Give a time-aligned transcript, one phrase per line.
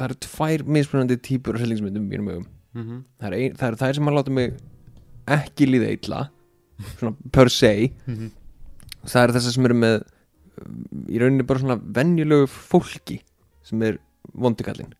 [0.00, 2.46] það eru tvær mismunandi típur af hryllingsmyndum í mínum augum.
[2.74, 3.00] Mhm.
[3.20, 4.54] það eru ein, það eru þær sem að láta mig
[5.36, 6.20] ekki líða illa
[6.98, 7.72] svona per se.
[8.06, 8.30] Mhm.
[9.04, 9.98] það eru þessar sem eru með
[11.08, 13.20] í rauninni bara svona venjulegu fólki
[13.64, 13.98] sem er
[14.36, 14.90] vondikallin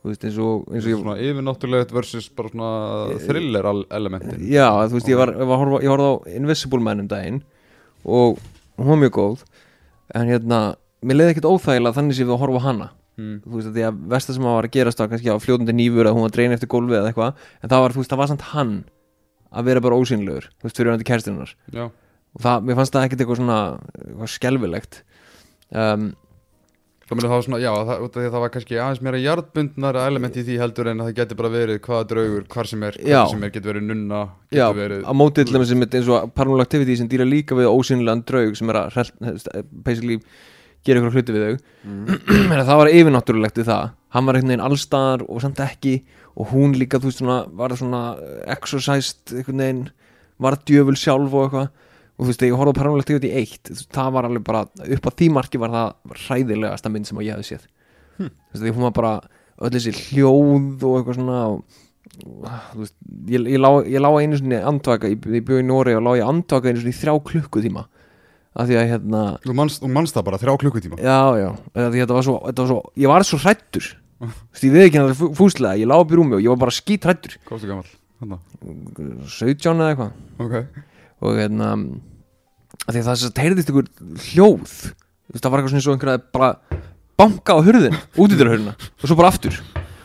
[0.00, 2.70] þú veist eins og, eins og ég, Svona yfirnáttúrulegt versus bara svona
[3.26, 7.00] thriller al- elementin já þú veist ég var, ég var ég horfði á Invisible Man
[7.04, 7.42] um daginn
[8.04, 8.38] og
[8.78, 9.42] hún var mjög góð
[10.16, 10.60] en hérna,
[11.04, 12.88] mér leiði ekkert óþægilega þannig sem við að horfa hana
[13.18, 13.34] mm.
[13.44, 15.76] þú veist að því að versta sem að var að gerast var kannski á fljótandi
[15.76, 18.22] nýfur að hún var drein eftir gólfið eða eitthvað en það var, þú veist, það
[18.22, 18.72] var samt hann
[19.50, 22.96] að vera bara ósynlegur, þú veist, fyrir hann til kærstinnar Já, og það, mér fannst
[22.96, 23.60] það ekkert eitthvað svona
[24.04, 25.00] eitthvað skelfilegt
[25.74, 26.10] um,
[27.10, 30.90] það svona, já, það, að það var kannski aðeins meira jarðbundnar element í því heldur
[30.92, 33.16] en að það geti bara verið hvaða draugur, hvar sem er, Já.
[33.16, 34.20] hvar sem er, getur verið nunna,
[34.52, 37.58] já, getur verið á mótið til dæmis einmitt eins og Paranormal Activity sem dýra líka
[37.58, 39.10] við ósynlegan draug sem er að
[39.72, 40.20] basically
[40.86, 41.58] gera ykkur hluti við þau.
[41.84, 42.62] Mm.
[42.70, 43.92] það var yfirnáttúrulegt við það.
[44.14, 45.94] Hann var einhvern veginn allstaðar og samt ekki.
[46.40, 48.02] Og hún líka, þú veist, svona, var svona
[48.50, 49.84] exercised, einhvern veginn
[50.40, 51.68] var djöful sjálf og eitthvað.
[52.20, 55.06] Og þú veist, ég horfði Paranormal Activity 1 þú veist, það var alveg bara, upp
[55.08, 57.68] á því marki var það hræðilegasta mynd sem að ég hefði séð.
[58.18, 58.32] Hm.
[58.32, 59.12] þú veist, því hún var bara
[59.60, 61.78] öll þessi hljóð og eitthvað svona og,
[62.20, 62.96] þú veist,
[63.32, 66.12] ég, ég, lá, ég lá einu svona andvaka, ég, ég bjóð í Nóri og lá
[66.18, 67.86] ég andvaka einu svona í þrjá klukkutíma
[68.56, 70.98] af því að hérna Þú manst, þú manst það bara, þrjá klukkutíma.
[70.98, 74.74] Já, já, eða því þetta var svo, þetta var svo Ég var svo hrættur ég
[74.74, 77.36] veið ekki hann fúslega, ég lá upp í rúmi og ég var bara skít hrættur
[77.46, 77.92] Hvað varstu gamall?
[78.20, 78.38] Þarna.
[79.32, 80.10] 17 eða eitthvað.
[80.44, 80.82] Ok.
[81.24, 81.84] Og hérna að
[82.90, 83.88] Því að það sem sagt heyrðist ykkur
[84.26, 84.74] hljóð
[85.30, 86.50] Þú veist, það var eitthvað svona eins og einhverja bara
[87.20, 89.56] banka á hurðin, útidurhurðina og svo bara aftur.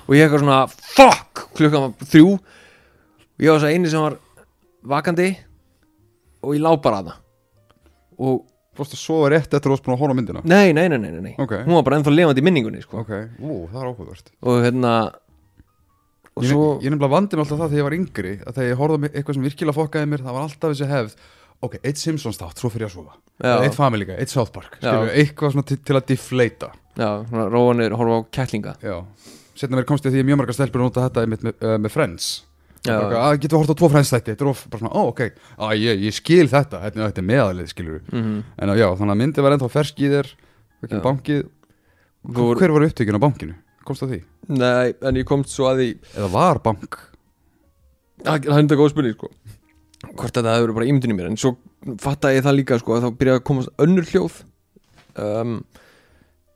[0.06, 2.34] Og ég eitthvað svona fuck, klukkan var þrjú.
[2.36, 4.18] Og ég var svo eini sem var
[4.86, 5.30] vakandi
[6.46, 7.22] og ég lá bara að það
[8.18, 8.44] og
[8.76, 10.42] Fórstu að sofa rétt eftir að þú varst búin að á myndina?
[10.44, 11.36] Nei, nei, nei, nei, nei, nei.
[11.40, 11.54] Ok.
[11.64, 13.06] hún var bara ennþá lifandi í minningunni sko.
[13.06, 14.32] Ok, ú, það er áhugavert.
[14.44, 14.92] Og hérna
[16.36, 18.68] og Ég, svo ég nefnilega vandi mig alltaf það þegar ég var yngri að þegar
[18.68, 21.14] ég horfði eitthvað sem virkilega fokkaði mér það var alltaf þessi hefð
[21.64, 23.16] ok, eitt Simpsons þátt, svo fyrir ég að sofa.
[23.64, 24.90] Eitt Family Guy, eitt South Park Já.
[24.90, 26.72] skilur, eitthvað svona til, til að deflata.
[27.00, 28.76] Já, svona róanir horfa á kettlinga.
[28.84, 28.98] Já,
[29.56, 31.78] setna mér komst ég að því að mjög margar stelpur nota þetta með, með, uh,
[31.86, 32.28] með Friends
[32.94, 33.90] að við hort á tvo
[34.36, 35.22] er of, bara svona, ó ok,
[35.58, 39.46] á, ég, ég skil þetta þetta, er meðalið, skilur mm en já, þannig að myndið
[39.48, 40.32] var ennþá fersk í þér
[41.06, 41.44] bankið,
[42.26, 43.56] Hvor- hver var upptökin á bankinu?
[43.86, 44.22] Komst það því,
[44.58, 46.98] nei, en ég komst svo að því eða var bank?
[48.26, 49.30] Það það er þetta góð spurning sko.
[50.06, 51.52] Hvort þetta hefur verið bara ímyndin í mér en svo
[52.02, 54.40] fattaði ég það líka sko að þá byrjaði að komast önnur hljóð
[55.22, 55.54] um,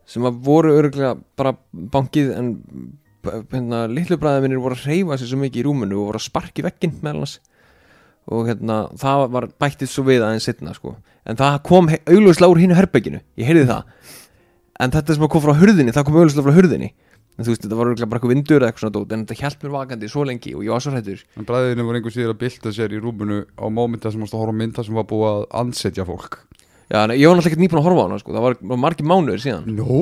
[0.09, 1.53] sem að voru örgulega bara
[1.93, 2.49] bankið en
[3.25, 6.27] hérna, litlu bræðið minnir voru að reyfa sér svo mikið í rúmunu og voru að
[6.27, 7.39] sparki vegginn meðal hans
[8.29, 10.95] og hérna það var bættið svo við aðeins setna sko.
[11.25, 13.93] En það kom augljóslega úr hinu herbygginu ég heyrði það.
[14.79, 16.91] En þetta sem kom frá hurðinni það kom augljóslega frá hurðinni.
[17.39, 19.61] En þú veist þetta var bara eitthvað vindur eða eitthvað svona dót en þetta hjælt
[19.63, 22.41] mér vakandi svo lengi og ég var svo hrættur en bræðinu voru einhver síður að
[22.41, 25.45] bylta sér í rúmunu á mómenta sem varst að horfa mynda sem var búið að
[25.61, 26.41] ansetja fólk
[26.89, 28.31] Já, ég var náttúrulega ekkert nýbúin að horfa á hana sko.
[28.33, 29.65] það var margir mánuður síðan.
[29.77, 29.97] Nó,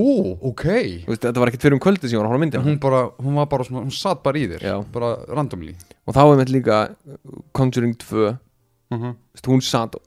[0.48, 0.64] ok.
[1.10, 2.64] Veist, þetta var ekkert fyrir um kvöldi sem ég var að horfa myndina.
[2.64, 4.76] Hún, bara, hún var bara hún satt bara í þér Já.
[4.94, 5.74] bara randomly.
[6.08, 7.18] Og þá er með líka uh,
[7.60, 8.30] Conjuring 2 uh
[8.96, 9.18] -huh.
[9.20, 9.98] Þú veist, hún satt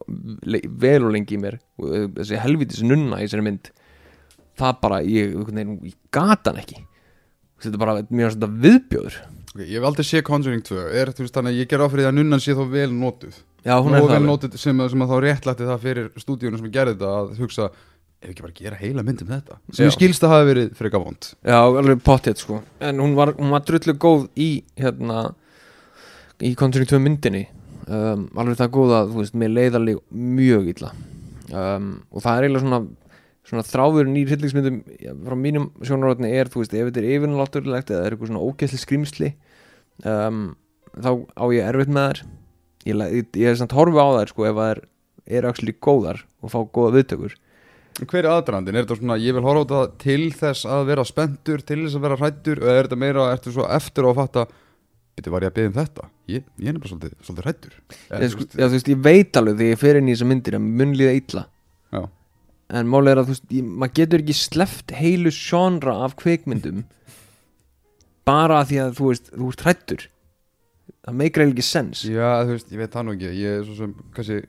[0.80, 1.58] vel og lengi í mér.
[1.76, 3.70] Uh, þessi helvitis nunna í þessari mynd
[4.56, 6.80] það bara, ég, ég gata hann ekki.
[7.60, 9.20] Þetta er bara mjög viðbjóður.
[9.50, 12.54] Okay, Ég hef aldrei sé Conjuring 2 er, veist, ég ger áfrið að nunnan sé
[12.54, 14.56] þó vel notuð Já, hún er það alveg.
[14.60, 17.68] sem, sem að þá réttlætti það fyrir stúdíunum sem gerði þetta að hugsa
[18.20, 19.58] ef ekki bara gera heila mynd um þetta?
[19.72, 21.30] Sem ég skilst að hafi verið frekar vond.
[21.44, 22.60] Já, alveg pottet sko.
[22.84, 24.50] En hún var, hún var drullu góð í
[24.80, 25.30] hérna
[26.40, 27.46] í Conjuring 2 myndinni.
[27.90, 30.92] Um, alveg það góð að, þú veist, mér leiðarlega mjög illa.
[31.50, 32.82] Um, og það er eiginlega svona
[33.50, 34.76] svona þráðurinn í hryllingsmyndum
[35.26, 38.78] frá mínum sjónarotni er, þú veist, ef þetta er yfirnáttúrulegt eða er eitthvað svona ógæsli
[38.78, 39.30] skrýmsli
[40.06, 40.42] um,
[40.94, 42.20] þá á ég erfitt með þær
[42.88, 44.82] ég, ég, ég er samt horfi á þær sko ef það er,
[45.40, 47.36] er actually góðar og fá góða viðtökur.
[48.00, 48.78] Hver er aðdrandin?
[48.78, 51.98] Er þetta svona, ég vil horfa á þetta til þess að vera spenntur, til þess
[51.98, 54.46] að vera hrættur eða er þetta meira, ertu svo eftir á að fatta
[55.20, 56.06] Býttu, var ég að byggja um þetta?
[56.30, 59.74] Ég, ég er bara svolítið, svolítið hrættur ég, sko, já, veist, ég veit alveg þegar
[59.74, 61.42] ég fer inn í þessa myndir að mun líða illa.
[61.90, 62.02] Já,
[62.80, 66.84] en málega er að þú veist, maður getur ekki sleppt heilu genre af kveikmyndum
[68.28, 70.06] bara því að þú veist, þú ert hrættur
[71.06, 73.30] það eiginlega ekki sens Já, þú veist, ég veit það nú ekki.
[73.40, 74.40] Ég er svo sem, kannski,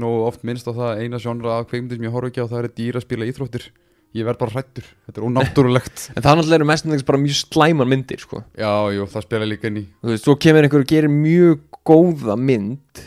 [0.00, 2.62] nógu oft minnst á það eina sjónra af kveikmyndir sem ég horfa ekki á það
[2.62, 3.70] er dýra að spila íþróttir.
[4.18, 6.04] Ég verð bara hrættur, þetta er ónáttúrulegt.
[6.16, 8.40] En það náttúrulega eru mestendings bara mjög slæmar myndir sko.
[8.58, 9.84] Já, jú, það spila líka inn í.
[10.02, 13.04] Þú veist, svo kemur einhver og gerir mjög góða mynd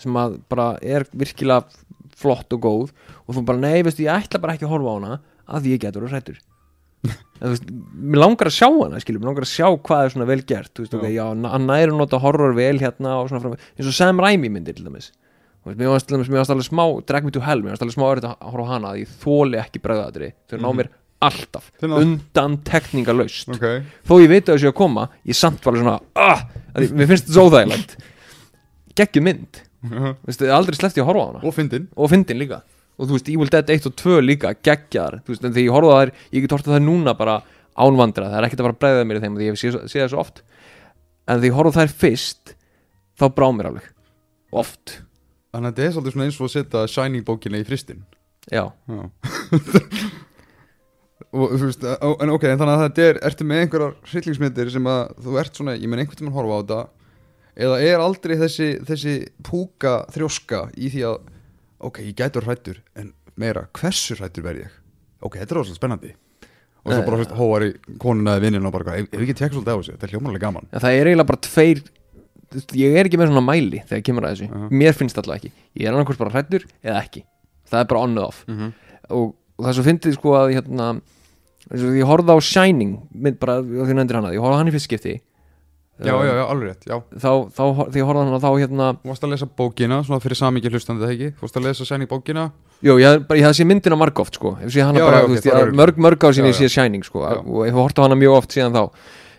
[0.00, 1.68] sem að bara er virkilega
[2.20, 2.94] flott og góð
[3.26, 5.18] og þú bara, nei, veistu, ég ætla bara ekki að horfa á hana
[5.50, 6.40] að ég getur að hrættur
[7.40, 10.74] mér langar að sjá hana skilur, mér langar að sjá hvað er svona vel gert
[10.82, 10.98] veist, Já.
[11.00, 14.20] ok, já, hann næri að nota horror vel hérna og svona fram, eins og Sam
[14.20, 15.10] Raimi myndir til dæmis.
[15.64, 16.12] Veist, mér varst
[16.52, 19.00] alveg smá Drag Me to Hell, mér varst alveg smá verið að horfa hana að
[19.02, 20.76] ég þóli ekki bregðaðri, þau ná Mhm.
[20.82, 20.88] mér
[21.20, 23.66] alltaf, undan tekningalaust ok.
[24.08, 26.44] Þó ég veit að þessu að koma ég samt var svona, ah,
[26.76, 27.96] ég, mér finnst þetta svo óþægilegt.
[28.96, 29.60] Geggjum mynd,
[30.26, 31.42] veistu, aldrei sleppti að horfa hana.
[31.44, 31.88] Og fyndin.
[31.96, 32.62] Og fyndin líka
[33.00, 35.74] og þú veist, Evil Dead 1 og 2 líka geggjar, þú veist, en þegar ég
[35.76, 37.38] horfa á þær ég get horfa þær núna bara
[37.80, 40.02] ánvandra það er ekkert að fara að bregða mér í þeim því ég séð sé
[40.02, 40.42] það svo oft.
[41.24, 42.54] En þegar ég horfa á þær fyrst
[43.20, 43.90] þá brá mér alveg.
[44.60, 44.96] Oft,
[45.54, 48.04] þannig að þetta er svolítið svona eins og að setja Shining bókina í fristin
[48.50, 49.02] já, Já.
[51.30, 54.88] Og þú veist, en ok, en þannig að þetta er ertu með einhverjar hryllingsmyndir sem
[54.90, 56.78] að þú ert svona, ég menn einhvern tímann horfa á þetta?
[57.60, 59.12] Eða er aldrei þessi þessi
[59.46, 61.29] púka þrjóska í því að
[61.80, 64.74] ok, ég gætur hrættur en meira, hversu hrættur verð ég?
[65.20, 66.12] Ok, þetta er rosalega spennandi.
[66.80, 69.54] Og svo Nei, bara, hóar í konuna eða vinninu og bara, ef, við ekki tekja
[69.56, 70.68] svolítið á þessu, þetta er hljómanlega gaman.
[70.70, 71.82] En það er eiginlega bara tveir
[72.80, 74.70] ég er ekki með svona mæli þegar kemur að þessu, Já.
[74.80, 75.52] mér finnst alltaf ekki.
[75.78, 77.22] Ég er annarkvort bara hrættur eða ekki.
[77.70, 78.44] Það er bara on and off.
[78.48, 78.72] Mm -hmm.
[79.10, 80.86] og, og það er svo fyndið sko að hérna,
[81.70, 85.20] ég horfði á Shining mynd bara, því nefndir hana, ég horfði hann í fyrst skipti
[86.06, 86.96] já, já, já, alveg rétt, já.
[87.20, 87.62] þá, þá,
[87.92, 90.72] því ég horfði á hana þá hérna Þú varst að lesa bókina, svona fyrir samingi
[90.72, 91.30] hlustandi það ekki?
[91.36, 92.44] Þú varst að lesa Shining bókina?
[92.80, 94.54] Jú, ég, hafði bara, ég hafði séð myndina margóft sko.
[94.64, 96.36] Ég sé hana Já, bara, já, þú ok, veist, það ég, er- mörg, mörg ár
[96.36, 97.40] síðan Já, ég sé Shining sko, Já.
[97.44, 98.82] og ég horfði á hana mjög oft síðan þá.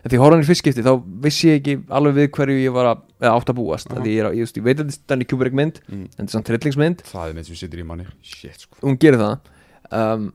[0.01, 0.93] En því ég horfði á hana í fyrst skipti, þá
[1.25, 3.89] vissi ég ekki alveg við hverju ég var að, eða átt að búast.
[3.89, 6.05] Uh ég, er, að- ég, veist, ég veit að þetta er Stanley Kubrick mynd mm.
[6.05, 8.05] en þetta er samt trillingsmynd, Það er mynd sem situr í manni.
[8.21, 8.77] Shit, sko.
[8.85, 9.51] Hún gerir það.
[9.91, 10.27] Um,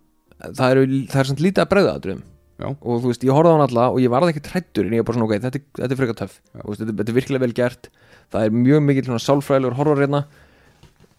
[0.51, 2.23] það, eru, það er samt lítið að bregða aðdrum
[2.57, 2.69] Já.
[2.73, 5.03] og þú veist, ég horfði á hann alla og ég varði ekki trættur en ég
[5.03, 7.89] var bara svona, ok, þetta, þetta er frekar veist, þetta, þetta er virkilega vel gert.
[8.33, 10.23] Það er mjög mikill svona sálfræðilegur horror hérna.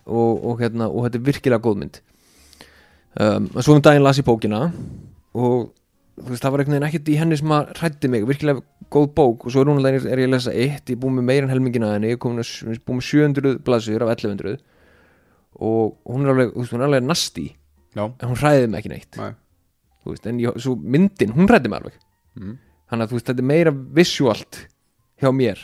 [0.08, 2.00] Og, og, hérna, og þetta er virkilega góð mynd.
[3.18, 4.68] Um, en svo um daginn las ég bókina
[5.38, 5.72] og
[6.18, 8.64] þú veist, það var einhvern veginn ekkert í henni sem að hrætti mig, virkilega
[8.94, 9.46] góð bók.
[9.46, 11.54] Og svo er hún er ég að lesa eitt, ég er búið með meira en
[11.54, 14.58] helmingina henni, ég er komin að- búið með 700 blaðsur af 1100
[15.58, 17.46] og hún er alveg, þú veist, hún er alveg nasti
[17.98, 19.18] Já, en hún hræði mig ekki neitt.
[19.18, 19.32] Nei.
[20.14, 21.98] Veist, en ég, svo myndin, hún hræði mig alveg.
[22.38, 22.58] Mm.
[22.88, 24.60] þannig að þú veist, þetta er meira visualt
[25.22, 25.64] hjá mér.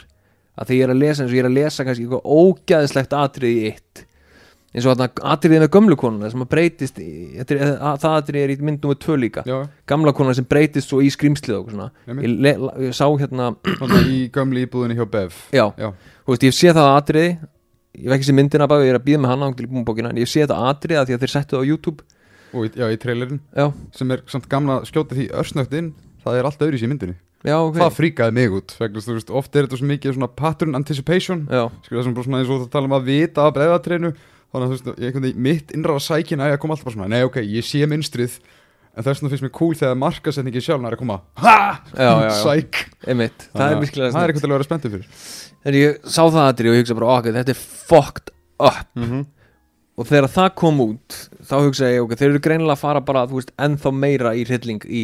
[0.53, 3.15] Að því ég er að lesa eins og ég er að lesa kannski eitthvað ógæðislegt
[3.17, 4.03] atriði í eitt.
[4.73, 7.07] Eins og atriðið með gömlu konuna sem að breytist í,
[7.37, 9.43] er, að, það atriðið er í mynd nummer tvö líka.
[9.45, 9.57] Já.
[9.89, 11.89] Gamla konuna sem breytist svo í skrýmslið og svona.
[12.07, 12.25] Einmitt.
[12.25, 12.53] ég, le,
[12.87, 13.51] ég sá hérna,
[14.09, 15.37] í gömli íbúðinni hjá Bev.
[15.53, 15.91] Já, Já,
[16.29, 17.35] veist, ég sé það atriði.
[17.93, 20.17] Ég veit ekki sem myndina baka, ég er að býða með til búin bókina, en
[20.17, 22.12] ég sé þetta atriði að því að þeir settu það á YouTube
[22.53, 23.67] og í, já, í trailerin já,
[23.97, 27.17] sem er samt gamla skjóta því örsnögt inn það er allt öðru í myndinni.
[27.43, 27.75] Já, ok.
[27.75, 31.41] Það fríkaði mig út vegna að veist, oft er þetta svo mikið svona pattern anticipation.
[31.51, 34.11] Já, skilja það sem bara svona eins og það tala um að vita af breiðatreinu.
[34.53, 37.25] Þannig að þú veist, ég mitt innra sækin að ég kom alltaf bara svona, nei
[37.27, 38.37] ok, ég sé minnstrið
[38.93, 41.55] en þess vegna finnst mér cool þegar markasetningi sjálf er að koma, ha,
[41.89, 42.33] já, já, já.
[42.43, 42.81] sæk.
[43.09, 44.27] Einmitt, það er virkilega það er snillt.
[44.27, 45.23] eitthvað til að vera spenntið fyrir.
[45.63, 48.91] Þegar ég sá það aðrið og ég hugsa bara, ok, þetta er fucked up.
[48.93, 49.25] Mm -hmm.
[49.97, 53.25] Og þegar það kom út þá hugsa ég, ok, þeir eru greinilega að fara bara,
[53.29, 55.03] veist, ennþá meira í hrylling í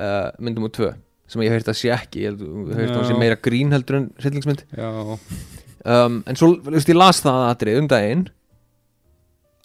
[0.00, 0.92] uh, myndum og tvö
[1.28, 2.44] sem ég heyrt að sé ekki, ég
[2.78, 4.62] heyrt að sé meira grín heldur en hryllingsmynd.
[5.84, 8.22] Um, en svo, þú veist, ég las það aðrið um daginn.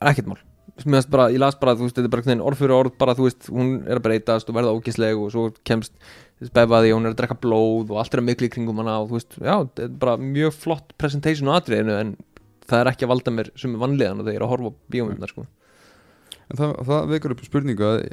[0.04, 0.42] Ekkert mál.
[1.14, 3.47] Bara, ég las bara, þú veist, þetta er bara orð fyrir orð bara, þú veist,
[3.54, 5.95] hún er að breytast og verða ógisleg og svo kemst
[6.52, 8.97] befaði og hún er að drekka blóð og allt er að miklu í kringum hana
[9.00, 12.16] og þú veist, já, þetta er bara mjög flott presentation á atriðinu en
[12.69, 14.73] það er ekki að valda mér sem er vanlíðan og þegar ég er að horfa
[14.93, 15.45] bíómyndar sko.
[16.49, 18.03] en það, það vekur upp að,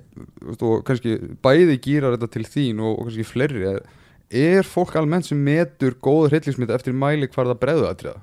[0.48, 3.66] veist, og kannski bæði gýrar þetta til þín og, og kannski fleiri
[4.30, 8.20] er, fólk almennt sem metur góð hryllingsmynd eftir mæli hvar það bregðu atriða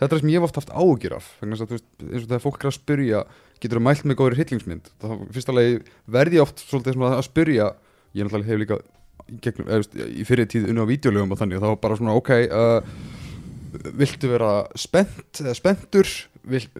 [0.00, 2.62] þetta er það sem ég hef oft haft ágjur af að, eins og þegar fólk
[2.62, 3.24] er að spyrja
[3.60, 7.68] getur þú mælt með góður hryllingsmynd þá fyrst alveg verði ég oft svolítið að spyrja
[8.16, 8.80] ég náttúrulega hef líka
[9.44, 12.30] gegnum, eða, í fyrir tíð unni á vídeolögum og þannig og þá bara svona ok
[12.48, 12.94] uh,
[14.00, 16.08] viltu vera spennt eða spenntur?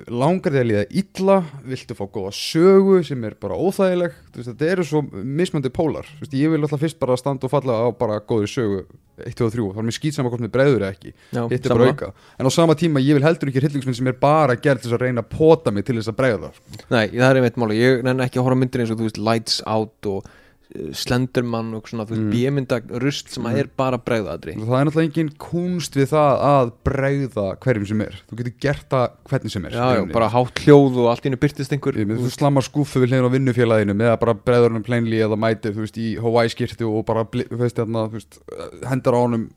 [0.09, 1.37] Langar þig að líða illa?
[1.69, 4.17] Viltu fá góða sögu sem er bara óþægileg?
[4.35, 6.09] Veist, þetta eru svo mismöndi pólar.
[6.23, 8.83] Veist, ég vil alltaf fyrst bara standa og falla á bara góðri sögu
[9.21, 11.15] 1, 2 og 3 þá er mér skýt saman hvort mér bregður eða ekki.
[11.37, 12.11] Já, hitt er bara auka.
[12.41, 14.97] En á sama tíma ég vil heldur ekki hryllingsmynd sem er bara gerð til þess
[14.97, 16.53] að reyna að pota mig til þess að bregða
[16.89, 19.21] Nei, það er einmitt máli, ég nenni ekki að horfa myndir eins og þú veist
[19.21, 20.31] Lights Out og
[20.71, 22.31] uh, Slenderman og svona, Mm.
[22.33, 23.57] bímynda rusl sem Mm.
[23.59, 24.55] er bara bregðaðri.
[24.61, 28.15] Það er náttúrulega engin kunst við það að bregða hverjum sem er.
[28.31, 31.29] Þú getur gert það hvernig sem er Já, já, bara hátt hljóð og allt í
[31.31, 34.73] hennu byrtist einhver Við, þú slammar skúfu við hliðin á vinnufélaginu með að bara breður
[34.79, 38.39] hann plainly eða mætir veist í Hawaii skirtu og bara veist, hérna, veist,
[38.87, 39.49] hendar á honum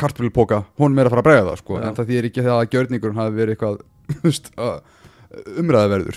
[0.00, 2.70] kartbílpoka, hún er að fara að bregða það sko, en það þýðir ekki það að
[2.72, 4.80] gjörningurinn hafi verið eitthvað
[5.60, 6.16] umræðaverður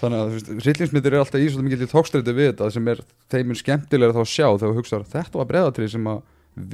[0.00, 3.02] þannig að hryllingsmyndir er alltaf í svolítið mikið tókstræti við þetta sem er
[3.32, 6.22] þeim mun skemmtilega þá að sjá þegar þú hugsaðar þetta var breðatrið sem að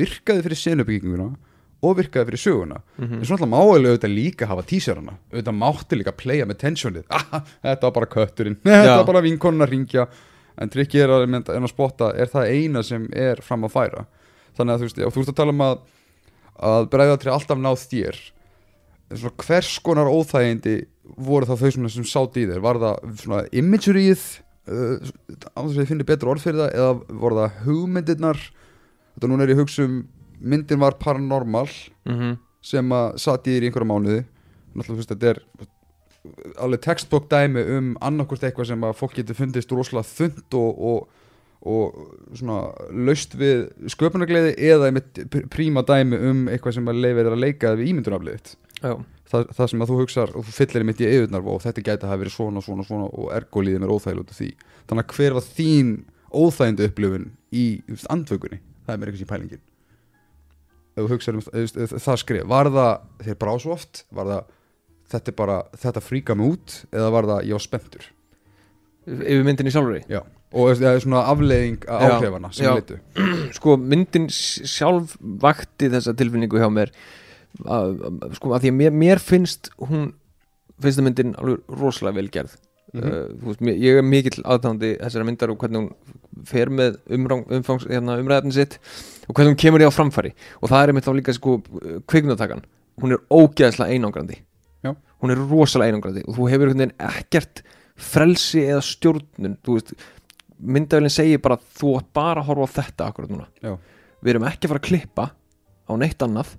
[0.01, 1.27] virkaði fyrir sinubygginguna
[1.87, 2.79] og virkaði fyrir söguna.
[2.97, 3.19] Mhm.
[3.19, 7.43] en svo alltaf málega auðvitað líka hafa tísarana auðvitað mátti líka playa með tensionið ah,
[7.63, 10.07] þetta var bara kötturinn, þetta var bara vinkonun að ringja
[10.57, 14.07] en trikki er að, en að spotta er það eina sem er fram að færa.
[14.57, 15.83] Þannig að þú veist, þú veist að tala um að
[16.57, 18.21] að breðatrið alltaf náð þér.
[19.13, 20.77] Svona hvers konar óþægindi
[21.17, 22.61] voru það þau svona sem sátt í þér?
[22.65, 24.25] Var það svona imageryið
[24.67, 25.13] uh,
[25.55, 28.43] á þess að ég finni betur orð fyrir það eða voru það hugmyndirnar?
[29.17, 29.97] Þetta núna er ég að hugsa um
[30.41, 31.69] myndin var paranormal
[32.07, 32.37] Mhm.
[32.67, 34.25] sem að satt í þér í einhverja mánuði.
[34.77, 35.39] Náttúrulega þú veist þetta er
[36.61, 41.09] alveg textbook dæmi um annarkvort eitthvað sem að fólk getur fundist rosalega þund og, og,
[41.63, 42.57] og svona
[43.07, 44.91] laust við sköpunargleði eða
[45.55, 48.93] príma dæmi um eitthvað sem að leifir að leika við ímyndunafliðið Já,
[49.31, 52.07] það, það sem að þú hugsar og þú fyllir einmitt í eðurnar og þetta gæti
[52.07, 54.51] að hafa verið svona, svona, svona og ergólíðið mér óþægilega út af því.
[54.91, 55.95] Þannig að hver var þín
[56.37, 57.65] óþægindu upplifun í
[58.13, 58.61] andvökunni?
[58.87, 59.65] Það er mér eitthvað sem pælingin.
[60.97, 62.93] Ef þú hugsar um veist, ef það skrif var það
[63.27, 64.55] þér brá svo oft var það
[65.13, 68.09] þetta bara þetta fríka mig út eða var það ég var spenntur?
[69.07, 70.23] Yfir myndinni sjálfur já.
[70.57, 72.51] Og það er svona afleiðing að áhrifana
[73.59, 76.93] Sko, myndin sjálf vakti þessa tilfinningu hjá mér
[77.65, 80.13] að, að- Sko, að því að mér, mér finnst hún
[80.83, 82.57] finnst það myndin alveg rosalega vel gerð.
[82.95, 83.03] Mhm.
[83.03, 87.43] uh, veist, mér, ég er mikill aðtándi þessara myndar og hvernig hún fer með umrang,
[87.51, 88.77] umfangs, hérna, umræðin sitt
[89.29, 90.33] og hvernig hún kemur í á framfæri.
[90.63, 91.57] Og það er einmitt þá líka sko
[92.07, 92.63] kviknutakan
[93.03, 94.39] hún er ógeðslega einangrandi.
[94.85, 94.95] Já.
[95.23, 97.63] hún er rosalega einangrandi og þú hefur ekkert
[97.97, 99.57] frelsi eða stjórnun.
[100.57, 103.47] Myndavélinn segir bara þú átt bara að horfa á þetta akkurat núna.
[103.61, 103.75] Já,
[104.25, 105.27] við erum ekki að fara að klippa
[105.85, 106.55] á neitt annað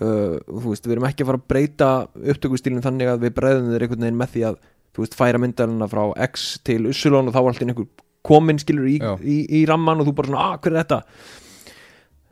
[0.00, 1.88] uh, veist, við erum ekki að fara að breyta
[2.34, 4.60] upptökustílinn þannig að við breyðum þeir einhvern veginn með því að
[4.94, 7.88] þú veist, færa myndarina frá X til Ussulón og þá var alltaf einhver
[8.26, 11.00] komin skilur í, í, í ramman og þú bara svona, að hver er þetta?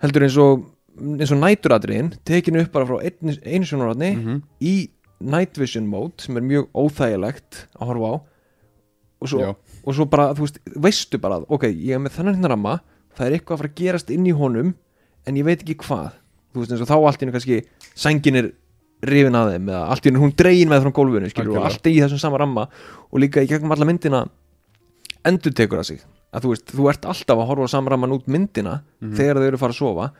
[0.04, 0.66] Heldur eins og
[0.98, 4.40] eins og næturatriðin, tekinu upp bara frá einu, einu sjónarotni Mhm.
[4.60, 4.74] í
[5.20, 8.14] night vision mode sem er mjög óþægilegt að horfa á.
[9.20, 9.38] Og svo,
[9.84, 12.80] og svo bara, þú veist, veistu bara ok, ég er með þennan hérna ramma
[13.16, 14.74] það er eitthvað að fara að gerast inn í honum
[15.26, 16.12] en ég veit ekki hvað
[16.54, 17.58] þú veist eins og þá allt í hennu kannski
[17.98, 18.50] sængin er
[19.08, 21.86] rifin að þeim eða allt í hennu hún dregin með frá gólfinu skilur og allt
[21.86, 22.64] í þessum sama ramma
[23.12, 24.24] og líka í gegnum alla myndina
[25.28, 26.00] endur tekur það sig
[26.34, 29.14] að þú veist, þú ert alltaf að horfa á sama ramman út myndina Mhm.
[29.16, 30.10] þegar þau eru að fara að sofa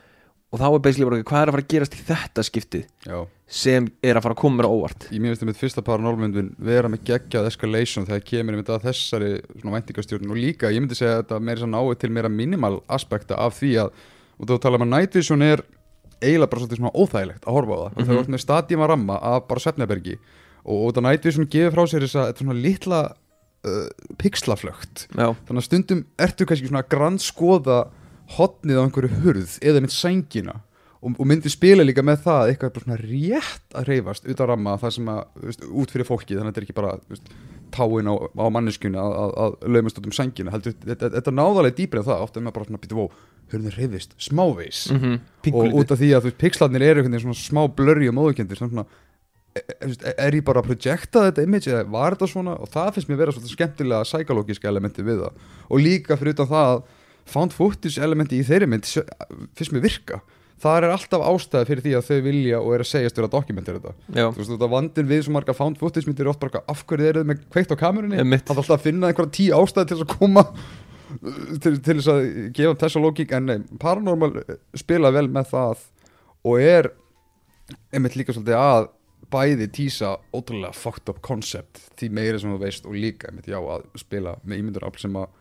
[0.51, 3.27] og þá er basically bara, hvað er að fara að gerast í þetta skiptið já.
[3.47, 5.83] sem er að fara að koma mér á óvart Ég mér finnst það mitt fyrsta
[5.85, 10.81] paranormyndin vera með geggjað escalation þegar kemur einmitt að þessari svona væntingastjórn og líka, ég
[10.81, 13.91] myndi segja að þetta meira náið til meira minimal aspekta af því að
[14.39, 15.63] og þú tala um að Night Vision er
[16.23, 17.89] eiginlega bara svolítið svona óþægilegt að horfa á það.
[17.89, 18.11] Mm -hmm.
[18.11, 20.19] þú ert með stadíma ramma af bara svefnabergi
[20.65, 23.01] og, og þetta Night Vision gefur frá sér þess að þetta svona litla
[23.67, 23.89] uh,
[24.21, 27.79] pixlaflögt þannig að stundum ertu kannski svona að grannskoða
[28.39, 30.61] hotnið á einhverju hurð eða mitt sængina
[31.01, 34.77] og, og myndi spila líka með það að eitthvað svona rétt að reyfast utan ramma
[34.83, 37.33] það sem að, veist, út fyrir fólki þannig að þetta er ekki bara veist,
[37.75, 40.53] táin á, á manneskjunni að, að, að laumast út um sængina.
[40.55, 42.23] Heldur, þetta, þetta náðalega dýpri en það.
[42.27, 43.05] Ofta er maður bara svona býtu vó,
[43.53, 45.53] hurðin reyfist, smávegis mm -hmm.
[45.53, 48.85] og út af því að þú veist, pixlarnir eru svona smá blurri og móðukendir svona,
[49.57, 52.57] er, er, er ég bara að projekta þetta image eða var þetta svona?
[52.61, 55.33] Og það finnst mér vera svona skemmtilega psykológiska elementi við það.
[55.71, 56.83] Og líka fyrir utan það að
[57.29, 58.85] found footage elementi í þeirri mynd
[59.57, 60.21] finnst mér virka
[60.63, 63.79] það er alltaf ástæði fyrir því að þau vilja og er að segjast vera dokumentir
[63.79, 63.95] þetta.
[64.11, 67.09] Já, þú veist, þetta vandin við svo marga found footage myndir oft bara af hverju
[67.13, 68.19] eru þið með kveikt á kamerunni?
[68.19, 70.45] Það er alltaf að finna einhverja tíu ástæði til að koma
[71.63, 72.23] til, til þess að
[72.57, 75.85] gefa þessa lógík en nei, paranormal eh, spila vel með það
[76.49, 76.93] og er
[77.93, 78.89] einmitt líka svolítið að
[79.29, 83.59] bæði tísa ótrúlega fucked up concept því meira sem þú veist og líka einmitt já
[83.61, 85.38] að spila með ímyndurafl sem að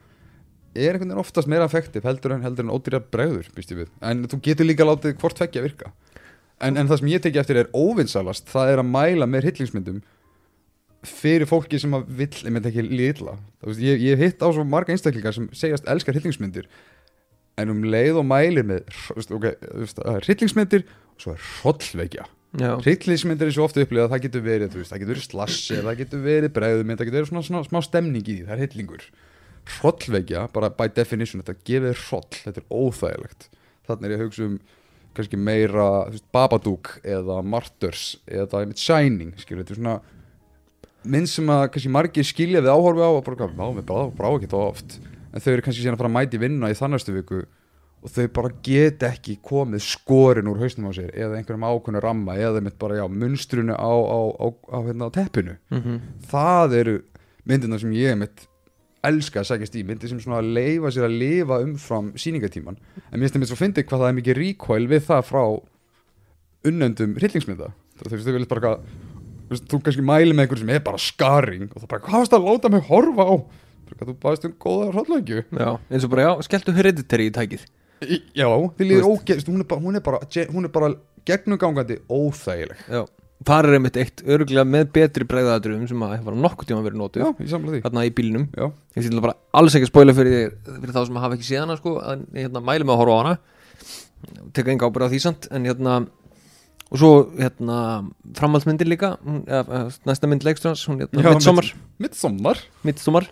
[0.78, 3.50] er einhvern veginn oftast meira effektiv heldur en heldur en ódýra bregður
[4.02, 5.94] en þú getur líka látið hvort tveggja virka.
[6.58, 10.00] En, en það sem ég teki eftir er óvinnsalast það er að mæla með hryllingsmyndum
[11.06, 12.86] fyrir fólki sem að vill ég myndi ekki
[13.68, 16.66] veist, ég, ég hef hitt á svo marga einstaklingar sem segjast elskar hryllingsmyndir
[17.62, 22.28] en um leið og mælir með veist, okay, og svo er hrollvekja.
[22.58, 25.98] Hryllingsmyndir er svo ofta upplifað að það getur verið veist, það getur verið slassi, það
[26.02, 29.08] getur verið bregðumynd það getur verið svona, svona smá stemning í því, það er hryllingur
[29.78, 33.50] hrollvekja, bara by definition þetta gefið hroll, þetta er óþægilegt.
[33.88, 34.58] Þannig er ég að hugsa um
[35.18, 39.98] kannski meira veist, Babadook eða Martyrs eða einmitt Shining skilur, þetta er svona
[41.08, 44.30] mynd sem að kannski margir skilja við áhorfi á og bara, ná, við brá, brá
[44.34, 44.98] ekki það oft.
[45.32, 47.44] En þau eru kannski síðan að fara að mæti vinna í þannastu viku
[48.06, 52.36] og þau bara get ekki komið skorin úr hausnum á sér eða einhverjum ákveðnu ramma
[52.38, 55.58] eða mitt bara, já, munstrunu á, á, á, á, hérna, á teppinu.
[55.74, 55.82] Mm
[56.28, 56.96] það eru
[57.48, 58.46] myndirna sem ég mitt
[59.10, 63.34] elska að sækjast í, myndir sem svona leifa sér að lifa umfram síningatíman en mér
[63.34, 65.44] finnst það fyndið hvað það er mikið recoil við það frá
[66.68, 67.72] unnöndum hryllingsmynda.
[67.98, 68.74] Þú veist, þau viljast bara
[69.48, 72.48] þú kannski mæli með einhver sem er bara skarring og það bara, hvað varst að
[72.48, 73.36] láta mig horfa á?
[73.88, 77.64] Þú baðist um góða hróllöngju Já, eins og bara, já, skelltu hereditary í tækið.
[78.36, 78.48] Já,
[78.78, 80.92] þið líður ógeðst hún er bara, er er bara
[81.28, 82.84] gegnumgangandi óþægileg.
[82.92, 83.06] Já,
[83.46, 87.82] það er einmitt eitt örgulega með betri bregðaðadröfum sem að hefur nokkuð tíma verið því.
[87.86, 88.48] Þarna í bílnum.
[88.58, 88.66] Já,
[88.98, 91.78] ég ætla bara alls ekki að spoila fyrir, fyrir þá sem hafa ekki séð hana
[91.78, 93.36] sko, en ég hérna, mæli með að horfa á hana.
[94.58, 95.98] Teka enga ábyrða á því samt en hérna
[96.88, 97.80] og svo hérna
[98.38, 101.20] framhaldsmyndir líka eða, eða, næsta mynd leikstjóðans hún hérna
[102.00, 103.28] Midsommar, midsommar.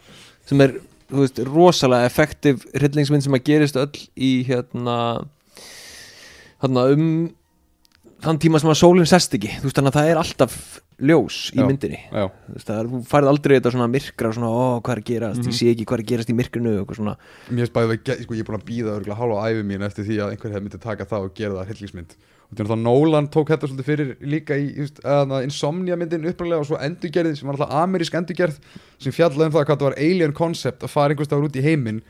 [0.45, 0.75] Sem er
[1.09, 4.97] veist, rosalega effektiv hryllingsmynd sem að gerist öll í hérna
[6.61, 7.07] hérna um
[8.23, 9.49] þann tíma sem að sólinn sest ekki.
[9.59, 10.55] Þú veist þannig að það er alltaf
[11.05, 11.65] ljós í Já.
[11.67, 11.97] myndinni.
[12.07, 15.01] já, þú, veist, það er, þú færð aldrei þetta svona myrkra svona, ó, hvað er
[15.09, 15.49] gerast, Mhm.
[15.51, 17.15] ég sé ekki hvað er gerast í myrkrinu og eitthvað svona,
[17.51, 20.05] mér finnst bæðið að sko, ég er búin að býða örgulega hálfa æfi mín eftir
[20.07, 22.15] því að einhver hefði myndið taka það og gera það hryllingsmynd.
[22.45, 26.59] Og þannig að Nolan tók þetta svolítið fyrir líka í just, uh, Insomnia myndin uppræðlega
[26.61, 28.59] og svo endurgerðið sem var alltaf amerísk endurgerð
[28.99, 31.63] sem fjallaði um það hvað það var alien concept að fara einhvers staðar út í
[31.65, 32.01] heiminn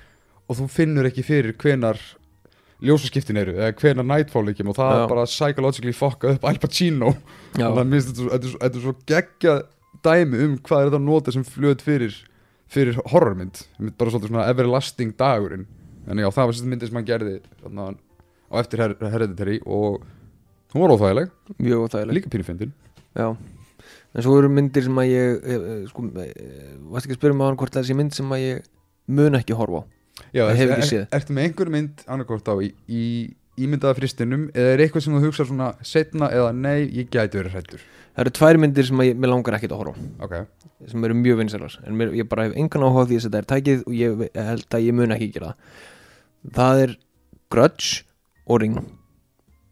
[0.48, 1.98] og þú finnur ekki fyrir hvenar
[2.88, 7.14] ljósaskiptin eru eða hvenar nightfall ekki og það er bara psychologically fokka upp Al Pacino.
[7.56, 9.58] Já, og það minnst þetta, er er svo geggja
[10.06, 12.18] dæmi um hvað er þetta að nota sem flöð fyrir
[12.72, 13.62] fyrir horrormynd.
[13.80, 15.68] Mynd bara svolítið svona everlasting dagurinn.
[16.10, 17.94] En já, það var sérst myndið sem hann gerði þarna,
[18.52, 20.04] á eftir her Hereditary og
[20.76, 22.74] hún var óþægileg, mjög þægileg líka pínufindin
[23.16, 26.32] já, en svo eru myndir sem að ég eh, eh, sko, eh,
[26.92, 28.66] varst ekki að spyrja mig á hann hvort það þessi mynd sem að ég
[29.08, 29.95] mun ekki horfa á
[30.32, 31.08] Já, Ég hef ertu, ekki er, séð.
[31.18, 33.04] ertu með einhver mynd annarkort á í, í
[33.66, 37.56] ímyndaða fristinum eða er eitthvað sem þú hugsa svona setna eða nei, ég gæti verið
[37.56, 40.04] hrættur það eru tvær myndir sem ég, langar ekkit að horfa á.
[40.24, 40.36] Ok,
[40.92, 41.76] sem eru mjög vinsælar.
[41.84, 44.78] En mér, ég bara hef engan áhuga því að þetta er tækið og ég held
[44.78, 45.82] að ég mun ekki gera það.
[46.56, 46.96] Það er
[47.52, 47.92] Grudge
[48.46, 48.80] og Ring.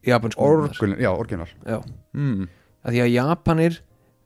[0.04, 0.44] Japansku.
[0.44, 1.50] Orgulin, já, orginal.
[1.64, 1.80] Já.
[2.12, 2.48] mm.
[2.92, 3.80] því að Japanir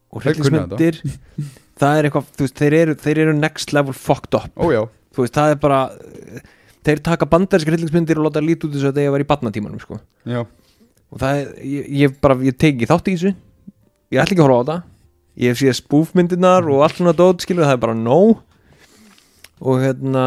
[0.10, 1.02] og hryllingsmyndir
[1.82, 4.50] það er eitthvað, þú veist, þeir eru, þeir eru next level fucked up.
[4.58, 4.82] Ó já,
[5.18, 5.82] þú veist, það er bara
[6.88, 9.98] þeir taka bandaríska hryllingsmyndir og láta lítið út þess að þeir var í batnatímanum sko.
[11.12, 13.34] og það er, ég, ég bara, ég teki þátt í þessu.
[14.12, 14.86] Ég ætla ekki að horfa á það
[15.38, 18.20] ég hef séð spúfmyndirnar og allt svona dót skilur, það er bara no.
[19.62, 20.24] Og hérna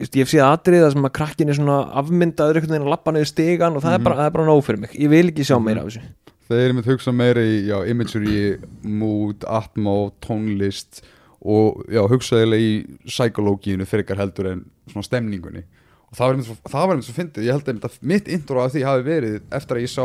[0.00, 3.30] ég hef séð atriða sem að krakkin er svona afmyndaður einhvern veginn að lappa niður
[3.30, 4.00] stigan og það, Mhm.
[4.00, 6.02] er bara, það er bara no fyrir mig, ég vil ekki sjá meira af þessu.
[6.48, 11.00] Þeir eru með hugsa meira í já, imagery, mood, atmó tónlist
[11.42, 12.74] og já, hugsaðilega í
[13.08, 15.64] psykológínu frekar heldur en svona stemningunni.
[16.12, 17.46] Og það var einmitt svo, var svo fyndið.
[17.48, 20.04] Ég held að mitt intro af því hafi verið eftir að ég sá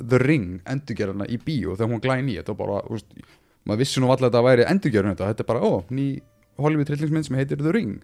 [0.00, 2.36] The Ring endurgerðana í bíó þegar hún glæn í.
[2.38, 3.08] Þetta var bara, úst,
[3.66, 6.06] maður vissi nú alltaf að þetta væri endurgerðan þetta, þetta er bara, ó, ný
[6.60, 7.98] Hollywood trillingsmynd sem heitir The Ring.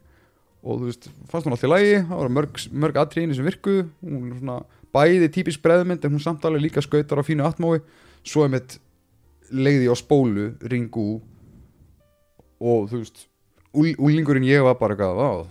[0.67, 1.95] Og þú veist, fannst hún alltaf í lagi.
[2.01, 3.87] Það voru mörg, mörg atriðinni sem virkuðu.
[4.03, 4.59] Hún er svona
[4.97, 7.79] bæði típisk breðmynd en hún samt alveg líka skautar á fínu atmói.
[8.27, 8.79] Svo er mitt
[9.53, 11.21] leiði á spólu ringu
[12.61, 13.27] og þú veist
[13.77, 15.47] úl, úlingurinn ég var bara eitthvað "Vá,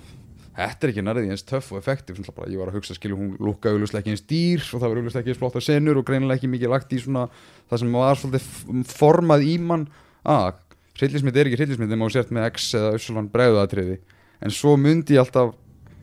[0.55, 3.73] þetta er ekki nærði eins töff og effektiv ég var að hugsa skilur hún lúkka
[3.73, 6.51] auglustlega ekki eins dýr og það var auglustlega ekki eins flottar senur og greinilega ekki
[6.51, 7.27] mikið lagt í svona
[7.69, 9.87] það sem var svolítið formað í mann.
[10.25, 10.55] Að
[10.95, 13.99] hryllismynd er ekki hryllismynd þegar maður sért með X eða Y bregðatriði
[14.41, 15.55] en svo myndi ég alltaf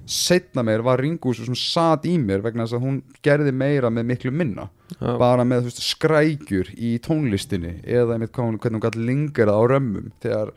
[0.07, 3.91] setna meir var Ringu svo svona sat í mér vegna þess að hún gerði meira
[3.91, 4.69] með miklu minna.
[5.01, 5.17] Já.
[5.17, 10.11] bara með veist, skrækjur í tónlistinni eða einmitt hún, hvernig hún gæti lingerað á römmum
[10.21, 10.53] þegar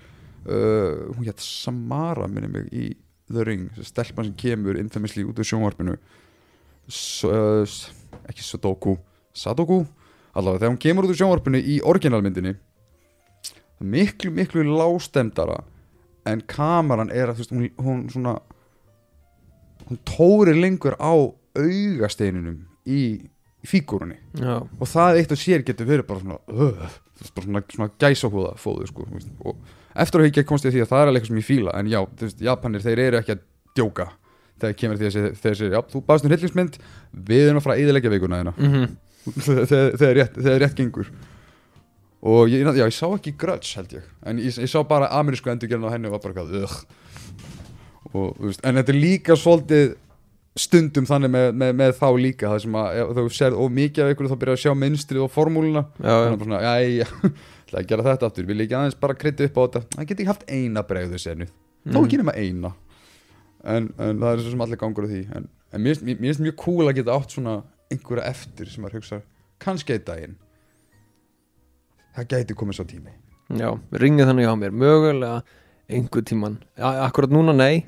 [0.46, 2.92] uh, hún hétt Samara minni mig í
[3.32, 5.98] The Ring, þessi stelpan sem kemur infamously út úr sjónvarpinu.
[6.90, 7.66] S uh,
[8.30, 8.96] ekki Sudoku
[9.36, 9.82] Sadoku,
[10.38, 12.56] allavega þegar hún kemur út úr sjónvarpinu í orginalmyndinni
[13.80, 15.64] miklu miklu lástemdara
[16.26, 18.36] en kameran er að þú veist, hún, hún svona
[19.86, 21.14] hún tóri lengur á
[21.56, 23.30] augasteininum í,
[23.66, 24.18] fígúrunni.
[24.80, 29.08] Og það eitt og sér getur verið bara svona uh, svona, svona gæsahúða fóðu sko,
[29.46, 29.56] og
[29.96, 30.38] eftir að ég
[30.70, 32.86] að því að það er alveg eitthvað sem ég fíla en já, þú veist, Japanir
[32.86, 33.44] þeir eru ekki að
[33.76, 34.08] djóka
[34.60, 36.78] þegar kemur því að þeir segja, já, þú baðst um hryllingsmynd
[37.32, 38.88] við erum að fara að eðilegja vikuna þeina mm
[39.46, 41.10] þegar, þegar, rétt, rétt gengur.
[42.26, 44.06] Og ég, já, ég sá ekki grudge held ég.
[44.26, 46.54] En ég, ég sá bara amerísku endurgerðin á henni og var bara eitthvað
[48.64, 49.96] en þetta er líka svolítið
[50.56, 54.14] stundum þannig með, með, með þá líka það sem að þú serð of mikið af
[54.14, 55.82] ykkur þá byrjar að sjá mynstrið og formúluna.
[56.00, 56.32] Já, þannig já.
[56.32, 57.08] að bara svona, jæja,
[57.66, 59.82] ætla að gera þetta aftur ég ekki aðeins bara krytta upp á þetta?
[59.98, 62.06] Það geti ekki haft eina bregðu senu þó Mhm.
[62.08, 62.72] ekki nema eina.
[63.66, 65.20] En, en það er svo sem allir gangur á því.
[65.36, 67.58] En, en mér finnst- mjög cool að geta átt svona
[67.92, 69.20] einhverja eftir sem maður hugsa
[69.62, 70.36] kannski einn daginn.
[72.16, 73.12] Það gæti komið svo tími.
[73.60, 74.72] Já, ringið þannig á mér.
[74.74, 75.44] Mögulega
[75.92, 77.84] einhver tíman akkurat núna nei.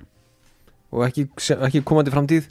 [0.91, 1.25] Og ekki,
[1.58, 2.47] ekki komandi framtíð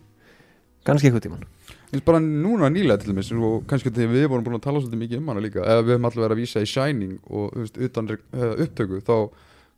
[0.87, 1.47] kannski einhver tíman
[1.93, 5.03] Eins bara núna nýlega til dæmis og kannski þegar við vorum búin að tala svolítið
[5.05, 7.65] mikið um hana líka eða við höfum allir verið að vísa í Shining og þú
[7.65, 9.17] veist, utan uh, upptöku þá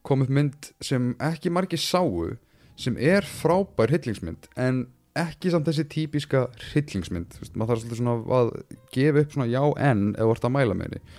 [0.08, 2.30] kom upp mynd sem ekki margir sáu
[2.78, 4.86] sem er frábær hryllingsmynd en
[5.18, 8.52] ekki samt þessi típiska hryllingsmynd Þú veist, maður þarf svolítið svona að
[8.94, 11.16] gefa upp svona já en þú ert að mæla með henni.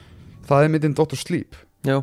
[0.49, 1.19] Það er myndin Dr.
[1.19, 1.60] Sleep.
[1.88, 1.97] Já,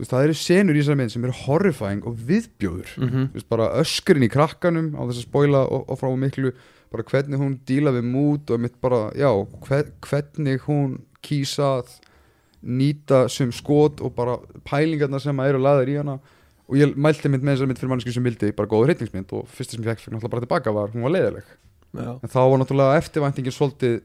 [0.00, 2.92] veist, það eru senur í þessari mynd sem eru horrifying og viðbjóður.
[2.98, 6.54] Mm Þú veist, bara öskurinn í krakkanum á þess að spoila og, og frá miklu
[6.90, 9.30] bara hvernig hún díla við mút og mitt bara, já,
[9.66, 11.96] hver, hvernig hún kýsa að
[12.60, 14.36] nýta sem skot og bara
[14.68, 16.18] pælingarna sem eru laðir í hana.
[16.70, 19.48] Og ég mælti mynd með þessari mynd fyrir manneski sem vildi bara góða reytingsmynd og
[19.50, 21.48] fyrsta sem ég fekk fyrir náttúrulega bara tilbaka var hún var leiðileg
[21.98, 23.96] já, en þá var náttúrulega eftirvæntingin svolítið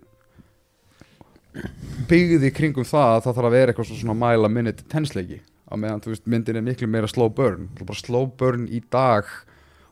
[2.09, 5.37] byggði kringum það að það þarf að vera eitthvað svona mæla minute tensleiki
[5.69, 7.69] á meðan þú veist myndin er miklu meira slow burn.
[7.79, 9.29] Bara slow burn í dag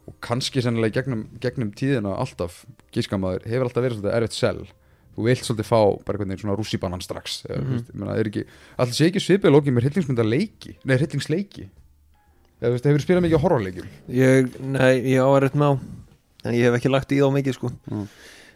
[0.08, 2.64] og kannski sennilega gegnum, gegnum tíðina alltaf
[2.96, 4.66] gískamaður hefur alltaf verið svolítið erfitt sel
[5.14, 7.86] þú vilt svolítið fá bara einhvern veginn svona rússibanan strax mm -hmm.
[7.94, 8.46] menna, er ekki,
[8.78, 11.70] alltaf sé ekki svipið lókið með hryllingsmynda leiki nei, hryllingsleiki.
[12.64, 13.88] Eða þú hefur spilað mikið á horrorleikjum?
[14.08, 15.74] Ég, nei, ég á að rétt með á
[16.48, 17.72] en ég hef ekki lagt í þá mikið sko.
[17.92, 18.06] Mm.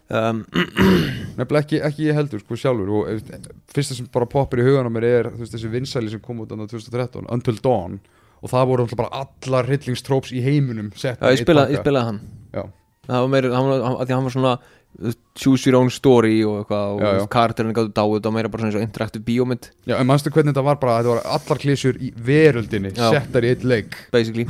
[0.08, 0.38] um,
[1.38, 2.88] nefnilega ekki, ekki ég heldur sko sjálfur.
[2.88, 3.34] Og
[3.74, 6.54] fyrsta sem bara poppar í hugan á mér er veist, þessi vinsæli sem kom út
[6.54, 7.98] annað 2013 Until Dawn
[8.42, 11.74] og það voru alltaf bara allar hryllingstróps í heiminum sett já, ég, einn spila, pakka.
[11.76, 12.20] ég spilaði hann
[12.54, 12.62] Já.
[13.08, 16.60] það var meira, hann, var- hann, hann var svona uh, choose your own story og
[16.62, 17.26] eitthvað og Já, já.
[17.34, 20.54] karakterinn gáttu dáið og meira bara svona eins og interaktiv bíómynd Já, en manstu hvernig
[20.54, 23.10] þetta var bara þetta var allar klísjur í veröldinni Já.
[23.18, 24.46] settar í eitt leik basically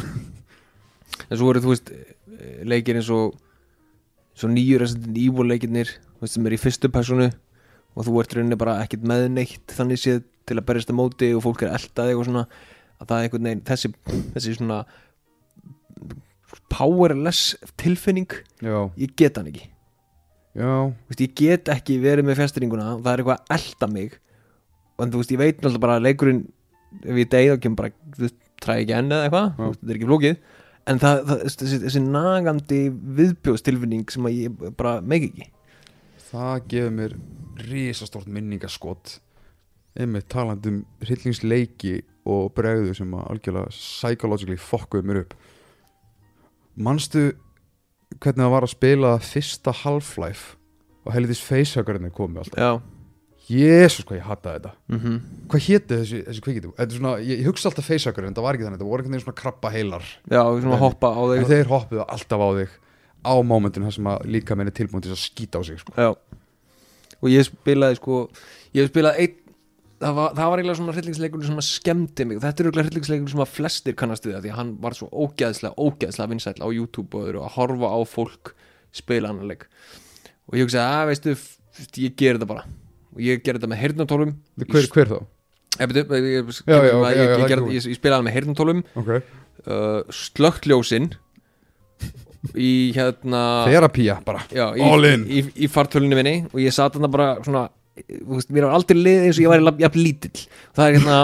[1.28, 1.92] en svo voru þú veist
[2.68, 3.34] leikir eins og
[4.38, 7.26] svo nýjur Resident Evil leikirnir þú veist, sem er í fyrstu personu
[7.98, 11.32] og þú ert rauninni bara ekkert með neitt þannig séð til að berjast á móti
[11.34, 12.44] og fólk er eldaði og svona
[12.98, 13.90] að það er einhvern veginn þessi,
[14.34, 14.78] þessi svona
[16.72, 18.30] powerless tilfinning
[18.64, 19.66] Já, ég get hann ekki.
[20.58, 24.16] Já, Þú veist, ég get ekki verið með fjastringuna það er eitthvað að elda mig.
[24.98, 26.40] Og þú veist, ég veit náttúrulega bara að leikurinn
[27.04, 30.00] ef ég deyð og kemur bara þú træði ekki enn eða eitthvað, veist, þetta er
[30.00, 30.40] ekki flókið.
[30.88, 32.80] En það, það þessi, þessi nagandi
[33.20, 35.48] viðbjóðstilfinning sem að ég bara meg ekki.
[36.30, 37.16] Það gefur mér
[37.68, 39.18] risastort minningaskot.
[39.98, 45.34] Einmitt talandi um hryllingsleiki og bregðu sem að algjörlega psychologically fokkuðu mér upp.
[46.78, 47.24] Manstu
[48.18, 50.56] hvernig það var að spila fyrsta Half-Life
[51.04, 52.58] og helvitis facehuggerinn komi alltaf?
[52.60, 52.96] Já,
[53.48, 54.72] Jésús hvað ég hataði þetta.
[54.92, 58.66] Mm Hvað héti þessi, þessi er svona, ég, ég hugsa alltaf facehuggerinn, þetta var ekki
[58.66, 60.04] þannig Þetta voru einhvern veginn svona krabba heilar.
[60.28, 61.46] Já, svona hoppa á þig.
[61.48, 62.76] þeir hoppuðu alltaf á þig
[63.24, 65.92] á mómentinu þar sem að líka menn er tilbúin til að skýta á sig sko.
[65.96, 66.10] já,
[67.18, 68.28] og ég spilaði sko
[68.76, 69.47] ég spilaði einn
[70.02, 72.40] það var, það var eiginlega svona hryllingsleikur sem að skemmti mig.
[72.42, 75.74] Þetta er eiginlega hryllingsleikur sem að flestir kannast við því að hann var svo ógeðslega,
[75.78, 78.52] ógeðslega vinsæll á YouTube og eru að horfa á fólk
[78.98, 79.66] spila annan leik.
[80.48, 82.64] Og ég hugsaði að veistu, f- ég ger þetta bara.
[83.14, 84.34] Og ég ger þetta með heyrnatólum
[84.64, 85.18] hver, hver þá?
[85.78, 89.20] ég, ég, ég, ég, ég, ég, það með heyrnatólum Okay.
[89.66, 91.10] uh, slökkljósin
[92.58, 94.44] í hérna Therapía bara.
[94.54, 95.24] All in.
[95.26, 96.36] í, í, í fartölunni minni.
[96.52, 97.64] Og ég sat þarna bara svona
[98.06, 100.44] veist, mér var aldrei liðið eins og ég væri jafn lítill.
[100.76, 101.18] Það er hérna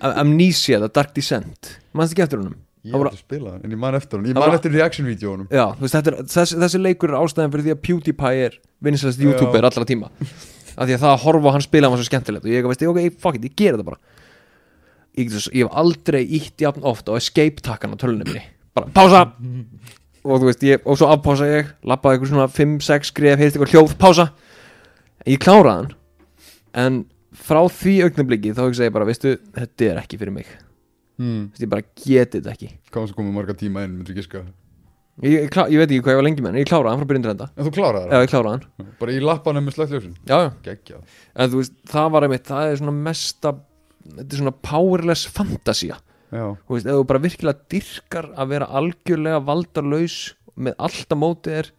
[0.00, 2.56] Am- Amnesia, The Dark Descent mannst ekki eftir honum?
[2.84, 5.62] Ég hef ekki spilað hann, en ég man eftir hann Ég man eftir reaction-vídeónum já,
[5.80, 8.58] veist, er, þessi, þessi leikur er ástæðan fyrir því að PewDiePie er
[9.16, 9.24] Já.
[9.24, 10.10] youtuber allra tíma.
[10.74, 12.44] Af því að það að horfa hann spila var svo skemmtilegt.
[12.44, 14.00] Og ég veist, ok, fuck it, ég gera þetta bara.
[15.16, 18.42] Ég, ég hef aldrei ítt jafn oft á escape takkan á tölunni minni.
[18.76, 19.24] Bara, pása!
[20.24, 23.74] Og þú veist, ég, og svo afpása ég lappaði eitthvað svona 5-6 skrif, heyrst eitthvað
[23.74, 24.24] hljóð, pása
[25.28, 25.94] ég kláraði hann.
[26.74, 27.00] En
[27.34, 30.50] frá því augnabliki þá hugsa ég bara, veistu, þetta er ekki fyrir mig.
[31.20, 31.48] Hmm.
[31.52, 32.70] Veistu, ég bara geti þetta ekki.
[32.94, 34.44] Hvað sem komið marga tíma inn, myndir giska?
[35.22, 37.02] Ég, ég, klá, ég veit ekki hvað ég var lengi með hann, ég kláraði hann
[37.04, 37.46] frá byrjun til enda.
[37.54, 38.24] En þú kláraði já, það?
[38.24, 40.48] ég kláraði hann, Bara í lappanum með slökkljósin já, já.
[40.64, 41.20] Geggjað.
[41.38, 43.52] En þú veist, það var einmitt, það er svona mesta
[44.08, 46.00] þetta er svona powerless fantasía.
[46.34, 50.18] Já, þú veist, ef þú bara virkilega dyrkar að vera algjörlega valdarlaus
[50.58, 51.70] með allt á móti er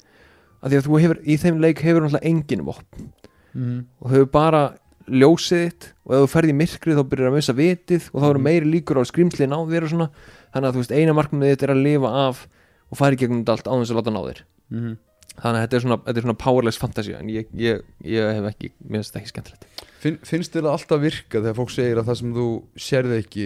[0.64, 3.10] að því að þú hefur, í þeim leik hefur náttúrulega engin vopn
[3.56, 3.78] mm.
[4.04, 4.64] og hefur bara
[5.06, 8.28] ljósið þitt og ef þú ferð í myrkrið þá byrjar að missa vitið og þá
[8.32, 10.08] eru meiri líkur á að skrýmslið ná þér og svona
[10.56, 12.46] þannig að þú veist, eina markmið þitt er að lifa af
[12.90, 14.96] og fara í gegnum þetta allt á þess að láta ná þér Mm.
[15.38, 18.48] þannig að þetta er svona, þetta er svona powerless fantasía en ég, ég, ég hef
[18.50, 22.10] ekki, mér finnst þetta ekki skemmtilegt Finn, Finnst það alltaf virka þegar fólk segir að
[22.10, 22.48] það sem þú
[22.82, 23.46] sérði ekki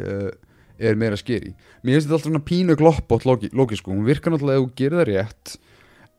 [0.00, 0.30] uh,
[0.88, 1.52] er meira skeri
[1.84, 2.78] Mér finnst þetta alltaf svona pínu
[3.60, 3.92] logi sko.
[3.92, 5.54] Hún virkar náttúrulega ef þú gerir það rétt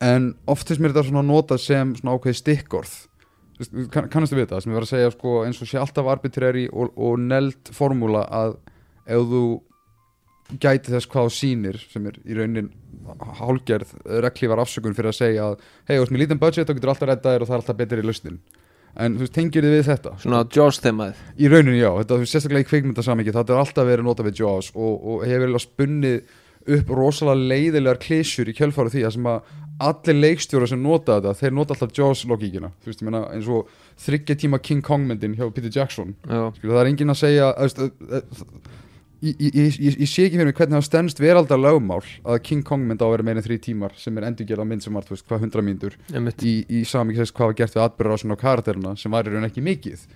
[0.06, 2.96] En oft finnst mér þetta svona notað sem svona ákveði stikkorð
[3.56, 4.64] Kannastu við það?
[4.64, 8.26] Sem ég var að segja sko, eins og sé alltaf arbitrary og, og neld formúla
[8.28, 8.58] að
[9.06, 9.46] ef þú
[10.62, 12.70] gæti þess hvað þú sýnir sem er í raunin
[13.40, 16.94] hálgerð reglívar afsökun fyrir að segja að hei, þú veist, með lítinn budget þá getur
[16.94, 18.40] alltaf reddaðir og það er alltaf betur í lausnin.
[18.96, 20.16] En þú veist, tengir þið við þetta?
[20.24, 24.08] Svona Jaws þemaðið í rauninni já, þetta er sérstaklega í kvikmyndasamíki þetta er alltaf verið
[24.08, 26.36] notað við Jaws og, og hefur spunnið
[26.76, 29.52] upp rosalega leiðilegar klísjur í kjölfáru því að sem að
[29.84, 33.50] allir leikstjóra sem nota þetta, þeir nota alltaf Jaws logíkina, þú veist, ég meina eins
[33.52, 33.70] og
[34.06, 36.16] þryggja tíma King Kong myndin hjá Peter Jackson.
[36.24, 37.82] Já, Skilur, það er enginn að segja að,
[38.20, 38.38] að,
[39.26, 43.08] ég, sé ekki fyrir mig hvernig það stendst veraldar lögmál að King Kong mynd á
[43.08, 46.46] að vera meira en þrý tímar sem er endurgerða mynd sem var, hvað hundra einmitt.
[46.46, 49.50] í, í sami sést hvað var gert við atbyrður á karakterina sem var í raun
[49.50, 50.08] ekki mikið.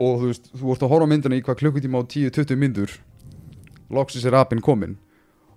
[0.00, 3.00] Og þú veist, þú vorst að horfa myndina í hvað klukkutíma á 10-20 myndur
[3.90, 4.96] loksis er apinn kominn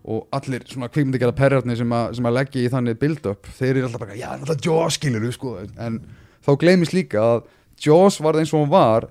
[0.04, 4.02] og allir svona kvikmyndagjara perjarnir sem, sem að leggja í þannig build-up þeir eru alltaf
[4.04, 5.54] bara, já, náttúrulega Jaws skilur sko.
[5.80, 6.02] en
[6.44, 7.46] þá gleymist líka að
[7.84, 9.08] Jaws var það eins og hún var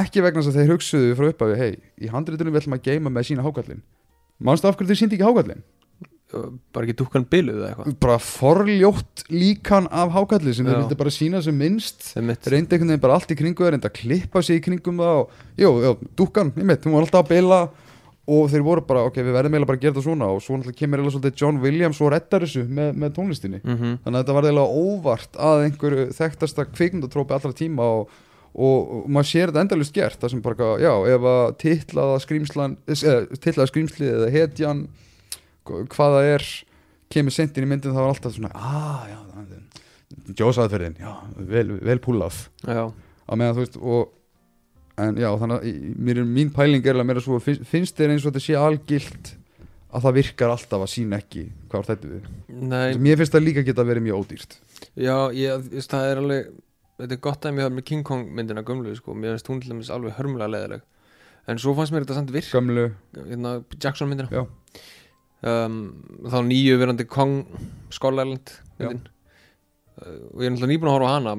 [0.00, 3.12] ekki vegna þess að þeir hugsuðu frá upphafi hei, í handritunum við ætlum að geima
[3.12, 3.84] með sína hákallin
[4.40, 5.62] mannstu af hverju þeir síndi ekki hákallin?
[6.70, 10.80] Bara ekki dúkkan biluð eða eitthvað bara forljótt líkan af hákalli sem þeir Já.
[10.84, 14.42] vildi bara sína sem minnst reyndi einhvern veginn bara allt í kringu reyndi að klippa
[14.46, 17.60] sig í kringum það og jú, jú, dúkkan, ég mitt, hún var alltaf að bila
[18.30, 20.30] og þeir voru bara, ok, við verðum eiginlega bara að gera þetta svona.
[20.30, 23.60] Og svo náttúrulega kemur eiginlega svolítið John Williams og reddar þessu með, með tónlistinni.
[23.64, 28.14] Mm þannig að þetta var eiginlega óvart að einhverju þekktasta kvikmyndatrópi allra tíma og,
[28.54, 30.20] og, og maður sér þetta endalust gert.
[30.22, 34.84] Það sem bara, já, ef að titlaða skrýmslan, eða titlaða skrýmslið eða hetjan
[35.66, 36.46] hvað það er,
[37.10, 39.18] kemur sendin í myndin það var alltaf svona, ah, já
[40.10, 41.10] Jósaðferðin, já,
[41.50, 44.08] vel, vel púlað Já, á meðan þú veist og
[45.06, 48.14] en já þannig að er mín pæling er að mér er svo finnst, finnst þér
[48.14, 49.34] eins og þetta sé algilt
[49.90, 52.26] að það virkar alltaf að sína ekki hvað var þetta við
[52.70, 52.98] nei.
[53.02, 54.58] Mér finnst það líka geta verið mjög ódýrt.
[54.94, 56.50] Já, ég, það er alveg
[57.00, 59.14] Þetta er gott að mér með King Kong myndina gömlu sko.
[59.16, 60.82] Mér finnst hún til dæmis alveg hörmulega leðileg
[61.48, 62.82] En svo fannst mér þetta samt virk gömlu,
[63.16, 64.28] hérna, Jackson myndina.
[64.28, 64.42] Já.
[65.48, 65.78] um,
[66.28, 67.38] Þá nýju verandi Kong
[68.76, 68.90] Já.
[68.90, 69.08] myndin.
[70.00, 71.34] Uh, Og ég er náttúrulega nýbúin að horfa á hana.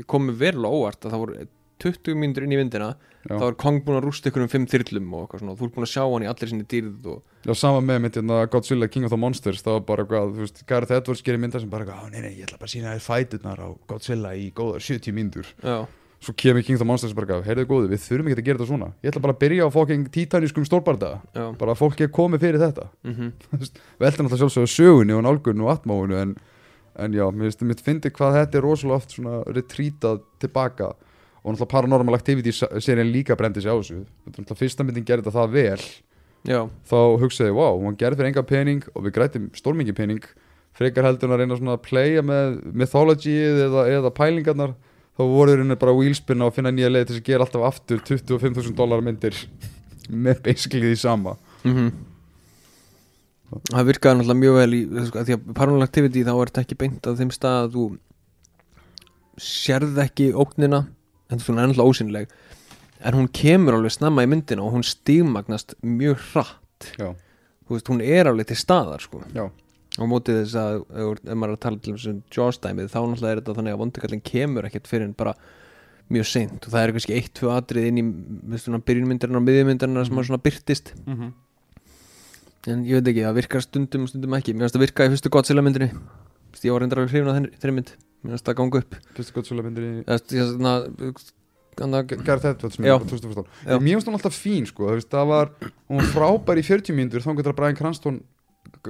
[0.00, 1.38] Ég kom mér verulega óvart að það voru
[1.82, 2.94] 20 mínútur inn í myndina
[3.26, 3.36] Já.
[3.40, 5.86] þá er Kong búin að rústa ykkur um 5 þyrlum og og þú ert búin
[5.86, 9.04] að sjá hann í allir sinni dýrð og já sama með mynd hérna Godzilla King
[9.04, 12.06] of the Monsters var bara eitthvað, þú veist, Gareth Edwards gerir mynda sem bara "Á,
[12.10, 15.46] nei nei, ég ætla bara að sína þér fæturnar á Godzilla í góðar 70 mínútur.
[16.20, 18.70] Svo kemur King of the Monsters bara heyrðu góði, við þurfum ekki að gera þetta
[18.70, 18.92] svona.
[19.04, 21.20] Ég ætla bara að byrja á fokking títanískum stórbardaga.
[21.34, 22.88] Já, bara að fólki er komið fyrir þetta.
[23.04, 23.32] Mhm.
[24.00, 25.22] Velta náttúrulega sjálfsögðu sögunni og
[31.46, 32.50] og náttúrulega Paranormal Activity
[32.82, 34.00] serien líka brendi sig á þessu.
[34.26, 35.84] Náttúrulega fyrsta myndin gerði þetta það vel.
[36.46, 36.58] Já,
[36.90, 40.26] þá hugsaði, wow, hún gerði fyrir enga pening og við grættum stórmingi pening.
[40.76, 44.74] Frekar heldur en að reyna svona að playa með mythologyið eða, eða pælingarnar.
[45.16, 48.74] Þá voru þeir bara wheelspinna og finna nýja leið til að gera alltaf aftur 25.000
[48.76, 49.38] dólar myndir
[50.26, 51.38] með basically því sama.
[51.62, 51.94] Mhm.
[53.70, 56.78] Það virkaði náttúrulega mjög vel í sko, því að Paranormal Activity þá er þetta ekki
[56.82, 57.84] beint að þeim stað að þú
[59.46, 60.82] sérð ekki ógnina
[61.30, 62.28] þú er náttúrulega ósynleg
[63.06, 66.90] en hún kemur alveg snemma í myndina og hún stigmagnast mjög hratt.
[67.68, 69.20] Veist, hún er alveg til staðar sko.
[69.34, 69.46] Já,
[69.98, 73.32] á móti þess að ef maður er að tala til þessum Jaws dæmið þá náttúrulega
[73.34, 75.34] er þetta þannig að vondukallin kemur ekkert fyrir en bara
[76.12, 76.60] mjög seint.
[76.62, 78.04] Og það er kannski eitt, tvö atrið inn í
[78.86, 81.32] byrjunmyndarinn og miðjumyndarinn sem maður svona byrtist Mhm.
[82.66, 84.54] en ég veit ekki, það virkar stundum og stundum ekki.
[84.54, 85.90] Mér finnst það virka í fyrstu Godzilla myndinni.
[86.62, 87.90] Ég var reyndar alveg hrifin á þeirri mynd
[88.26, 89.00] mér finnst það ganga upp.
[89.16, 90.76] Fyrstu Godzilla myndir í Þú veist, ég svona
[91.76, 92.96] þannig Gareth Edwards Já.
[92.96, 93.50] mynd, 2014.
[93.66, 93.76] Já.
[93.80, 95.52] Mér finnst hún alltaf fín sko, það var
[95.90, 98.22] hún frábær í 40 mínútur þá getur að Brian Cranston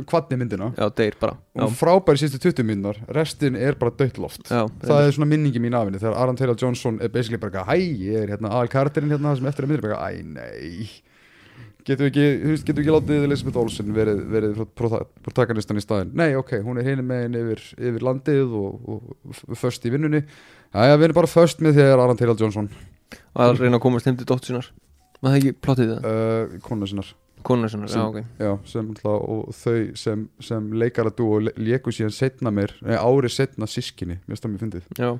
[0.07, 0.71] kvarni myndina.
[0.77, 0.89] Já,
[1.21, 1.37] bara.
[1.57, 4.47] Var frábær í sístu 20 mínútur restin er bara dött loft.
[4.51, 7.65] Já, það er svona minningi mín af henni þegar Aaron Taylor Johnson er basically bara
[7.69, 10.87] hæ, ég er hérna aðal karakterinn hérna sem eftir að myndir bara, æ, nei
[11.87, 15.79] getur við ekki, þú veist, getur við ekki látið Elizabeth Olsen verið, verið prota- protagonistan
[15.81, 19.93] í staðinn, nei, ok, hún er hinni megin yfir, yfir landið og, og, först í
[19.95, 20.25] vinnunni,
[20.91, 22.71] já, við erum bara först með þér Aaron Taylor Johnson.
[23.37, 24.73] Og að reyna að komast heim til dóttur sinnar.
[25.23, 27.15] Maður það ekki plottið það, uh, sinnar.
[27.47, 28.25] Konar sinnar, Sem- já, ok.
[28.43, 32.97] Já, sem alltaf, og þau sem, sem leikara dú og léku síðan setna mér, nei,
[32.99, 34.89] ári setna sískinni, stað mér fyndið.
[34.99, 35.13] já,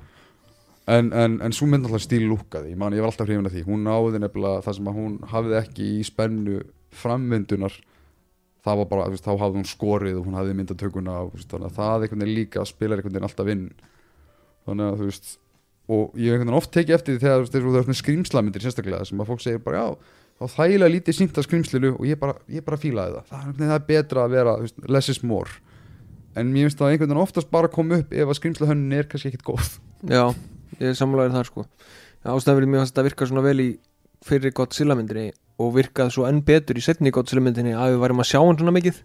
[0.87, 3.65] En, en, en svo mynd alltaf stíl lúkaði, ég ég var alltaf hrifin af því,
[3.67, 6.61] hún náði nefnilega það sem að hún hafði ekki í spennu
[6.95, 7.75] framvindunar,
[8.63, 11.75] það var bara, veist, þá hafði hún skorið og hún hafði myndatökuna, og, veist, að
[11.75, 13.67] það einhvern veginn líka spilar einhvern veginn alltaf inn.
[14.67, 15.29] Þannig að, þú veist,
[15.87, 18.65] og ég hef einhvern veginn oft tekið eftir því þegar, þú veist, þú með skrýmslamindir
[18.65, 22.19] sérstaklega, sem að fólk segir bara, já, þá þægilega lítið sínt af skrýmslinu og ég
[22.21, 23.31] bara, ég bara fílaði það.
[23.31, 25.63] Það er, það er betra að vera, veist, less is more.
[26.37, 29.31] En mér finnst það einhvern veginn oftast bara koma upp ef að skrýmslahönnin er kannski
[29.31, 29.71] ekkit góð.
[30.11, 30.27] Já,
[30.79, 31.65] ég er sammálaður þar sko.
[32.23, 33.67] Já, ástæðan fyrir mig að þetta virkar svona vel í
[34.27, 35.27] fyrir Godzilla myndinni
[35.61, 38.57] og virkað svo enn betur í setni Godzilla myndinni að við værum að sjá hann
[38.59, 39.01] svona mikið.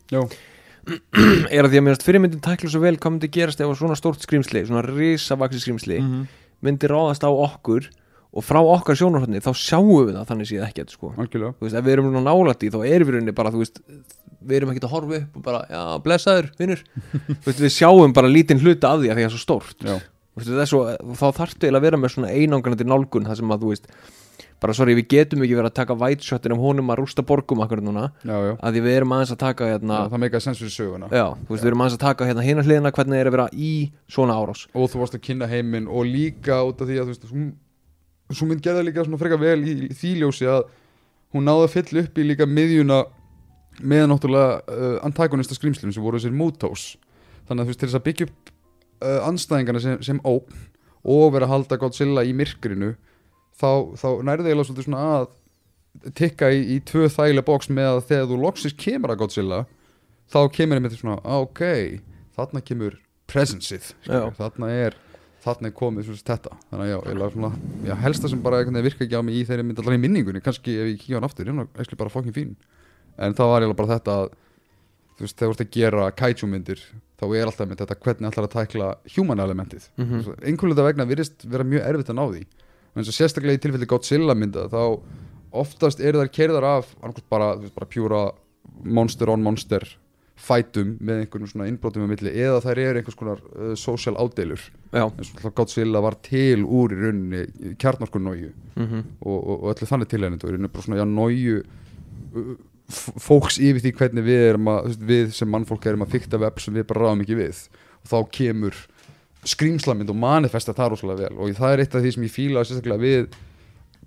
[1.55, 3.69] Er að því að mér finnst fyrir myndin tækla svo vel hvað myndi gerast ef
[3.71, 6.25] að svona stórt skrýmsli svona risavaksi skrýmsli Mhm.
[6.67, 7.87] myndi ráðast á okkur
[8.33, 11.13] og frá okkar sjónarhóttni þá sjáum við það þannig séð ekkert sko.
[11.61, 13.79] veist, ef við erum núna nálætt í þá erum við rauninni bara, þú veist
[14.43, 16.83] við erum ekkert að horfa upp og bara, já, blessaður, vinnur
[17.47, 19.79] við sjáum bara lítinn hluta af því að því að það er svo stórt.
[19.87, 20.01] Já,
[20.33, 23.73] Það svo, þá þarftu eiginlega að vera með svona einangrandi nálgun það sem að, þú
[23.73, 23.89] veist
[24.63, 27.61] bara, sorry, við getum ekki verið að taka white shotin um honum að rústa borgum
[27.65, 28.07] akkur núna.
[28.23, 30.75] Já, já, að því við erum aðeins að taka hérna, já Það meikaði sens fyrir
[30.77, 31.11] söguna.
[31.51, 33.73] Við erum aðeins að taka hérna hina hliðina hvernig er að vera í
[34.07, 34.63] svona árás.
[34.73, 38.49] Og þú varst að kynna heiminn og líka út af því að þú veist svo
[38.49, 40.63] mynd gerða líka svona frekar vel í, í þýljósi að
[41.35, 43.03] hún náði að fylla upp í líka miðjuna
[43.83, 46.93] með náttúrulega uh, antagonista skrýmslum sem voru þessir mútós
[47.49, 48.52] þannig að þú veist til þess að byggja upp
[49.03, 50.69] uh, anstæðingarna sem, sem ópn
[51.03, 52.93] og vera að halda Godzilla í myrkrinu
[53.59, 55.29] þá, þá nærði eiginlega svolítið svona að
[56.19, 59.63] tikka í, í tvö þægilega bóks með að þegar þú loksist kemur að Godzilla
[60.33, 61.65] þá kemur einmitt svona, "Ah, ok
[62.37, 63.93] þarna kemur presenceið
[64.39, 64.97] þarna er
[65.43, 66.57] þarna er komið svo þetta.
[66.71, 67.51] Þannig að já, eiginlega svona,
[67.89, 70.77] já, helsta sem bara virka ekki á mig í þeirri mynd allar í minningunni kannski
[70.79, 72.53] ef ég kíkja hann aftur, ég er bara fokkin fín.
[73.19, 74.29] En það var eiginlega bara þetta að
[75.17, 76.85] þú veist, þegar þú ert að gera kaiju myndir
[77.23, 79.89] þá er alltaf með þetta hvernig ætlar að tækla human elementið.
[79.97, 80.39] Mm mm.
[80.43, 82.45] einhverjulega vegna virðist vera mjög erfitt að ná því.
[82.93, 84.83] En svo sérstaklega í tilfelli Godzilla mynda þá
[85.63, 86.95] oftast eru þær kerðar af
[87.31, 88.23] bara, bara pjúra
[88.85, 89.85] monster on monster
[90.43, 94.63] fætum með einhvern svona innbrotum með milli eða þær eru einhvers konar uh, social ádeilur
[94.65, 99.69] já, eins og Godzilla var til úr í rauninni kjarnorkun nóju mm og, og, og
[99.75, 101.59] öllu þannig tilhægnind og í rauninni bara svona já nóju
[102.93, 106.61] f- fólks yfir því hvernig við erum að við sem mannfólk erum að fykta web
[106.63, 107.63] sem við bara ráðum ekki við.
[108.03, 108.81] Og þá kemur
[109.49, 111.39] skrýmslamynd og manifesta það rosalega vel.
[111.41, 113.39] Og það er eitt af því sem ég fíla sérstaklega við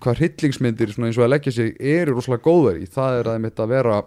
[0.04, 2.86] hvað hryllingsmyndir eins og að leggja sig eru rosalega góðar í.
[2.92, 3.98] Það er að þeim að vera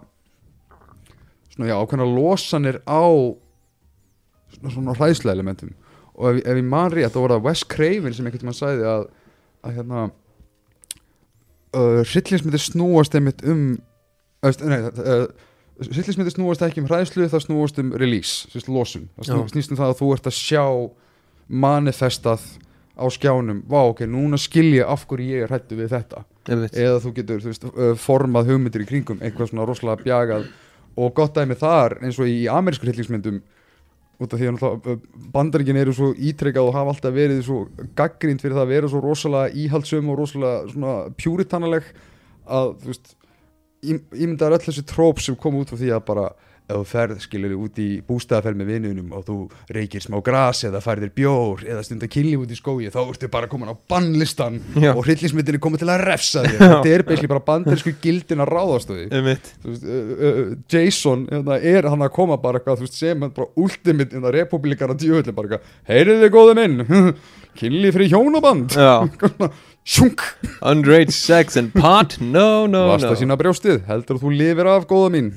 [1.50, 3.02] svona já ákveðna losanir á
[4.54, 5.72] svona, svona hræðslega elementum.
[6.20, 8.86] Og ef, ef ég man rétt þá var það Wes Craven sem einhvern veginn sagði
[8.90, 9.06] að,
[9.66, 10.02] að hérna
[11.74, 13.64] uh, hryllingsmyndir snúast einmitt um
[14.46, 15.28] uh,
[15.80, 19.08] hryllingsmyndir snúast ekki um hræðslu það snúast um release, losun.
[19.20, 20.64] Það snýst um það að þú ert að sjá
[21.50, 22.44] manifestað
[23.00, 23.62] á skjánum.
[23.68, 26.24] Vá ok, núna skilja af hverju ég er hrættu við þetta.
[26.50, 30.50] Eða þú getur þú veist, uh, formað hugmyndir í kringum eitthvað svona rosalega bjagað.
[31.00, 33.40] Og gott dæmi þar eins og í amerísku hryllingsmyndum
[34.20, 34.98] út af því að uh,
[35.32, 37.62] bandaríkin eru svo ítrekkað og hafa alltaf verið svo
[37.96, 41.88] gaggrínt fyrir það að vera svo rosalega íhaldsum og rosalega svona pjúritanaleg
[42.50, 43.14] að þú veist
[43.82, 46.30] ímyndaður öll þessi tróp sem kom út frá því að bara
[46.70, 49.36] ef þú ferð skilur út í bústæðaferð með vinunum og þú
[49.74, 53.50] reykir smá gras eða færðir bjór eða stundar kynli út í skói þá ertu bara
[53.50, 54.92] komin á bannlistan Já.
[54.94, 56.60] og hryllingsmyndin er komin til að refsa þér.
[56.60, 58.94] Þetta er basically bara bandarísku gildin að ráðast á
[60.70, 64.98] Jason hérna, er hann að koma bara þú veist, sem hann bara ultimate hérna, republikana
[64.98, 66.84] djöfullin bara heyrið þið góði minn?
[67.60, 68.76] Kynli fyrir hjónaband
[69.90, 70.22] sjunk,
[70.62, 73.18] underage sex and pot no, no, vasta no.
[73.18, 75.32] sína brjóstið heldur að þú lifir af góða mín.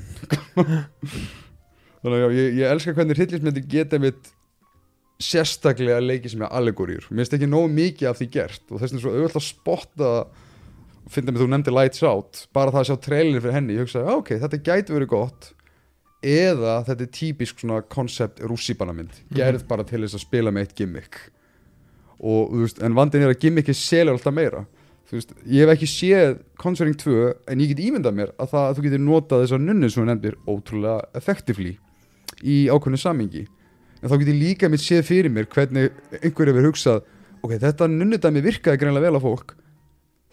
[2.04, 4.30] Þannig að ég, ég elska hvernig hryllismyndir geta mitt
[5.24, 8.90] sérstaklega leikið sem er allegóriur mér finnst ekki nógu mikið af því gert og þess
[8.92, 10.08] vegna er svo auðvitað að spotta
[11.14, 13.76] finna mig þú nefndir Lights Out bara það að sjá trailerin fyrir henni.
[13.76, 15.52] Ég hugsaði, "Ah, ok, þetta gæti verið gott
[16.24, 20.76] eða þetta er típisk svona koncept rússipanamynd, gerð bara til þess að spila með eitt
[20.78, 21.18] gimmick
[22.20, 24.64] og veist, en vandinn er að gimmickið selur alltaf meira.
[25.12, 27.16] Veist, ég hef ekki séð Conjuring 2
[27.52, 30.06] en ég get ímyndað mér að, það, að þú getur notað þessar nunni sem þú
[30.08, 31.74] nefndir ótrúlega effektivlí
[32.42, 36.66] í ákveðnu samingi en þá get ég líka mitt séð fyrir mér hvernig einhver hefur
[36.70, 37.04] hugsað
[37.44, 39.54] ok, þetta nunnudæmi virkaði greinlega vel á fólk.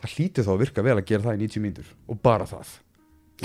[0.01, 2.75] Það hlýtur þá að virka vel að gera það í 90 mínútur og bara það.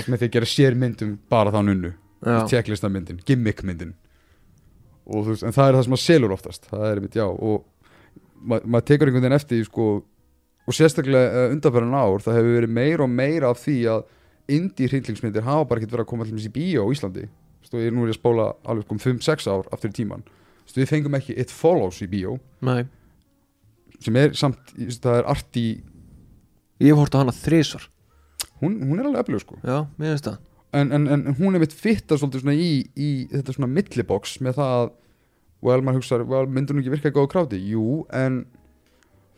[0.07, 1.93] Með því að gera sér myndum bara þá nunnu.
[2.49, 3.93] Tjekklistamyndin, gimmickmyndin.
[5.07, 6.69] Og þú veist, en það er það sem að selur oftast.
[6.71, 7.65] Það er mitt já og
[8.41, 9.87] ma maður tekur einhvern veginn eftir sko,
[10.67, 14.05] og sérstaklega uh, undanferðan ár það hefur verið meira og meira af því að
[14.57, 17.27] indie hryllingsmyndir hafa bara ekkert verið að koma allir í bíó á Íslandi.
[17.65, 20.21] Stu, ég, nú er ég að spóla alveg sko um 5-6 ár aftur í tíman
[20.67, 22.37] Stu, við fengum ekki It Follows í bíó.
[22.63, 22.85] Nei.
[24.03, 25.67] Sem er samt, það er arti
[26.79, 27.87] ég hef hort á hana þrísvar
[28.61, 29.57] hún, hún er alveg eflug sko.
[29.65, 29.79] Já,
[30.77, 34.59] en, en, en hún er mitt fitta svolítið svona í, í þetta svona millibox með
[34.59, 34.89] það að
[35.63, 37.59] well, maður hugsa, well, myndur hún ekki virka góð kráti?
[37.71, 38.43] Jú, en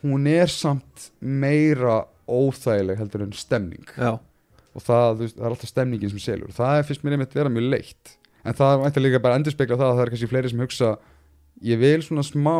[0.04, 3.84] hún er samt meira óþægileg heldur en stemning.
[3.96, 4.14] Já,
[4.70, 6.52] og það, veist, það er alltaf stemningin sem selur.
[6.54, 8.16] Það er fyrst mér einmitt vera mjög leitt.
[8.46, 10.92] En það mætti líka bara endurspegla það að það er kannski fleiri sem hugsa
[11.66, 12.54] ég vil svona smá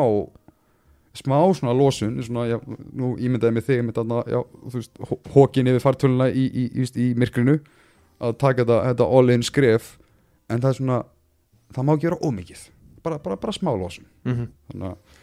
[1.16, 2.58] smá svona losun svona, já,
[2.94, 4.40] nú ímyndaði mig þig með þarna, já,
[4.70, 7.56] þú veist, hó- hókin yfir fartöluna í, í, í, í, í myrkrinu
[8.22, 9.88] að taka þetta, þetta all-in skref.
[10.50, 11.00] En það er svona
[11.74, 12.62] það má gera ómikið
[13.04, 14.06] bara, bara, bara smá losun.
[14.28, 15.18] Mm þannig að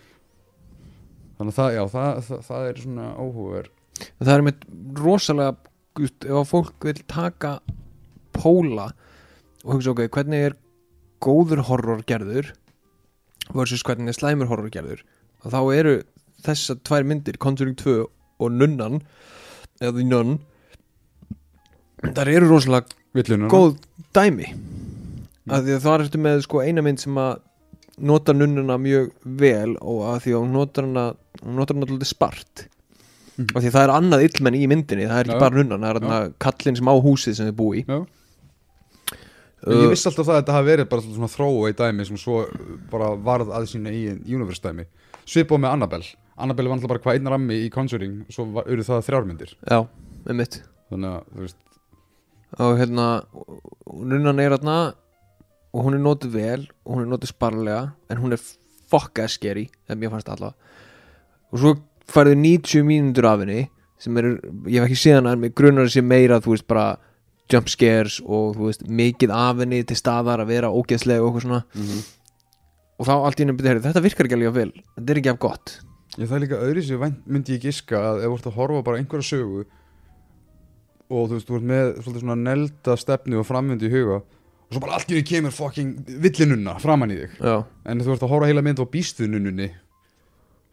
[1.38, 3.67] þannig að það, já, það, það, það er svona áhugaver
[4.19, 4.63] það er með
[4.97, 5.55] rosalega
[6.01, 7.51] just, ef að fólk vil taka
[8.38, 8.88] póla
[9.63, 10.57] og hugsa ok, hvernig er
[11.23, 12.53] góður horror gerður
[13.55, 15.03] versus hvernig er slæmur horror gerður?
[15.45, 15.95] Og þá eru
[16.45, 17.97] þessar tvær myndir Conjuring 2
[18.43, 19.01] og Nunnan
[19.82, 20.38] eða The Nun
[22.17, 23.78] þar eru rosalega Villuna góð
[24.13, 24.51] dæmi.
[25.47, 27.39] Að því að það er eftir með sko eina mynd sem að
[27.98, 31.06] nota nunnuna mjög vel og að því að hún notar hana
[31.43, 32.68] hún notar hana alltaf spart.
[33.38, 33.52] Mhm.
[33.54, 35.39] og því það er annað illmenn í myndinni það er ekki Já.
[35.39, 38.00] bara nunnan, það er hana kallinn sem á húsið sem þið búi Já.
[39.68, 42.18] Uh, ég vissi alltaf það að þetta hafi verið bara svona þróa í dæmi sem
[42.22, 44.86] svo uh, bara varð að sína í universe dæmi.
[45.28, 46.12] Svipað með Annabelle.
[46.38, 49.56] Annabelle var alltaf bara hvað einn rammi í Conjuring og svo var- eru það þrjármyndir
[49.66, 49.80] já,
[50.28, 50.60] með mitt
[50.91, 51.58] þannig að þú veist.
[52.64, 53.08] Og hérna
[54.14, 54.78] nunnan er hérna
[55.74, 58.43] og hún er notið vel og hún er notið sparlega en hún er
[58.88, 60.55] fokka skeri þegar mér fannst allavega
[61.51, 61.74] og svo
[62.07, 63.68] færðu 90 mínútur af henni
[64.01, 64.30] sem er,
[64.70, 66.97] ég hef ekki en mig grunar að sé meira, þú veist, bara
[67.51, 71.47] jump scares og þú veist, mikið af henni til staðar að vera ógeðslega og eitthvað
[71.47, 71.61] svona.
[72.97, 74.86] Og þá allt í henni byrja, þetta virkar ekki alveg jafn vel.
[74.97, 75.74] Þetta er ekki af gott.
[76.18, 78.86] Ég það er líka öðru sér myndi ég giska að ef þú ert að horfa
[78.86, 79.65] bara einhverja sögu
[81.07, 84.22] og þú veist, þú ert með svona nelda stefnu og framvindu í huga
[84.68, 87.36] og svo bara allt í henni kemur fucking villinunna framan í þig.
[87.39, 87.57] Já,
[87.88, 89.70] en þú ert að horfa heila mynd á býstuðnunni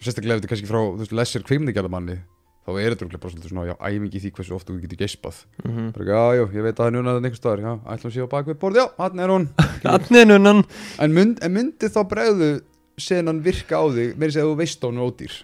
[0.02, 2.16] sérstaklega ef þetta er kannski frá þú veist, lesser kveimningarmanni
[2.64, 5.40] þá er þetta bara svolítið svona já, æfingi því hversu ofta þú getur geispað.
[5.62, 8.14] Mm bara ekki, já, já, ég veit að það er núna einhver staðar já, ætlum
[8.14, 9.48] sé á bakvið borð, já, hann er hún.
[9.84, 10.64] Þannig er nunnan.
[10.98, 12.50] En, mynd, en myndi þá bregðu
[12.96, 15.38] senan virka á þig, meiri segja að þú veist á hún er ódýr.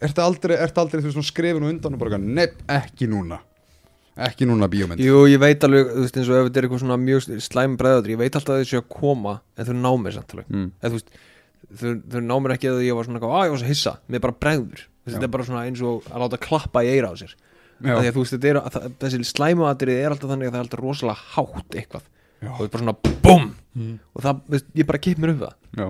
[0.00, 3.42] Ertu aldrei, ertu aldrei þú veist, svona skrefin og undan og bara, nepp, ekki núna
[4.16, 5.00] ekki núna bíómynd.
[5.02, 7.76] Jú, ég veit alveg, þú veist, eins og ef þetta er eitthvað svona mjög slæm
[7.80, 10.48] bregðadur, ég veit alltaf að þessu að koma en þau ná mér samt alveg.
[10.50, 10.66] Mm.
[10.82, 11.12] þú veist,
[11.80, 14.20] þau, þau ná mér ekki að ég var svona að ég var svo hissa, mér
[14.20, 14.86] er bara bregður.
[15.10, 17.36] Þetta er bara svona eins og að láta klappa í eira á sér.
[17.80, 21.76] Að veist, er, að, þessi slæmuatrið er alltaf þannig að það er alltaf rosalega hátt
[21.80, 22.04] eitthvað.
[22.40, 24.00] Já, og það er bara svona BOOM Mm.
[24.18, 25.52] og það, veist, ég bara kipp mér upp það.
[25.78, 25.84] Já,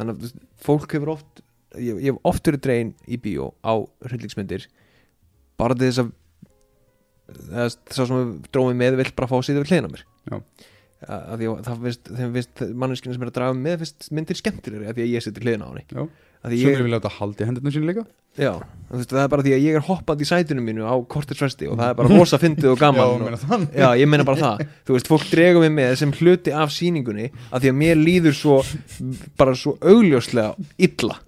[0.00, 0.30] þannig að
[0.64, 1.42] fólk hefur oft
[1.76, 3.72] ég, ég hef oft verið dregin í bíó á
[4.08, 4.64] hryllingsmyndir
[5.60, 6.08] bara þess að
[7.70, 10.04] sá sem dróðum með vill bara fá sýta við hliðina á mér.
[11.00, 14.98] Að að það finnst, finnst manneskinu sem er að draga með finnst myndir skemmtilegri að
[14.98, 16.08] því að ég seti hliðina á henni.
[16.56, 18.06] Ég, vilja þetta haldi hendurna sín líka.
[18.38, 18.54] Já,
[18.88, 21.76] veist, það er bara því að ég er hoppandi í sætinu mínu á kortisvesti og
[21.80, 24.62] það er bara rosa fyndið og gaman Já, og, Já, ég meina bara það.
[24.86, 28.38] Þú veist, fólk dregur mig með sem hluti af sýningunni að því að mér líður
[28.38, 28.56] svo
[29.40, 31.18] bara svo augljóslega illa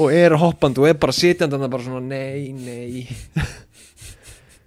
[0.00, 3.06] og er hoppandi og er bara sitjandi þannig bara svona nei, nei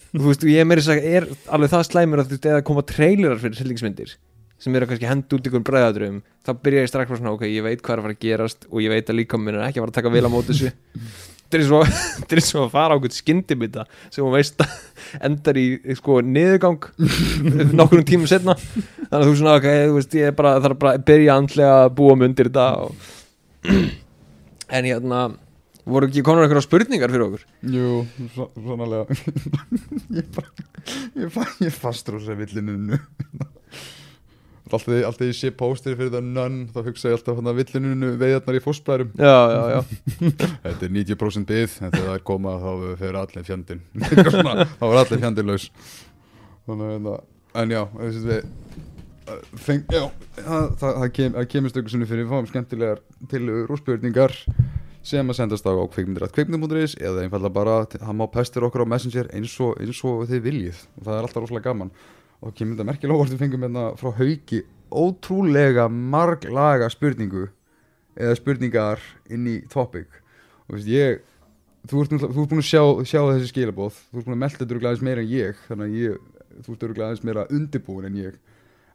[0.09, 2.83] Þú veist, ég er þess að er alveg það slæmur að þú veist, eða koma
[2.89, 4.15] trailerar fyrir sildingsmyndir
[4.59, 7.63] sem eru kannski hend út ykkur bræðadröfum þá byrja ég strax bara svona, ok, ég
[7.63, 9.79] veit hvað er að fara að gerast og ég veit að líka minn er ekki
[9.79, 10.71] að fara að taka vel á móti þessu.
[11.49, 11.77] Þetta er svo,
[12.19, 14.73] þetta er svo að fara á okkur skyndibita sem hún veist að
[15.29, 15.63] endar í
[15.97, 16.83] sko niðurgang
[17.73, 20.91] nokkur tímum setna þannig að þú svona, ok, þú veist, ég er bara þarf bara
[20.99, 23.07] að byrja andlega að búa mig undir þetta og...
[24.77, 25.23] en hérna
[25.85, 27.45] voru ekki konar eitthvað spurningar fyrir okkur?
[27.75, 27.93] Jú,
[28.35, 29.19] svo- svonarlega
[30.19, 30.67] Ég bara
[31.15, 32.99] Ég, fa ég fastur á sér villinunu
[34.69, 38.11] Alltaf því ég sé póstir fyrir það nönn þá hugsa ég alltaf hann að villinunu
[38.21, 39.79] veiðarnar í fósbærum já, já, já,
[40.67, 42.69] Þetta er 90% byð en þegar það er koma þá
[42.99, 43.49] fyrir allir
[44.29, 45.65] svona, þá er allir fjandinn laus.
[46.69, 47.15] Þannig að hérna,
[47.63, 50.03] en já, við uh, feng, já,
[50.37, 53.01] það, það, það, kem, það kemur stöku fyrir við fáum skemmtilegar
[53.33, 54.37] tillögur og spurningar
[55.05, 59.55] sem að sendast á kveikmyndir.kveikmyndir.is eða einfallega bara, það má pestir okkur á Messenger eins
[59.63, 60.81] og, eins og þið viljið.
[60.99, 61.93] Og það er alltaf rosalega gaman.
[62.39, 67.47] Og kemur þetta merkilega óvart við fengum hérna frá Hauki ótrúlega marglaga spurningu
[68.19, 70.07] eða spurningar inn í topic.
[70.67, 71.23] Og veist ég
[71.89, 74.57] þú ert, þú ert búin að sjá, sjá þessi skilabóð þú ert búin að melda
[74.57, 78.09] þetta örugglega aðeins meira en ég þannig að ég, þú ert öruglega aðeins meira undirbúin
[78.09, 78.39] en ég.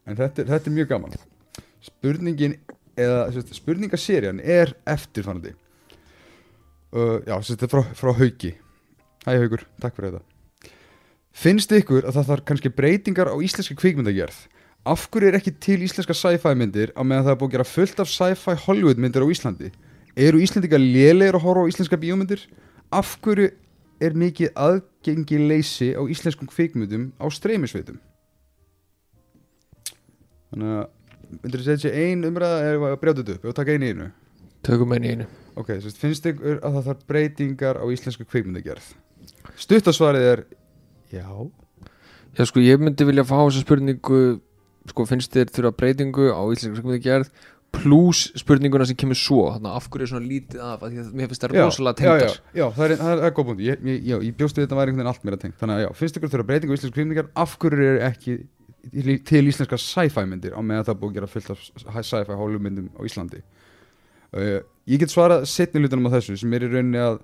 [0.05, 1.21] En þetta, þetta er mjög gaman.
[1.85, 2.57] Spurningin
[3.01, 5.55] eða spurningaserjan er eftirfannandi
[6.95, 8.55] uh, já, þetta er frá, frá Hauki
[9.25, 10.35] Hæ Haukur, takk fyrir þetta
[11.35, 14.37] Finnst ykkur að það þarf kannski breytingar á íslenska kvikmyndagerð?
[14.87, 17.67] Af hverju er ekki til íslenska sci-fi myndir á meðan það er búið að gera
[17.67, 19.73] fullt af sci-fi Hollywood myndir á Íslandi?
[20.15, 22.45] Eru Íslandika lélegir að horfa á íslenska bíómyndir?
[22.95, 23.51] Af hverju
[23.99, 27.99] er mikið aðgengileysi á íslenskum kvikmyndum á streymisveitum?
[30.55, 33.91] Þannig að myndir þið segja þessi ein umræða eða brjóta þetta upp, við taka einu
[33.91, 34.13] einu
[34.67, 35.27] tökum einu einu.
[35.61, 38.93] Ok, svo finnst ykkur að það þarf breytingar á íslensku kvikmyndagerð?
[39.61, 40.45] Stuttasvarið er
[41.15, 41.29] Já.
[42.35, 44.23] Já sko ég myndi vilja fá þessa spurningu
[44.91, 47.31] sko finnst þér þurfa breytingu á íslenska skrifmyndagerð
[47.75, 49.47] pluss spurninguna sem kemur svo?
[49.55, 50.83] Þannig að af hverju er svona lítið af?
[50.83, 53.25] Að að mér finnst það Já, rosalega já, tengdar já, já, er, það er, það
[53.29, 55.57] er góð búndi ég, ég, já, ég bjóstu þetta væri einhvern veginn allt meira tengt.
[55.61, 57.33] Þannig að já, finnst ykkur þurfa breytingu á íslensku kvikmyndagerð?
[57.45, 58.37] Af hverju er ekki
[59.25, 63.01] til, íslenska sci-fi myndir á meðan það búið að gera fullt af sci-fi hólumyndum á
[63.07, 63.41] Íslandi
[64.35, 67.23] uh, Ég get svarað setni hlutunum á þessu sem er í rauninni að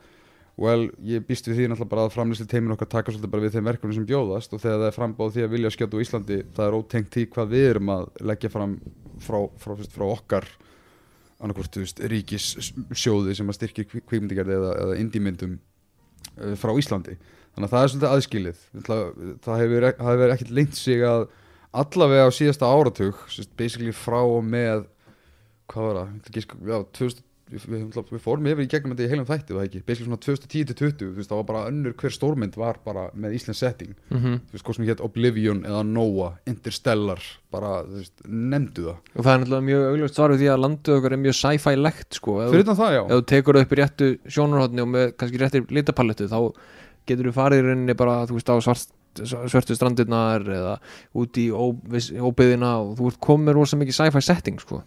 [0.60, 3.54] well, ég býst við því náttúrulega bara að framlýsli teimin okkar taka svolítið bara við
[3.56, 6.38] þeim verkefnum sem bjóðast og þegar það er frambáð því að vilja skjóta á Íslandi
[6.56, 8.74] það er ótengt því hvað við erum að leggja fram
[9.20, 10.48] frá, frá, frá, frá okkar
[11.40, 17.16] annarkvort, þú veist, ríkissjóði sem að styrkja kvikmyndigerði eða, eða indímyndum uh, frá Íslandi.
[17.54, 18.64] Þannig að það er svolítið aðskilið.
[18.86, 21.24] Það, hefur, hefur ekkert leint sig að
[21.80, 23.22] allavega á síðasta áratug
[23.58, 24.84] basically frá og með
[25.70, 29.26] hvað var það, að- já, 2000 við, við, fórum yfir í gegnum þetta í heilum
[29.28, 32.78] þætti það ekki, basically svona 2010-20 þú veist, það var bara önnur hver stórmynd var
[32.84, 34.36] bara með Íslands setting, mm -hmm.
[34.50, 38.96] þú veist, hvað sem hétt Oblivion eða Noah, Interstellar bara, þú veist, nefndu það.
[39.16, 41.76] Og það er náttúrulega mjög augljóst svar við því að landið okkar er mjög sci-fi
[41.76, 42.40] legt sko.
[42.40, 42.50] Ef,
[43.10, 46.52] þú tekur það upp í réttu sjónarhóttni og með kannski réttir litapallettu þá
[47.06, 48.90] getur þú farið í rauninni bara þú veist á svart,
[49.26, 50.78] svörtu strandirnar eða
[51.18, 54.84] út í óbyggðina og þú ert komið rosa mikið sci-fi setting sko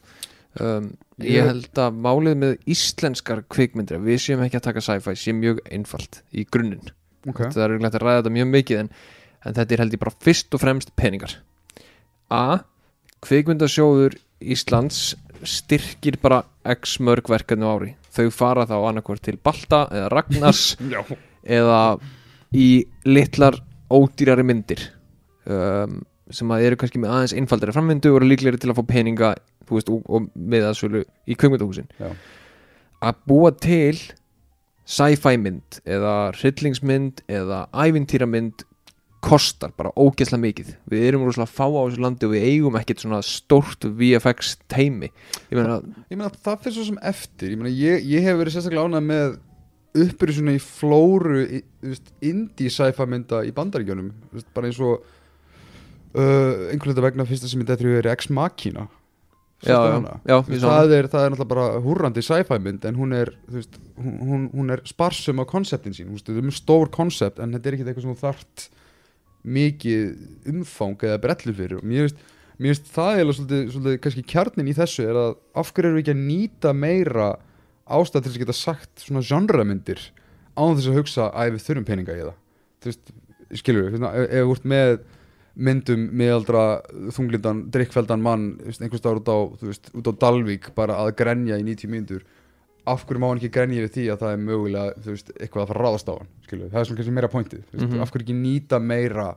[0.61, 0.91] um,
[1.23, 5.63] ég held að málið með íslenskar kvikmyndir við séum ekki að taka sci-fi sé mjög
[5.71, 6.93] einfalt í grunninn.
[7.29, 7.45] Ok.
[7.47, 8.93] Það er auðvitað að ræða þetta mjög mikið en,
[9.43, 11.35] en þetta er held ég bara fyrst og fremst peningar.
[12.33, 12.45] A.
[13.23, 15.13] Kvikmyndasjóður Íslands
[15.47, 16.41] styrkir bara
[16.73, 17.93] x mörg verkefni á ári.
[18.13, 20.65] Þau fara þá annarkvort til Balta eða Ragnars
[21.59, 21.79] eða
[22.53, 23.57] í litlar
[23.93, 24.81] ódýrari myndir
[25.49, 26.01] um,
[26.33, 29.33] sem að eru kannski með aðeins einfaldari framvindu og eru líklegri til að fá peninga
[29.69, 31.87] veist, og, og meðaðsölu í kvikmyndahúsin.
[31.99, 32.11] Já,
[33.03, 33.95] að búa til
[34.83, 38.65] sci-fi mynd eða hryllingsmynd eða ævintýramynd
[39.23, 40.73] kostar bara ógeðslega mikið.
[40.91, 45.07] Við erum rosalega fá á þessu landi og við eigum ekkert svona stórt VFX teimi
[45.07, 45.77] ég meina,
[46.11, 47.53] ég meina það fyrir svo sem eftir.
[47.53, 49.37] Ég meina ég, ég hef verið sérstaklega ánægð með
[50.03, 55.05] uppbyrju svona í flóru í- veist, indie sci-fi mynda í veist, bara eins og
[56.17, 58.87] uh, einhvern veginn vegna fyrsta sem myndi eftir er Ex Machina
[59.63, 59.79] já,
[60.27, 64.47] já, það, er, það er náttúrulega bara húrrandi sci-fi mynd en hún er, veist, hún,
[64.51, 67.77] hún, er sparsum á konseptin sín, veist, það er mjög stór konsept en þetta er
[67.77, 68.67] ekki eitthvað sem þú þart
[69.43, 71.79] mikið umfang eða brellu fyrir.
[71.79, 72.21] Og mér veist,
[72.57, 75.97] mér veist það er svolítið, svolítið kannski kjarnin í þessu er að af hverju eru
[75.97, 77.31] við ekki að nýta meira
[77.83, 80.05] ástæð til þess að geta sagt svona genremyndir
[80.55, 82.39] án þess að hugsa að við þurfum peninga í það.
[82.83, 83.13] Þú veist,
[83.59, 84.95] skilur við, ef, við ert með
[85.55, 86.81] myndum miðaldra
[87.13, 91.63] þunglindan, drikkfeldan mann einhvers staðar út á, veist, út á Dalvík bara að grenja í
[91.67, 92.23] 90 mínútur
[92.89, 95.67] af hverju má hann ekki grenja við því að það er mögulega veist, eitthvað að
[95.69, 96.71] fara að ráðast á hann skilur, við.
[96.73, 98.01] það er svona kannski meira pointið veist, Mhm.
[98.01, 99.27] af hverju ekki nýta meira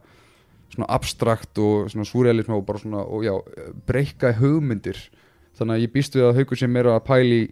[0.72, 3.44] svona abstrakt og svona surrealism og bara svona, og
[3.86, 4.96] breyka hugmyndir
[5.58, 7.50] þannig að ég býst við að haugur sem meira að pæli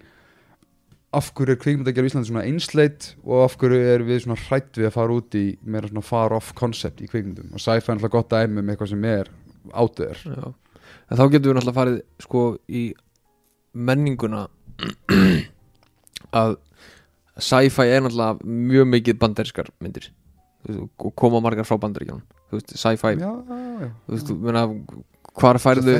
[1.19, 4.81] af hverju er kvikmyndagerð í Íslandi svona einsleit og af hverju er við svona hrætt
[4.81, 7.53] við að fara út í meira svona far off concept í kvikmyndum?
[7.55, 9.31] Og sci-fi er alltaf gott dæmi um eitthvað sem er
[10.27, 10.53] Já.
[11.09, 12.85] en þá getum við náttúrulega farið sko í
[13.75, 14.45] menninguna
[16.43, 16.59] að
[17.39, 20.11] sci-fi er náttúrulega mjög mikið bandarískar myndir.
[20.71, 22.25] Og koma margar frá bandaríkjánum
[22.63, 23.17] sci-fi,
[25.35, 25.97] hvar færðu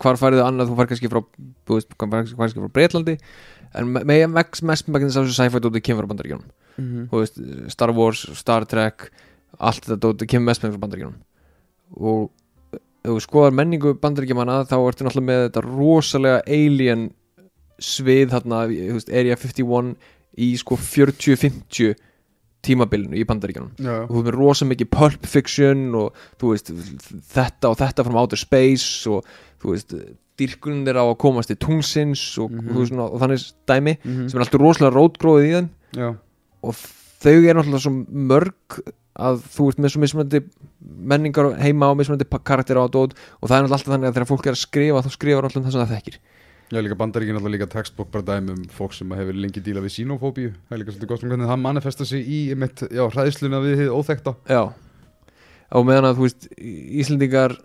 [0.00, 1.22] hvar færðu annað, þú fær kannski frá
[2.60, 3.16] frá Breitlandi
[3.74, 6.50] en með mest mest meginn þess að sci-fi dótið kemur frá bandaríkjánum
[6.80, 7.08] Mhm.
[7.10, 7.40] þú veist,
[7.74, 9.10] Star Wars, Star Trek
[9.58, 11.18] allt þetta dótið kemur mest meginn frá bandaríkjánum
[12.00, 12.30] og
[13.04, 17.10] ef þú skoðar menningu bandaríkjamanna þá ertu náttúrulega með þetta rosalega alien
[17.80, 18.62] svið þarna,
[19.08, 19.94] Area 51
[20.38, 21.94] í sko 40-50
[22.62, 26.72] tímabilinu í bandaríkjánum já, og þú er með rosa mikið pulp fiction og þú veist
[27.34, 29.24] þetta og þetta from outer space og
[29.62, 29.94] þú veist
[30.40, 32.68] dýrkunn er á að komast til tungsins og, Mhm.
[32.68, 34.28] og, þú veist, svona, og þannig dæmi Mhm.
[34.30, 36.16] sem er alltaf rosalega rótgróðið í þeim já.
[36.62, 36.74] og
[37.20, 38.80] þau er náttúrulega svo mörg
[39.20, 40.40] að þú ert með svo mismunandi
[40.80, 44.14] menningar heima á mismunandi pa- karaktera á dót og það er náttúrulega alltaf þannig að
[44.16, 46.16] þegar fólk er að skrifa þá skrifar alltaf það sem það þekkir
[46.70, 49.96] Já, líka bandaríkin alltaf líka textbók bara dæmi um fólk sem hefur lengi díla við
[49.96, 53.58] sínofóbíu Það er líka svolítið gott um hvernig það manifesta sig í mitt, já, hræðsluna
[53.64, 54.60] við þið óþekta Já.
[55.74, 56.46] Og meðan að þú veist
[57.02, 57.56] Íslendingar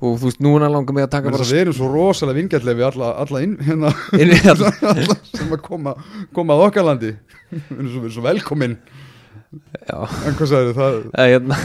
[0.00, 2.88] og þú veist núna langar mig að taka Bara við erum svo rosalega vingjallega við
[2.90, 4.74] alla, alla inn, hérna, inn alla.
[4.90, 5.94] Alla sem að koma,
[6.36, 7.14] koma að okkar landi.
[7.54, 8.76] Við erum svo, svo velkomin.
[9.86, 9.98] Já.
[10.26, 11.00] En hvað sagði það?
[11.22, 11.62] að, hérna,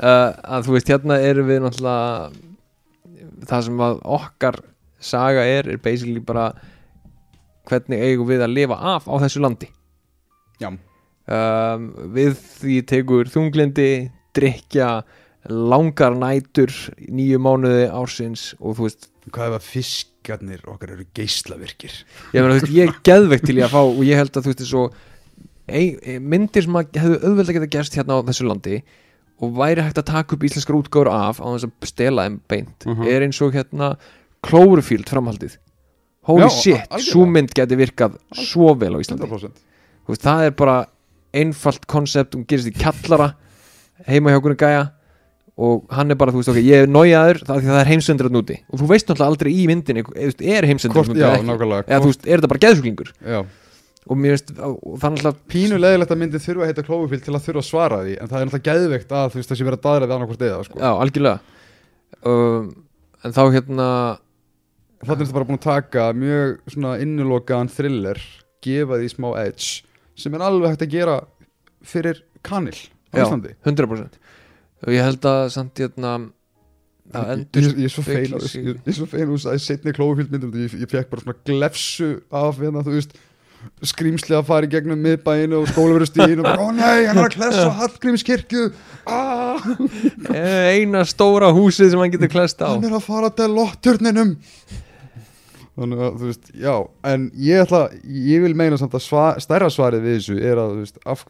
[0.00, 4.62] uh, að þú veist hérna erum við náttúrulega það sem að okkar
[5.02, 6.50] saga er er basically bara
[7.68, 9.68] hvernig eigum við að lifa af á þessu landi.
[10.62, 13.88] Já, um, við því tekur þunglindi
[14.34, 15.02] drikja
[15.50, 16.70] langar nætur
[17.10, 21.94] nýju mánuði ársins og þú veist, hvað ef að fiskarnir okkar eru geislavirkir?
[22.32, 24.46] Ég, meina, þú veist, ég er geðveikt til ég að fá og ég held að
[24.46, 25.00] þú veist
[25.72, 28.80] ein, myndir sem hefðu auðveld að geta gerst hérna á þessu landi
[29.42, 32.86] og væri hægt að taka upp íslenskar útgáður af á þess að stela þeim beint
[32.86, 33.06] Mhm.
[33.10, 33.96] er eins og hérna
[34.42, 35.58] Cloverfield framhaldið.
[36.26, 39.26] Holy Já, shit, svo mynd geti virkað svo vel á Íslandi.
[39.26, 39.62] 100%
[40.02, 40.76] Þú veist, það er bara
[41.32, 43.32] einfalt konsept, hún gerist í kjallara
[44.08, 44.84] heima hjá okkur gæja
[45.62, 48.36] og hann er bara, þú veist, ok, ég er nájaður það, það er heimsendur að
[48.38, 52.40] núti og þú veist náttúrulega aldrei í myndinni, er já, nákvæmlega eða þú veist, er
[52.40, 53.12] þetta bara geðsuglingur
[54.02, 57.34] og mér veist, það er náttúrulega pínu leðilegt að myndi þurfa að heita Cloverfield til
[57.36, 59.68] að þurfa að svara því en það er náttúrulega geðveikt að þú veist það sé
[59.68, 60.80] verið að daðra við annarkvort eða sko.
[60.80, 61.60] já, algjörlega.
[62.32, 62.64] Um,
[63.22, 63.88] en þá hérna
[65.02, 68.20] Þannig er þetta bara búin að taka mjög svona innilokaðan thriller
[68.62, 69.70] gefa því smá edge
[70.22, 71.16] sem er alveg hægt að gera
[71.82, 72.76] fyrir kanil
[73.10, 73.24] á Já.
[73.26, 73.56] Íslandi.
[73.66, 74.20] 100%
[74.86, 76.12] og ég held að samt hérna
[77.12, 78.62] það ég, endur ég, ég er svo spekla að- sig.
[78.64, 81.24] ég, ég er svo fein að það er setni Cloverfield myndum ég, ég fekk bara
[81.26, 83.18] svona glefsu af hérna þú veist
[83.86, 87.36] skrýmsli að fara í gegnum miðbæinu og skólaverustíðin og bara, ó nei, hann er að
[87.36, 88.64] klessa Hallgrímskirkju.
[89.06, 89.62] Ah,
[90.74, 92.74] eina stóra húsið sem hann getur klest á.
[92.74, 94.32] Hann er að fara til lotturninum
[95.78, 96.74] þannig að þú veist, já
[97.12, 100.74] en ég ætla, ég vil meina samt að sva, stærra svarið við þessu er að
[100.74, 101.24] þú veist, af,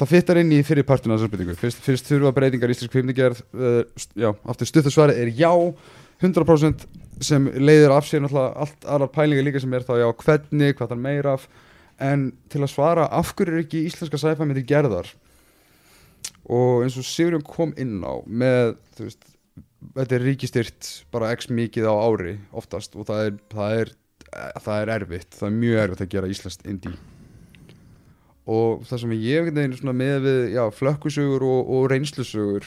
[0.00, 3.44] það fittar inn í fyrir partuna þessar spurningu, fyrst, fyrst þurfa breytingar í íslensk kvimnigerð,
[3.54, 5.52] uh, já, aftur stuttu svarið er já,
[6.22, 6.86] 100%
[7.22, 10.94] sem leiðir af sér náttúrulega allt aðrar pælingar líka sem er þá já, hvernig, hvað
[10.94, 11.46] það meira af.
[12.02, 15.10] En til að svara af hverju er ekki íslenska sci-fi myndir gerðar?
[16.50, 19.33] Og eins og Sigurjón kom inn á með, þú veist
[19.96, 23.92] þetta er ríkistyrt bara x mikið á ári oftast og það er, það er,
[24.64, 26.94] það er erfitt, það er mjög erfitt að gera íslenskt indie.
[28.44, 32.66] Og það sem ég veginn með við flökkusögur og, og reynslusögur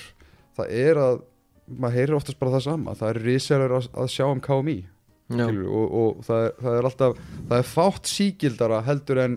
[0.57, 1.19] það er að
[1.67, 4.77] maður heyrir oftast bara það sama, það er risaður að, að sjá um KMI
[5.67, 9.35] og, og það, er, það er alltaf það er fátt sígildara heldur en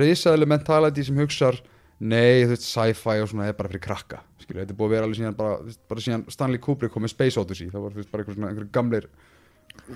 [0.00, 1.60] risaðileg mentality sem hugsar
[1.98, 4.94] nei, þú veist, sci-fi og svona er bara fyrir krakka, skilur, þetta er búið að
[4.96, 7.84] vera alveg síðan bara, þú veist, bara síðan Stanley Kubrick kom með Space Odyssey, það
[7.84, 9.08] var þú veist, bara eitthvað svona einhverjum gamlir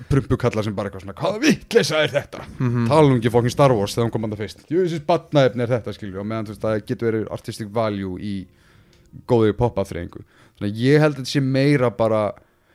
[0.09, 2.87] prumpukallar sem bara eitthvað svona hvaða vitleisa er þetta, Mhm.
[2.87, 5.67] tala um ekki fokkin Star Wars þegar hún kom það fyrst, jú, þessi batnaefni er
[5.73, 8.47] þetta skilur, og meðan þú veist, það getur verið artistic value í
[9.27, 10.23] góðir pop-up-þreyingu
[10.57, 12.31] þannig að ég held að þetta sé meira bara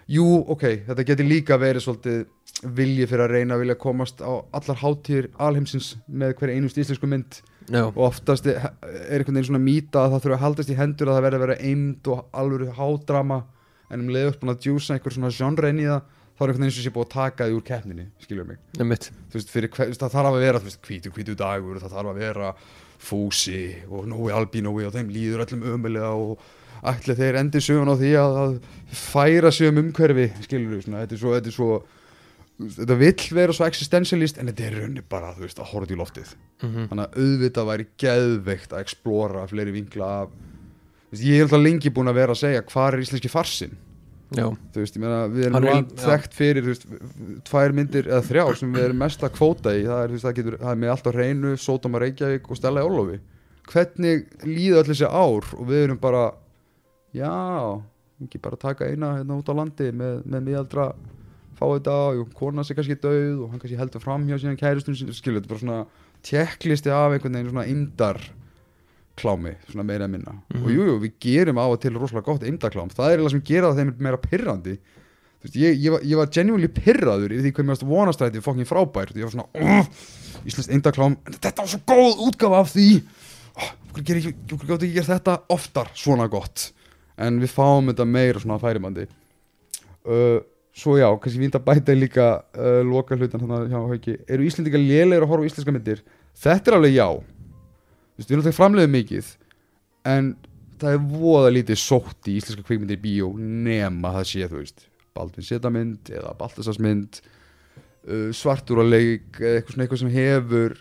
[0.09, 2.27] jú, ok, þetta getur líka verið svolítið
[2.75, 7.07] vilji fyrir að reyna að vilja komast á allar hátíðir alheimsins með hverja einust íslensku
[7.09, 10.73] mynd já, og oftast er er einhvern veginn svona mýta að það þurfa að haldast
[10.73, 13.43] í hendur að það verði að vera eimd og alvöru hádrama.
[13.89, 16.03] En um leiður búin að djúsa einhver svona genre inn í það
[16.39, 18.59] þá er einhvern veginn og sé búið að taka því úr keppninni skilur mig,
[19.33, 22.51] veist, fyrir það þarf að vera veist, hvítu, hvítu dagur, það þarf að vera
[23.03, 26.45] fúsi og Nói Albínói og þeim líður öllum ömulega og
[26.87, 28.55] ætli þeir endi sögun á því að, að
[29.01, 31.73] færa sig um umhverfi skilur við, þetta er svo,
[32.59, 36.33] þetta vill vera svo existentialist en þetta er raunni bara, veist, að horfa í loftið.
[36.63, 40.33] Mm þannig að auðvitað væri geðveikt að explora fleiri vinkla af
[41.11, 43.77] veist, ég er alltaf lengi búin að vera að segja hvað er íslenski farsin
[44.29, 46.87] veist, ég meina, við erum er allt þekkt fyrir þú veist,
[47.49, 49.87] tvær myndir eða þrjá sem við erum mest að kvóta í.
[49.87, 52.89] Það er, það, getur, það er með allt á reynu Sódóma Reykjavík og Stella í
[52.91, 53.21] Ólofi
[53.69, 55.49] hvernig líða öll þessi ár?
[55.59, 56.25] Og við erum bara
[57.17, 57.33] já,
[58.25, 60.89] ekki bara taka eina hérna út á landi með, með miðaldra
[61.59, 64.99] fá þetta og kona sig kannski döð og hann kannski heldur fram hjá síðan kæristun
[64.99, 65.81] sín skilur, þetta bara svona
[66.27, 68.23] tjekklisti af einhvern veginn svona imdar
[69.19, 70.37] klámi, svona meira að minna.
[70.55, 70.63] Mhm.
[70.63, 73.45] og jú, jú, við gerum á og til rosalega gott imdaklám, það er eiginlega sem
[73.51, 74.79] gera það þeim meira pirrandi.
[75.39, 78.67] Þú veist, ég, ég, var, var genuinely pirraður yfir því hvað mér varst vonastræti fokkin
[78.67, 79.87] frábær, ég var svona uh,
[80.47, 82.89] Íslands imdaklám, en þetta var svo góð útgafa af því.
[83.59, 86.73] Oh, okkur ger ekki, okkur gátt ekki gert þetta oftar svona gott?
[87.19, 89.07] En við fáum þetta meira svona færimandi.
[90.07, 90.43] Uh,
[90.79, 94.15] svo já, kannski við að bæta líka uh, loka hlutan að hjá Hauki.
[94.31, 96.03] Eru Íslendingar lélegir að horfa á íslenska myndir?
[96.39, 97.09] Þetta er alveg já.
[98.19, 99.33] Veist, við erum alltaf framleiðum mikið
[100.13, 100.29] en
[100.79, 104.87] það er voða lítið sótt í íslenska kvikmyndir í bíó nema það sé, þú veist
[105.19, 110.77] Baldvin Setamynd eða Baltasarsmynd uh, svartur og leik eða eitthvað svona eitthvað sem hefur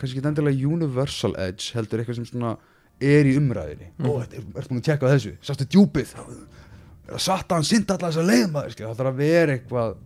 [0.00, 2.54] kannski ekki endilega universal edge heldur eitthvað sem svona
[3.00, 4.08] er í umræðinni Mhm.
[4.08, 6.14] ó, þetta er, ertu búin að tjekka þessu, sástu djúpið?
[6.16, 6.59] Er
[7.10, 9.98] að satta hann sinda allar þess að leið maður það þarf að vera eitthvað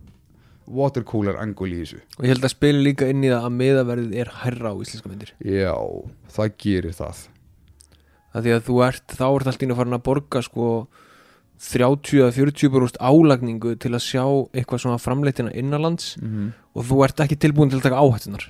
[0.65, 2.01] watercooler angul í þessu.
[2.17, 5.11] Og ég held að spila líka inn í það að miðaverðið er hærra á íslenska
[5.11, 5.33] myndir.
[5.45, 5.75] Já,
[6.35, 7.23] það gerir það.
[8.35, 10.69] Að því að þú ert, þá ert allt í einu farin að borga sko
[11.65, 16.49] 30-40% álagningu til að sjá eitthvað svona framleitina innanlands mm -hmm.
[16.75, 18.49] og þú ert ekki tilbúin til að taka áhættunar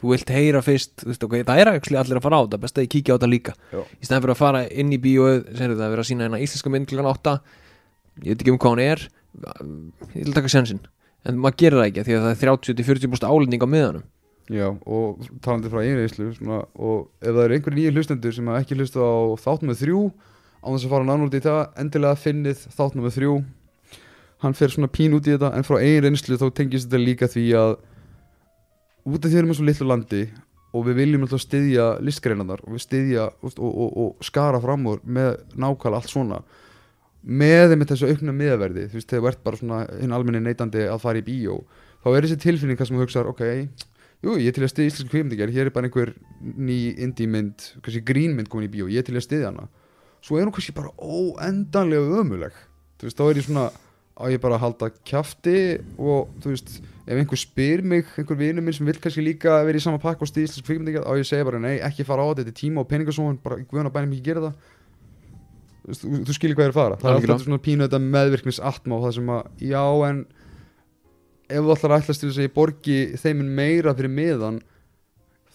[0.00, 2.78] þú vilt heyra fyrst veist, okay, það er actually allir að fara á þetta best
[2.78, 3.56] að ég kíkja á þetta líka.
[3.72, 3.80] Já.
[3.84, 6.72] í stæðan fyrir að fara inn í bíóið það að vera að sína hérna íslenska
[6.72, 7.34] mynd klukkan 8
[8.20, 9.04] ég veit ekki um hvað hún er.
[10.14, 10.80] Ég vil taka sjansinn
[11.28, 14.08] en maður gerir það ekki því að það er 30-40% álending á miðanum.
[14.50, 18.78] Já, og talandi frá einreislu svona, og ef það eru einhverjir nýju hlustendur sem ekki
[18.78, 22.64] hlusta á þátt með þrjú á þess að fara nánar út í það, endilega finnið
[22.74, 23.34] þátt með þrjú.
[24.40, 27.44] Hann fer svona pín út í þetta en frá einreinslu þá tengist þetta líka því
[27.60, 27.76] að
[29.04, 30.22] út af því að við erum á svo litlu landi
[30.70, 34.86] og við viljum alltaf styðja listgreinanar og við styðja og, og, og, og skara fram
[34.90, 36.40] úr með nákvæmlega allt svona
[37.20, 40.86] með þeim þessu aukna miðaverði þú veist, þegar þú ert bara svona hinn almenni neytandi
[40.88, 41.58] að fara í bíó
[42.04, 43.42] þá er þessi tilfinning hvað sem þú hugsar, ok
[44.24, 47.70] jú, ég er til að styðja íslensku kveimdingar hér er bara einhver ný indie mynd
[47.80, 49.68] kannski grínmynd komin í bíó, ég er til að styðja hana.
[50.20, 52.56] Svo er hún kannski bara óendanlega ömuleg
[53.00, 53.68] þú veist, þá er ég svona
[54.20, 55.56] á ég bara að halda kjafti
[55.96, 56.74] og þú veist,
[57.06, 60.22] ef einhver spyr mig einhver vinur minn sem vil kannski líka vera í sama pakk
[60.22, 62.54] og styðja íslensku kveimdingar, á ég að segja bara nei, ekki fara á þetta, þetta
[62.54, 64.68] er tíma og peningasóun bara guðan á bænum ekki gera það.
[65.80, 67.00] Þú, veist, þú, þú skilir hvað ég er að fara.
[67.00, 70.20] Það er alltaf svona pínu þetta meðvirknis atma og það sem að, já en
[71.50, 74.60] ef þú ætlar að ætlast til þess að ég borgi þeim mun meira fyrir miðan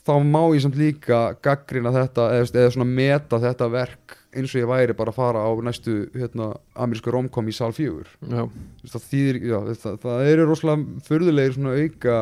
[0.06, 4.62] þá má ég samt líka gaggrina þetta eða, eða svona meta þetta verk eins og
[4.62, 8.08] ég væri bara að fara á næstu hérna, amerísku romkom í sal fjögur.
[8.22, 12.18] Það, þýðir, já, það, það eru rosalega förðulegir svona auka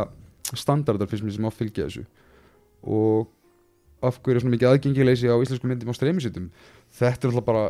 [0.53, 2.05] standardar fyrst mér sem áfylgja þessu.
[2.83, 3.27] Og
[4.03, 6.49] af hverju er svona mikið aðgengileysi á íslensku myndum á streymisýtum?
[6.93, 7.61] Þetta er alltaf bara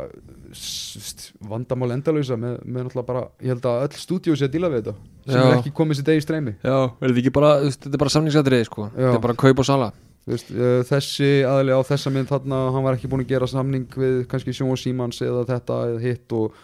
[0.52, 4.56] s- s- vandamál endalausa með, með alltaf bara, ég held að öll stúdíu sé að
[4.58, 4.94] díla við þetta
[5.30, 5.44] sem Já.
[5.46, 6.52] er ekki komið sér degi í streymi.
[6.60, 8.88] Já, er þetta ekki bara þetta er bara samningsatriði sko.
[8.90, 8.98] Já.
[8.98, 9.92] þetta er bara kaup og sala
[10.28, 13.98] veist, uh, þessi aðli á þessa mynd þarna hann var ekki búin að gera samning
[13.98, 16.56] við kannski Sjón Símans eða þetta eða hitt og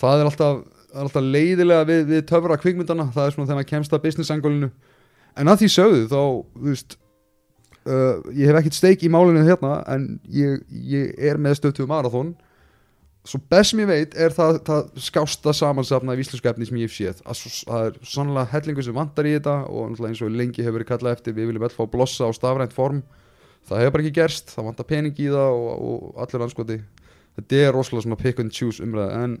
[0.00, 0.60] það er alltaf,
[1.04, 3.08] alltaf leiðilega við, við töfra kvikmyndana.
[3.14, 4.70] Það er svona þegar maður kemst að business angolinu
[5.36, 6.20] en að því sögðu þá
[6.68, 6.98] veist,
[7.86, 12.34] uh, ég hef ekkert steik í málinu hérna en ég, ég er með stöðtuðu marathon
[13.26, 16.90] svo best sem ég veit er það, það skásta samansafna í íslensku efni sem ég
[16.90, 17.22] hef séð.
[17.36, 20.90] Svo, það er sannlega hellingu sem vantar í þetta og eins og lengi hefur verið
[20.92, 23.02] kallað eftir við viljum öll fá blossa á stafrænt form.
[23.66, 26.78] Það hefur bara ekki gerst, það vantar pening í það og, og allir anskoti
[27.36, 29.40] þetta er rosalega svona pick and choose umræða en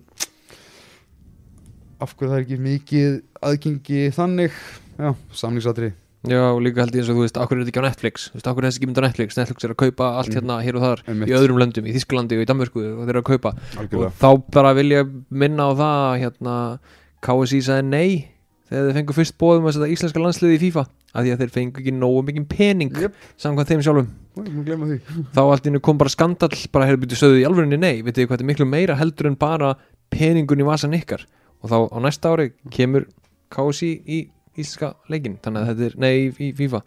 [2.02, 4.58] af hverju það er ekki mikið aðgengi þannig?
[4.96, 5.94] Já, samlingsadri
[6.26, 8.26] já, og líka held ég eins og þú veist, akkur er þetta ekki á Netflix?
[8.30, 9.36] Þú veist, akkur er þetta ekki mynd á Netflix?
[9.38, 10.36] Netflix er að kaupa allt Mm.
[10.36, 11.28] hérna hér og þar Einmitt.
[11.28, 13.52] í öðrum löndum, í Þísklandi og í Danmörku og þeir eru að kaupa.
[13.76, 14.06] Algjörlega.
[14.06, 16.78] Og þá bara vil ég minna á það að, hérna,
[17.22, 18.28] KSI sagði nei
[18.68, 21.52] þegar þeir fengu fyrst bóðum að setja íslenska landsliði í FIFA af því að þeir
[21.54, 23.14] fengu ekki nógu mikið pening Jep.
[23.38, 24.08] samkvæmt þeim sjálfum.
[24.36, 24.98] Ég mun glemma því.
[25.32, 28.02] Þá allt einu kom bara skandall bara hefur byrjuð sögðu í alvörinni nei.
[28.02, 29.76] Vitið þið hvað þetta er miklu meira heldur en bara
[30.10, 31.24] peningun í vasan ykkar?
[31.62, 33.06] Og þá á næsta ári kemur
[33.50, 36.82] KSI í íslenska leikin þannig að þetta er, nei, í, FIFA.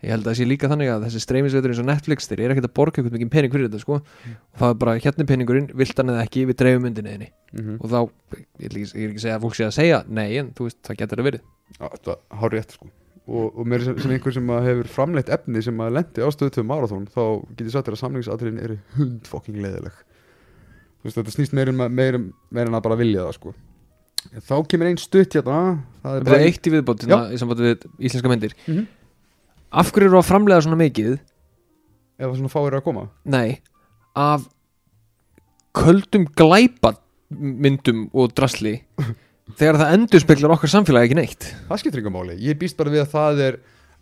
[0.00, 2.54] Ég held að það sé líka þannig að þessi streymisveitur eins og Netflix þeir eru
[2.54, 3.98] ekkert að borga eitthvað mikið pening fyrir þetta sko.
[4.00, 7.82] Og það er bara hérna peningurinn, vilt hann eða ekki við dreifum myndinni þinni mm
[7.82, 7.98] og þá,
[8.62, 10.48] ég er ekki, ég er ekki að segja að fólk sé að segja nei en
[10.56, 11.44] þú veist, það getur að verið.
[11.76, 12.90] Það hár rétt sko.
[13.30, 16.28] Og, og mér sem, sem einhver sem að hefur framleitt efni sem að lendi á
[16.34, 21.34] stöðtöðu marathón þá get ég sagt þér að samlingsadriðin eru hundfokking leðileg þú veist þetta
[21.36, 22.18] snýst meir en, meir,
[22.50, 23.52] meir en að bara vilja það sko
[24.46, 25.58] þá kemur einn stutt hérna
[26.04, 28.54] það er er eitt í viðbót hérna, í sambandi við íslenska myndir.
[28.66, 28.86] Mhm.
[29.70, 31.18] af hverju eru að framlega svona mikið?
[32.20, 33.08] Það svona fáir að koma?
[33.24, 33.60] Nei,
[34.14, 34.46] af
[35.76, 36.96] köldum glæpa
[37.30, 38.80] myndum og drasli.
[39.58, 41.46] Þegar það endur speklar okkar samfélagi ekki neitt.
[41.68, 43.56] Það skiptir yngar máli, ég býst bara við að það er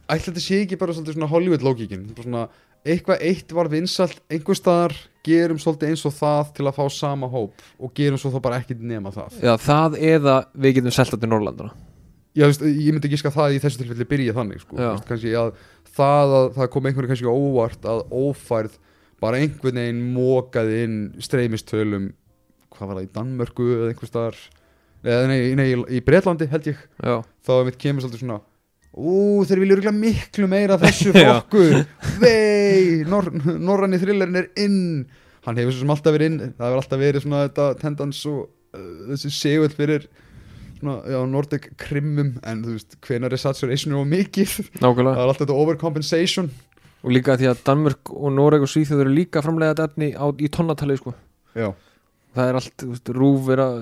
[0.08, 2.42] ætla þetta sé ekki bara svona Hollywood lógíkin bara svona
[2.86, 4.94] eitthvað eitt var vinsalt einhver staðar,
[5.28, 8.58] gerum svolítið eins og það til að fá sama hóp og gerum svo þá bara
[8.62, 9.34] ekki nema það.
[9.42, 11.74] Já, það eða við getum selt þetta til Norrlandana
[12.38, 14.76] Já, veist, ég myndi ekki að það í þessu tilfelli byrja þannig sko.
[14.78, 15.48] Veist, kannski að
[15.98, 18.76] það að það kom einhverju kannski óvart að ófærð
[19.18, 22.12] bara einhvern veginn mókaði inn streymistölum
[22.76, 24.38] hvað var það í Danmörku eða einhver staðar?
[25.02, 25.66] Eða nei, nei,
[25.98, 26.78] í- Bretlandi held ég.
[27.02, 28.38] Já, þá mitt kemur svolítið svona
[28.99, 29.14] ú,
[29.46, 31.38] þeir vilja örugglega miklu meira þessu Já.
[31.38, 31.84] fokkur
[32.22, 34.80] vei, nor norranni thrillerinn er inn.
[35.46, 36.38] Hann hefur svo sem alltaf verið inn.
[36.59, 40.09] Það hefur alltaf verið svona þetta tendans og uh, þessi segull fyrir
[40.80, 42.34] svona, já, Nordic krimmum.
[42.46, 44.57] En þú veist, hvenar er saturation og mikið?
[44.74, 46.51] Það nákvæmlega er alltaf þetta overcompensation.
[47.07, 50.26] Og líka því að Danmörk og Noreg og Svíþjóð eru líka framlega þetta efni á,
[50.34, 51.12] í tonnatali sko.
[51.55, 51.68] já,
[52.36, 53.76] það er allt, veist, Rúf er að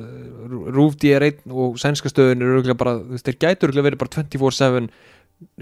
[0.74, 4.14] Rúf DR1 og sænska stöðun eru örugglega bara, þú veist, þeir gætu örugglega verið bara
[4.16, 4.90] 24-7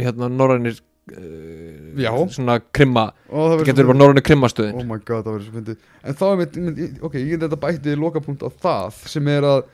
[0.00, 2.10] hérna norrænir uh, Já.
[2.34, 3.08] svona krimma.
[3.30, 4.76] Það getur bara norrænu krimmastöðin.
[4.78, 5.88] Oh my god, það verður svo fyndið.
[6.04, 6.60] En þá er mitt,
[7.00, 9.64] ok, ég get þetta bættið lokapunkt á það sem er að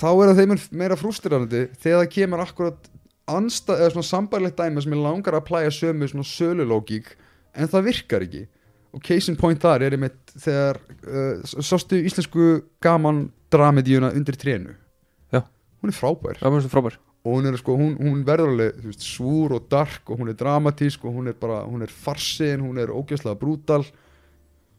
[0.00, 2.90] þá er það þeim meira frústirarandi þegar það kemur akkurat
[3.30, 7.14] anstað, eða svona sambarlegt dæmi sem er langar að plæja sömu svona sölulógík
[7.54, 8.44] en það virkar ekki
[8.94, 14.76] og case in point þar er einmitt þegar uh, sástu íslensku gaman dramedíuna undir trénu?
[15.34, 15.42] Já.
[15.82, 16.38] hún er frábær.
[16.40, 17.00] Það er frábær.
[17.24, 20.36] Og hún er sko, hún, hún verður alveg veist, svúr og dark og hún er
[20.38, 23.86] dramatísk og hún er bara, hún er farsin, hún er ógjörslega brútal.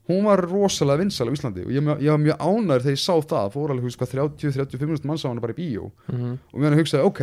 [0.05, 3.15] Hún var rosalega vinsal á Íslandi og ég, ég var mjög ánæður þegar ég sá
[3.33, 5.89] það fór alveg, þú veist, hvað 30-35 minúst mann sá hana bara í bíó.
[6.05, 6.37] Mm -hmm.
[6.53, 7.21] og mér hugsaði, ok,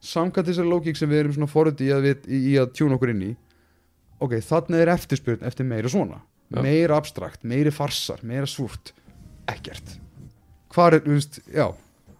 [0.00, 1.48] samkvæmt þessari lógík sem við erum
[2.04, 3.36] við, í, í að tjúna okkur inn í
[4.24, 6.22] ok, þannig er eftirspurn eftir meira svona.
[6.48, 6.62] Já.
[6.64, 8.94] meira abstrakt, meiri farsar, meira svúrt
[9.52, 9.98] ekkert.
[10.72, 11.66] Hvar er, þú veist, já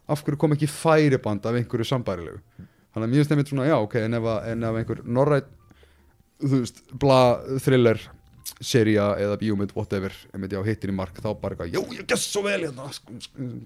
[0.08, 2.40] af hverju kom ekki færiband af einhverju sambærilegu?
[2.92, 5.50] Þannig að mér finnst einmitt svona, já, ok en ef, að, en ef einhver norrætt
[6.40, 7.18] þú veist, bla,
[7.64, 8.00] thriller
[8.64, 12.30] seria eða bíómynd, whatever einmitt, já, hittir í mark, þá bara eitthvað, já, ég gess
[12.32, 12.88] svo vel hérna,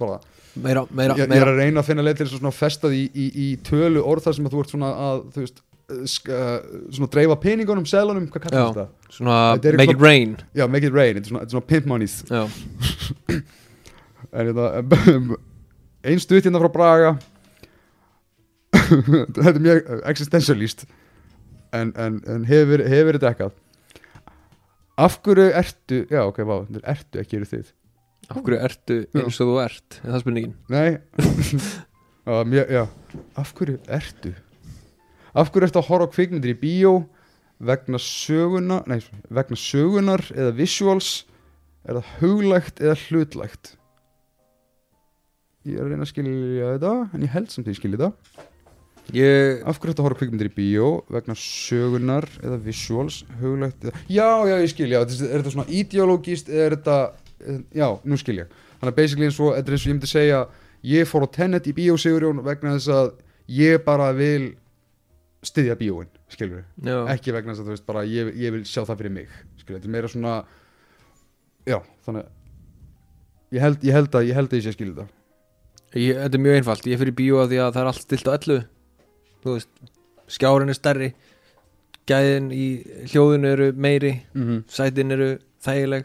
[0.01, 0.19] bara
[0.55, 1.53] meira, meira, ég, ég er meira.
[1.53, 4.03] að reyna að finna leið til þess að svona festa því í, í, í tölu
[4.03, 5.63] orð þar sem að þú ert svona að þú veist,
[6.09, 8.87] svona dreifa peningunum, selunum, hvað kallast þetta?
[9.13, 10.37] svona er make it rain.
[10.57, 12.43] Já, make it rain, þetta er svona, er pimp monies já,
[14.37, 15.39] en þetta
[16.03, 17.13] ein stutt hérna frá Braga.
[18.83, 20.87] Þetta er mjög existentialist
[21.77, 23.59] en, en, en hefur, hefur þetta ekkert
[25.01, 27.71] af hverju ertu já ok, vá, er ertu ekki eru þið?
[28.31, 29.99] Af hverju ertu eins og þú ert?
[30.03, 30.55] Er það spurningin?
[30.73, 30.89] Nei.
[32.23, 32.85] Já, mjög, já.
[33.35, 34.31] Af hverju ertu?
[35.33, 36.95] Af hverju ertu að horfa á kvikmyndir í bíó
[37.63, 38.99] vegna söguna nei,
[39.33, 41.23] vegna sögunar eða visuals?
[41.89, 43.73] Er það huglægt eða hlutlægt
[45.63, 48.47] Ég er að reyna að skilja þetta en ég held samt að ég skilja þetta.
[49.15, 53.23] Ég, Af hverju horfa á kvikmyndir í bíó vegna sögunar eða visuals?
[53.41, 56.99] Huglægt eða Já, já, ég skilja, er þetta svona ideologist eða er þetta
[57.41, 60.11] eh, Já, nú skilja Þannig að basically eins og, þetta er eins og ég myndi
[60.13, 60.43] segja
[60.93, 63.13] ég fór á Tenet í bíó Sigurjón vegna þess að
[63.53, 64.53] ég bara vil
[65.43, 68.85] styðja bíóin, skilur já, ekki vegna þess að þú veist bara ég, ég vil sjá
[68.85, 70.37] það fyrir mig, skilur, þetta er meira svona
[71.67, 75.21] já, þannig að ég held, ég held að ég held að ég sé skilja þetta
[75.99, 76.89] ég, þetta er mjög einfalt.
[76.89, 78.59] Ég fyrir bíó af því að það er allt stilt á ellu
[79.43, 79.71] þú veist,
[80.31, 81.13] skjárin er stærri
[82.09, 82.67] gæðin í
[83.13, 84.63] hljóðinu eru meiri mm -hmm.
[84.67, 86.05] sætin eru þægileg.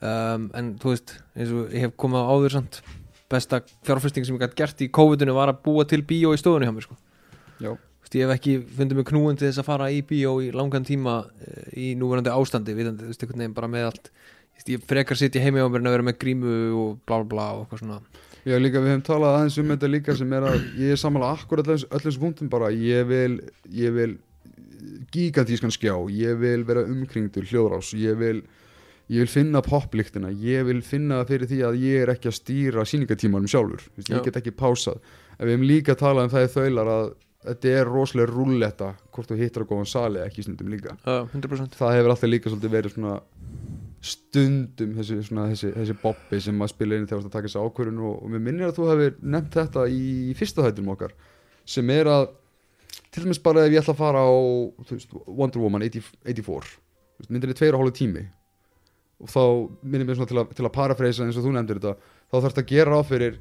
[0.00, 2.82] Um, en þú veist, eins og ég hef komið á áður samt
[3.30, 6.66] besta fjárfesting sem ég gætt gert í COVID-inu var að búa til bíó í stofunni
[6.66, 6.96] hjá mér sko.
[7.60, 7.76] Já.
[8.14, 11.18] Ég hef ekki fundið mig knúin til þess að fara í bíó í langan tíma
[11.42, 14.12] eh, í núverandi ástandi þú veist, einhvern veginn bara með allt.
[14.70, 17.28] Ég frekar sitt í heimi á mér en að vera með grímu og bla bla
[17.32, 17.98] bla og eitthvað svona.
[18.46, 21.40] Já, líka við hefum talað aðeins um þetta líka sem er að ég er samanlega
[21.40, 23.40] akkurat öll öll þessum punktum bara, ég vil
[23.74, 24.12] ég vil
[25.12, 28.40] gigantískan skjá ég vil vera umkringdur hljóðrás ég vil,
[29.10, 32.86] ég vil finna poplíktina ég vil finna fyrir því að ég er ekki að stýra
[32.86, 33.82] síningatímanum sjálfur.
[34.06, 35.02] Ég get ekki pásað.
[35.36, 37.06] En við hefum líka talað um það í þaular að
[37.46, 40.96] þetta er rosalega rúlletta hvort þú hittar að góðan sali ekki snundum líka.
[41.06, 43.16] Uh, 100% það hefur alltaf líka svolítið verið svona
[44.06, 48.18] stundum þessi, svona, þessi, þessi bobbi sem maður spila inn þegar þú þessi ákvörðun og,
[48.22, 51.14] og mér minnir að þú hefur nefnt þetta í fyrsta þættinum okkar
[51.66, 52.26] sem er að
[53.10, 54.34] til dæmis bara ef ég ætla að fara á
[54.90, 58.24] veist, Wonder Woman 80, 84 þú veist, myndir er tveir og hálfu tími?
[59.24, 59.42] Og þá
[59.80, 62.62] minnir mér svona til að, til að parafreisa eins og þú nefndir þetta þá þarfst
[62.62, 63.38] að gera á fyrir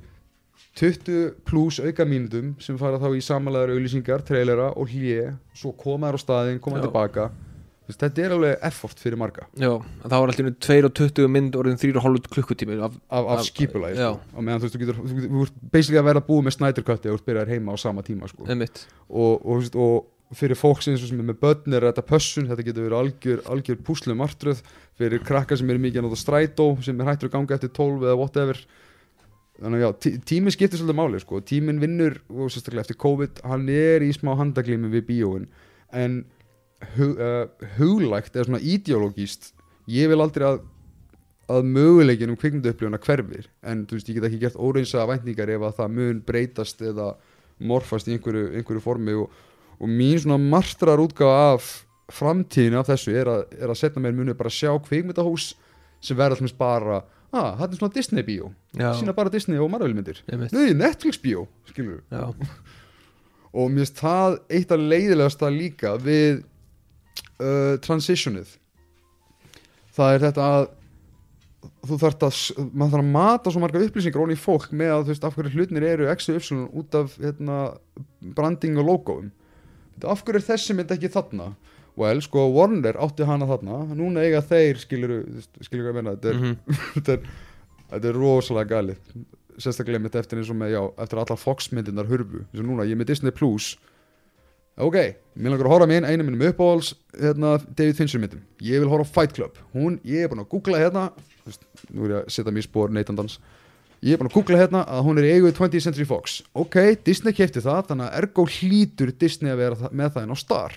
[0.76, 6.10] 20 pluss auka mínútum sem fara þá í samanlegar auðlýsingar, trailera og hlje svo koma
[6.10, 6.88] þær á staðinn, koma Já.
[6.88, 7.28] tilbaka
[7.86, 9.72] veist, þetta er alveg effort fyrir marga Já,
[10.04, 13.46] það var alltaf 2 og 20 mynd orðin 3 og hálf klukkutími af, af, af
[13.46, 14.10] já.
[14.10, 14.12] sko.
[14.36, 16.88] og meðan þú veist, þú getur, þú, þú, ert basically að vera búið með Snyder
[16.88, 18.50] Cut og þú ert byrjaðir heima á sama tíma sko.
[18.50, 23.00] og, og, og fyrir fólk sem, er með börn er þetta pössun, þetta getur verið
[23.00, 24.64] algjör, algjör púslu martröð
[24.98, 28.08] fyrir krakka sem eru mikið að nota strætó sem er hættur að ganga eftir 12
[28.08, 28.60] eða whatever
[29.62, 31.42] þannig að já, tí, tíminn skiptir svolítið máli sko.
[31.42, 35.50] tíminn vinnur og sérstaklega eftir COVID hann er í smá handaglými við bíóin.
[35.96, 36.24] En
[36.98, 37.46] hug, uh,
[37.78, 39.54] huglægt eða svona ideologíst
[39.92, 40.64] ég vil aldrei að
[41.46, 45.66] að möguleikin um kvikmyndaupplifuna hverfir en þú veist, ég get ekki gert óreinsa væntingar ef
[45.68, 47.12] að það mun breytast eða
[47.62, 49.14] morfast í einhverju, einhverju formi.
[49.20, 49.30] Og,
[49.78, 51.68] og mín svona marstrar útgáfa af
[52.16, 55.52] framtíðinu af þessu er að, er að setna mér muni bara sjá kvikmyndahús
[56.04, 57.04] sem verða allmest bara
[57.36, 60.22] ah, þetta er svona Disney bíó, sína bara Disney og Marvel myndir.
[60.30, 62.02] Nei, Netflix bíó, skilur
[63.56, 66.42] og mér finnst það eitt af leiðilegasta líka við
[67.40, 68.58] uh, transitionið.
[69.96, 70.66] Það er þetta að
[71.86, 72.40] þú þarft að,
[72.74, 75.38] maður þarf að mata svo marga upplýsingar onni í fólk með að þú veist af
[75.38, 77.60] hverju hlutnir eru x og y út af hérna,
[78.36, 79.32] branding og logoum
[80.04, 81.54] af hverju er þessi mynd ekki þarna
[81.98, 83.82] well, sko, Warner átti hana þarna.
[83.96, 85.16] Núna eiga þeir, skilur
[85.64, 86.56] skilur hvað ég meina, þetta er, Mhm.
[87.00, 87.20] þetta er
[87.92, 88.98] þetta er rosalega galið.
[89.58, 92.84] Sérstaklega mitt eftir eins og með, já, eftir allar Fox myndirnar hurfu, eins og núna,
[92.88, 93.76] ég er með Disney Plus.
[94.78, 94.96] Ok,
[95.40, 99.08] mér langar að horfa minn einu minnum uppáhalds, hérna David Fincher myndum, ég vil horfa
[99.22, 99.56] Fight Club.
[99.74, 101.06] Hún, ég er búin að googla hérna.
[101.46, 101.64] Veist,
[101.96, 103.38] nú er ég að setja mér í spór neytandans.
[104.04, 106.76] Ég er búin að googla hérna að hún er í eigu 20th Century Fox, ok,
[107.08, 110.76] Disney kefti það þannig að ergo hlýtur Disney að vera með það inn á Star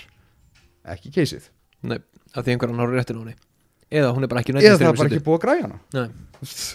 [0.94, 1.50] ekki keisið,
[1.88, 1.98] Nei,
[2.34, 3.36] af því einhverjan har réttin á henni.
[3.88, 5.78] Eða hún er bara ekki eða nættið það er bara ekki búið að græja hana.
[5.96, 6.08] Nei,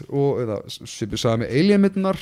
[0.09, 2.21] og eða svipið sagði með Alien myndunar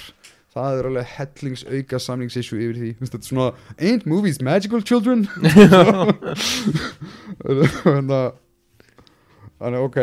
[0.51, 2.89] það er alveg hellings auka samningsissue yfir því.
[2.97, 5.23] Þú veist, þetta er svona ain't movies magical children?
[7.85, 8.27] Þannig að
[9.61, 10.01] þannig að ok.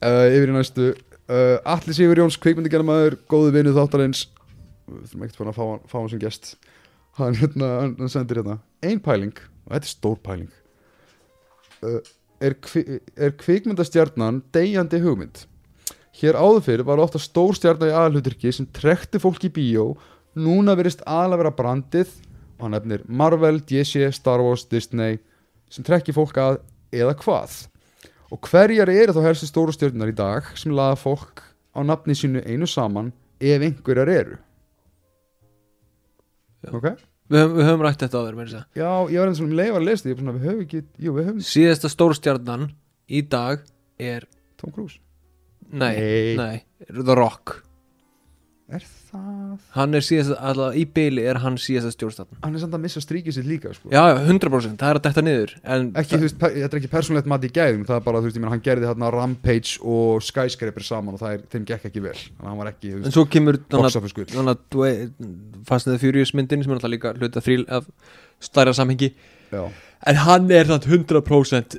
[0.00, 0.88] Uh, yfir í næstu.
[1.30, 4.24] Uh, Atli Sigur Jóns kvikmyndigerðamaður góðu vinnu þáttarins.
[4.90, 6.54] Við þurfum ekkert fann að fá hann, fá hann sem gest.
[7.20, 9.36] Hann, hérna, hann, sendir hérna ein pæling.
[9.68, 10.50] Og þetta er stór pæling
[11.80, 15.44] er, kvi, er kvikmyndastjarnan deyjandi hugmynd?
[16.20, 19.94] Hér áður fyrir var ofta stór stjarnar í aðalhuturki sem trekti fólk í bíó.
[20.36, 22.12] Núna verist aðalega vera brandið.
[22.58, 25.20] Og hann nefnir Marvel, DC, Star Wars, Disney
[25.72, 26.58] sem trekki fólk að
[26.92, 27.56] eða hvað?
[28.30, 32.42] Og hverjar eru þá helstu stóru stjarnar í dag sem laða fólk á nafni sínu
[32.44, 34.36] einu saman ef einhverjar eru?
[36.68, 36.92] Ok
[37.30, 38.66] við höfum, við höfum rætt þetta meira að segja.
[38.82, 40.64] já, ég var eins og um leið að lesa því ég er svona, við höfum
[40.66, 42.66] ekki, jú við höfum Síðasta stórstjarnan
[43.10, 43.64] í dag
[44.00, 44.26] er
[44.60, 44.98] Tom Cruise
[45.70, 46.34] Nei, Nei.
[46.34, 47.60] nei, The Rock
[48.76, 52.76] er það, Hann er síðasta, alltaf í byli er hann síðasta stjórnstarnan hann er samt
[52.78, 53.90] að missa stríkið sitt líka sko.
[53.90, 57.30] Já, já, 100% það er að detta niður En ekki, veist, þetta er ekki persónlegt
[57.30, 60.22] mat í gæðum það er bara, þú veist, ég meina, hann gerði þarna Rampage og
[60.26, 62.16] Skyscraper saman og það er, þeim gekk ekki vel.
[62.40, 63.60] Að hann var ekki, þú En veist, svo kemur
[65.66, 67.86] Fast and the Furious myndin sem er alltaf líka hluta þrýl af
[68.42, 69.10] stærra samhengi.
[69.52, 69.66] Já.
[70.08, 71.76] En hann er þannig 100%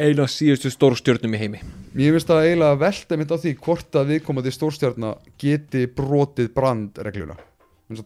[0.00, 1.60] af síðustu stórstjörnum í heimi.
[1.92, 6.50] Mér finnst það eiginlega að velta mitt á því hvort að viðkomandi stórstjarnar geti brotið
[6.56, 7.36] brandregluna.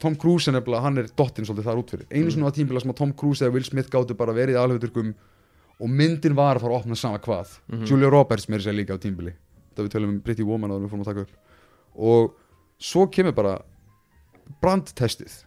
[0.00, 2.06] Tom Cruise er nefnilega, hann er dottinn svolítið þar út fyrir.
[2.10, 5.12] Einu svona var tímbila sem að Tom Cruise eða Will Smith gáttu bara verið alhauturkum
[5.78, 7.58] og myndin var að fara að opna sama hvað.
[7.68, 7.86] Mhm.
[7.86, 9.34] Julia Roberts mér sér líka á tímbili
[9.74, 11.34] það við tölum um Pretty Woman að við fórum að taka upp.
[11.94, 12.34] Og
[12.78, 13.54] svo kemur bara
[14.62, 15.42] brandtestið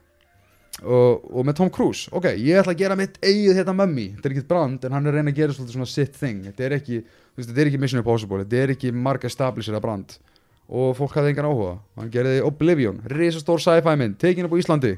[0.84, 2.12] og, og með Tom Cruise.
[2.14, 4.08] Ok, ég ætla að gera mitt eigið þetta mummy.
[4.16, 6.44] Þetta er ekkert brand en hann er reyna að gera svolítið svona sitt thing.
[6.46, 8.44] Þetta er ekki, þú veist, þetta er ekki Mission Impossible.
[8.44, 10.18] Þetta er ekki marg establisher að brand.
[10.68, 11.74] Og fólk hafði engan áhuga.
[11.98, 14.94] Hann gerði Oblivion, risastór sci-fi mynd tekin upp á Íslandi,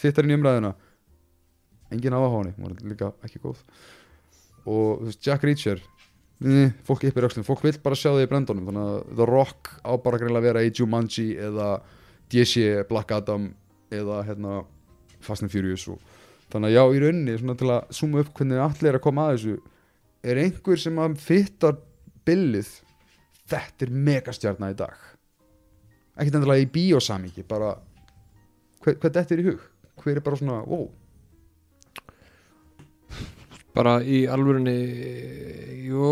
[0.00, 0.74] þittar inn í umræðuna.
[1.94, 3.62] Engin áhuga henni hún var líka ekki góð.
[4.64, 5.82] Og þú veist, Jack Reacher.
[6.40, 9.74] Nei, fólk yppir öxlum, fólk vill bara sjá þig í brendunum þannig að The Rock
[9.84, 11.66] á bara greinlega að vera í Jumanji eða
[12.32, 13.50] DC, Black Adam
[13.92, 14.62] eða hérna
[15.24, 16.00] Fast and Furious og
[16.50, 19.26] þannig að já, í rauninni svona til að suma upp hvernig allir er að koma
[19.28, 19.56] að þessu
[20.30, 21.78] er einhver sem að fittar
[22.28, 22.72] billið
[23.50, 25.04] þetta er megastjarnar í dag.
[26.20, 27.74] Ekkert endilega í bíósamíki bara
[28.84, 29.68] hver, hvað þetta er í hug?
[30.00, 30.88] Hver er bara svona, wow.
[33.76, 34.74] Bara í alvörunni
[35.86, 36.10] Jú,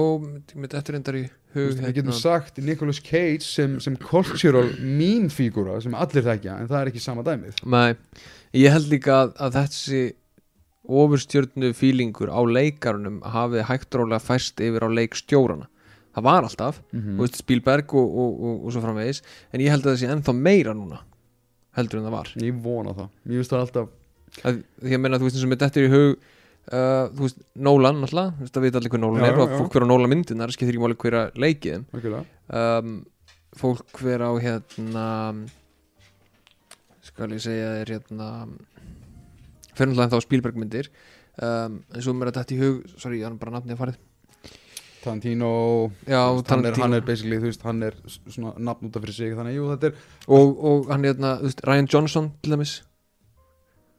[0.55, 2.17] þetta reyndar í Þú hug við getum hérna.
[2.21, 7.03] sagt Nicolas Cage sem, sem cultural meme fígúra sem allir þekkja en það er ekki
[7.03, 7.63] sama dæmið.
[7.73, 7.97] Nei,
[8.57, 10.03] ég held líka að, að þessi
[10.89, 15.69] ofurstjörnu fílingur á leikarunum hafi hægt rólega fæst yfir á leikstjórana.
[16.17, 19.21] Það var alltaf, mm þú veist Spielberg og, og, og, og svo framvegis
[19.53, 21.03] en ég held að það sé ennþá meira núna
[21.77, 22.33] heldur en það var.
[22.43, 23.95] Ég vona það, ég veist það alltaf
[24.49, 26.09] að, að meina þú veist eins og með þetta í hug
[26.73, 29.43] uh, þú veist Nolan alltaf þú veist það veit allir hver Nolan Já, er já,
[29.45, 29.57] og já.
[29.61, 31.87] fólk hver á Nolan myndin það skiptir ekki máli hver að leikið
[32.59, 32.93] um,
[33.59, 35.07] fólk hver á hérna
[37.19, 38.27] skal ég segja þér hérna
[39.75, 40.89] fyrir náttúrulega þá Spielberg myndir
[41.43, 44.05] um, en svo mér að þetta í hug sorry, hann er bara nafnið að farið.
[44.99, 45.49] Tarantino,
[46.11, 46.19] já,
[46.51, 47.95] hann, er, hann er basically, þú veist, hann er
[48.27, 50.01] svona nafn út af fyrir sig, þannig jú, þetta er
[50.35, 52.73] og, og hann er hérna, þú veist, Ryan Johnson til dæmis.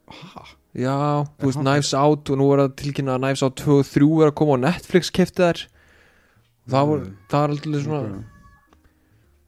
[0.09, 0.43] Ha,
[0.75, 3.77] já, Er þú veist, Knives Out og nú er að tilkynna að Knives Out 2
[3.79, 5.63] og 3 er að koma á Netflix kefti þær.
[6.69, 7.15] Það var, Mm.
[7.31, 8.23] það var alltaf svona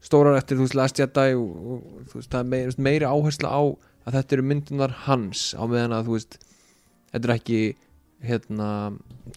[0.02, 3.52] stórar eftir, þú veist, Last Jedi og, og þú veist, það er veist, meiri áhersla
[3.54, 3.62] á
[4.02, 6.38] að þetta eru myndunar hans á meðan að, þú veist,
[7.12, 7.60] þetta er ekki
[8.22, 8.68] hérna,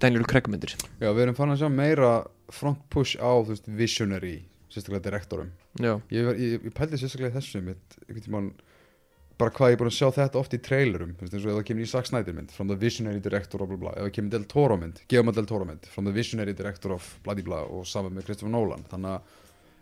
[0.02, 0.76] Daniel Craig myndir.
[1.02, 2.12] Já, við erum fann að sjá meira
[2.54, 4.38] front push á, þú veist, visionary
[4.74, 5.52] sérstaklega direktorum.
[5.82, 8.50] Já, ég, ég, ég pældi sérstaklega í þessu mitt, einhvern tímann
[9.40, 11.66] bara hvað ég er búin að sjá þetta oft í trailerum eins og ef það
[11.68, 14.36] kemur í Zack Snyder mynd from the visionary director of bla bla, ef það kemur
[14.36, 17.64] Del Toro mynd Guillermo Del Toro mynd, from the visionary director of bla bla bla
[17.68, 19.34] og saman með Christopher Nolan þannig að,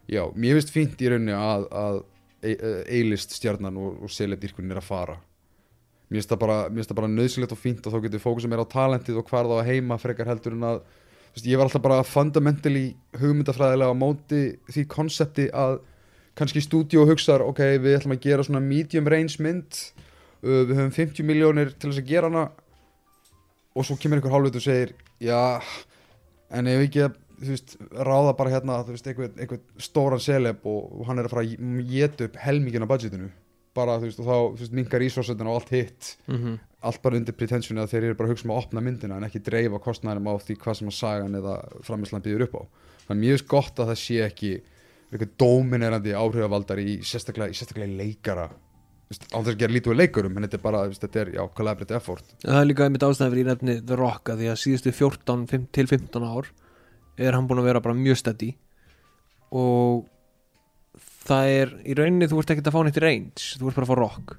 [0.09, 2.01] já, mér finnst fínt í rauninni að, að
[2.43, 5.15] A-list stjarnan og, og celebdýrkunin er að fara.
[6.09, 8.73] Mér finnst það bara, það bara nöðsilegt og fínt og þá getur fókusum meira á
[8.73, 10.81] talentið og hvar þá að heima frekar heldur en að
[11.33, 12.83] veist, ég var alltaf bara fundamentally
[13.21, 15.79] hugmyndafræðilega á móti því konsepti að
[16.37, 19.79] kannski stúdíu hugsaðar, ok, við ætlum að gera svona medium range mynd
[20.43, 22.45] uh, við höfum 50 miljónir til þess að gera hana.
[23.73, 25.61] Og svo kemur einhver hálfveit og segir já,
[26.53, 30.67] en ef ekki að þú veist, ráða bara hérna þú veist, einhver, einhver stóran seleb
[30.69, 33.31] og, hann er að fara að geta upp helmingin á budgetinu.
[33.73, 36.13] Bara, þú veist, og þá þú veist, minkar ísvásetin og allt hitt.
[36.29, 39.17] Mm allt bara undir pretentioni að þeir eru bara að hugsa um að opna myndina
[39.17, 41.53] en ekki dreifa kostnæðinum á því hvað sem að sagan eða
[41.87, 42.61] framherslan býður upp á.
[43.13, 44.51] Er mjög gott að það sé ekki
[45.13, 48.49] eitthvað dominerandi áhrifavaldar í sérstaklega, í sérstaklega leikara.
[49.13, 51.99] Á þess að gera lítið við leikurum en þetta er bara, þetta er, já, collaborative
[52.01, 52.35] effort.
[52.43, 55.45] Það er líka einmitt ástæðan fyrir í nefni The Rock að því að síðustu 14
[55.51, 56.49] fimm- til 15 ár
[57.17, 58.53] er hann búin að vera bara mjög steddi
[59.53, 60.07] og
[61.27, 63.91] það er í rauninni þú ert ekkert að fá neitt range þú ert bara að
[63.91, 64.35] fá rock.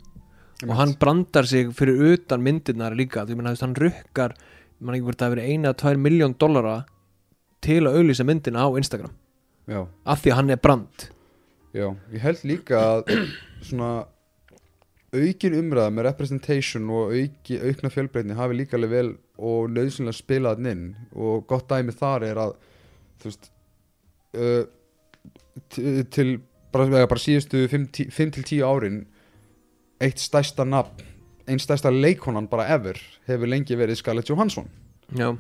[0.65, 4.37] Og hann brandar sig fyrir utan myndirnar líka menn að hann rukkar
[4.81, 6.77] mann ekki verið að vera eina að tvær miljón dollara
[7.65, 9.13] til að auðlýsa myndina á Instagram.
[9.65, 11.07] Já, af því að hann er brand.
[11.75, 13.15] Já, ég held líka að
[13.65, 13.93] svona
[15.15, 20.61] aukin umræða með representation og auki, aukna fjölbreytni hafi líka alveg vel og nöðsynlega spilað
[20.61, 20.85] hann inn.
[21.17, 22.55] Og gott dæmi þar er að
[23.23, 23.51] þú veist
[24.39, 24.63] uh,
[26.11, 26.29] til
[26.75, 29.03] bara, bara síðustu 5 til 10 árin
[30.03, 31.15] eitt stærsta nafn
[31.49, 34.69] einn stærsta leikonan bara ever hefur lengi verið Scarlett Johansson.
[35.15, 35.35] Já,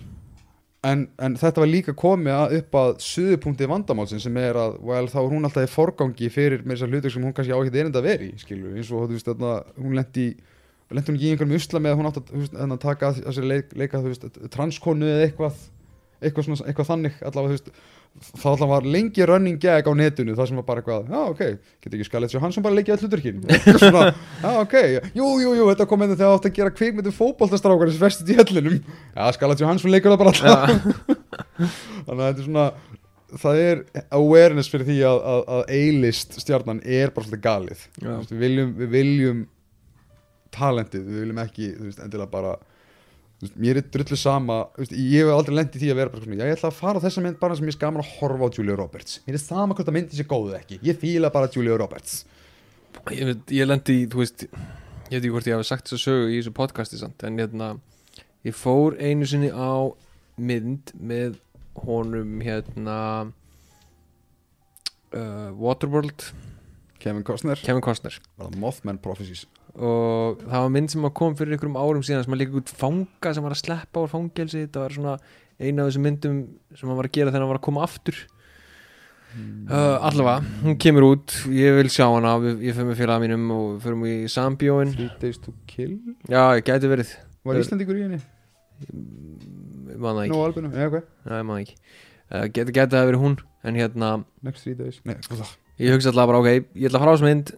[0.84, 5.06] en, en þetta var líka komið að upp að suðupunktið vandamálsin sem er að well,
[5.10, 7.80] þá er hún alltaf í forgangi fyrir með þessar hlutur sem hún kannski á ekkert
[7.80, 10.26] erinda að vera í skilur, eins og þú veist, þarna, hún lendi
[10.92, 13.20] lendi hún ekki í einhverjum usla með að hún átt að, veist, þarna, taka að
[13.24, 15.62] þessi leik, leika veist, transkonu eða eitthvað
[16.24, 17.58] eitthvað, svona, eitthvað þannig allavega
[18.14, 21.42] þá allavega var lengi running gag á netinu það sem var bara eitthvað, já ok,
[21.82, 24.04] getur ekki Scarlett Johansson bara leikið all hluturkinn eitthvað svona,
[24.44, 24.76] já ok,
[25.18, 28.38] jú, jú, jú, þetta kom inn þegar átt að gera kvikmyndu fótboltastrákar sem festist í
[28.38, 28.78] hellinum,
[29.10, 31.34] já Scarlett Johansson leikur það bara alltaf
[32.06, 32.68] þannig að þetta er svona
[33.40, 33.82] það er
[34.14, 37.84] awareness fyrir því að, að, að A-list stjarnan er bara svolítið galið.
[37.98, 39.40] Við, viljum, við viljum
[40.54, 42.54] talentið, við viljum ekki veist, endilega bara
[43.42, 46.24] veist, mér er drullu sama, veist, ég hef aldrei lent í því að vera bara
[46.24, 48.48] svona, já, ég ætla að fara á þessa mynd bara sem ég gaman að horfa
[48.48, 49.18] á Julia Roberts.
[49.26, 52.22] Mér er sama hvort að myndi sé góð eða ekki, ég fíla bara Julia Roberts.
[53.10, 56.30] Ég, ég lendi þú veist ég veit ekki hvort ég hafi sagt þess að sögu
[56.30, 57.74] í þessu podcasti samt, en hérna
[58.46, 59.90] ég fór einu sinni á
[60.40, 61.40] mynd með
[61.84, 62.98] honum hérna
[65.14, 66.30] uh, Waterworld.
[67.02, 68.16] Kevin Costner, Kevin Costner.
[68.56, 69.44] Mothman Prophecies
[69.74, 73.32] og það var mynd sem kom fyrir einhverjum árum síðan sem að líka út fanga
[73.34, 75.14] sem var að sleppa úr fangelsi þetta var svona
[75.58, 76.38] eina af þessum myndum
[76.74, 78.20] sem hann var að gera þegar hann var að koma aftur.
[79.34, 81.32] Uh, allavega, hún kemur út.
[81.50, 85.10] Ég vil sjá hana, ég fyrir með félaga mínum og við fyrir í Sambjóin Three
[85.22, 85.96] Days to Kill?
[86.30, 87.10] Já, ég gæti verið,
[87.42, 88.20] var Eh, Íslandingur í henni?
[88.84, 90.30] ég man það ekki.
[90.36, 90.96] Nó albinu, já ok.
[91.26, 91.76] Já, ég man það ekki.
[92.30, 93.36] Uh, geti það verið hún.
[93.64, 94.12] En hérna,
[94.46, 95.16] Next Three Days, nei,
[95.82, 97.52] ég hugsa alltaf bara ok ég ætla að fara á þessu mynd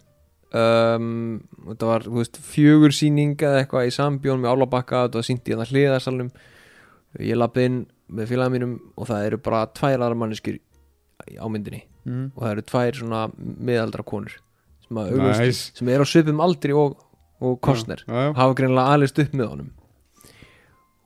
[0.55, 1.41] um,
[1.71, 5.53] þetta var, veist, fjögur sýning eða eitthvað í Sambjón með Álabakka þetta var sýnt í
[5.55, 6.31] hérna hliðarsalnum.
[7.19, 7.81] Ég lappi inn
[8.13, 10.59] með félagum mínum og það eru bara tvær aðra manneskjur
[11.41, 11.83] á myndinni.
[12.07, 12.29] Mm.
[12.37, 14.31] og það eru tvær svona miðaldra konur
[14.87, 15.71] sem, Nice.
[15.75, 16.93] sem eru á svipum aldri og,
[17.43, 18.29] og Kostner Já, já.
[18.37, 19.73] hafa greinilega alist upp með honum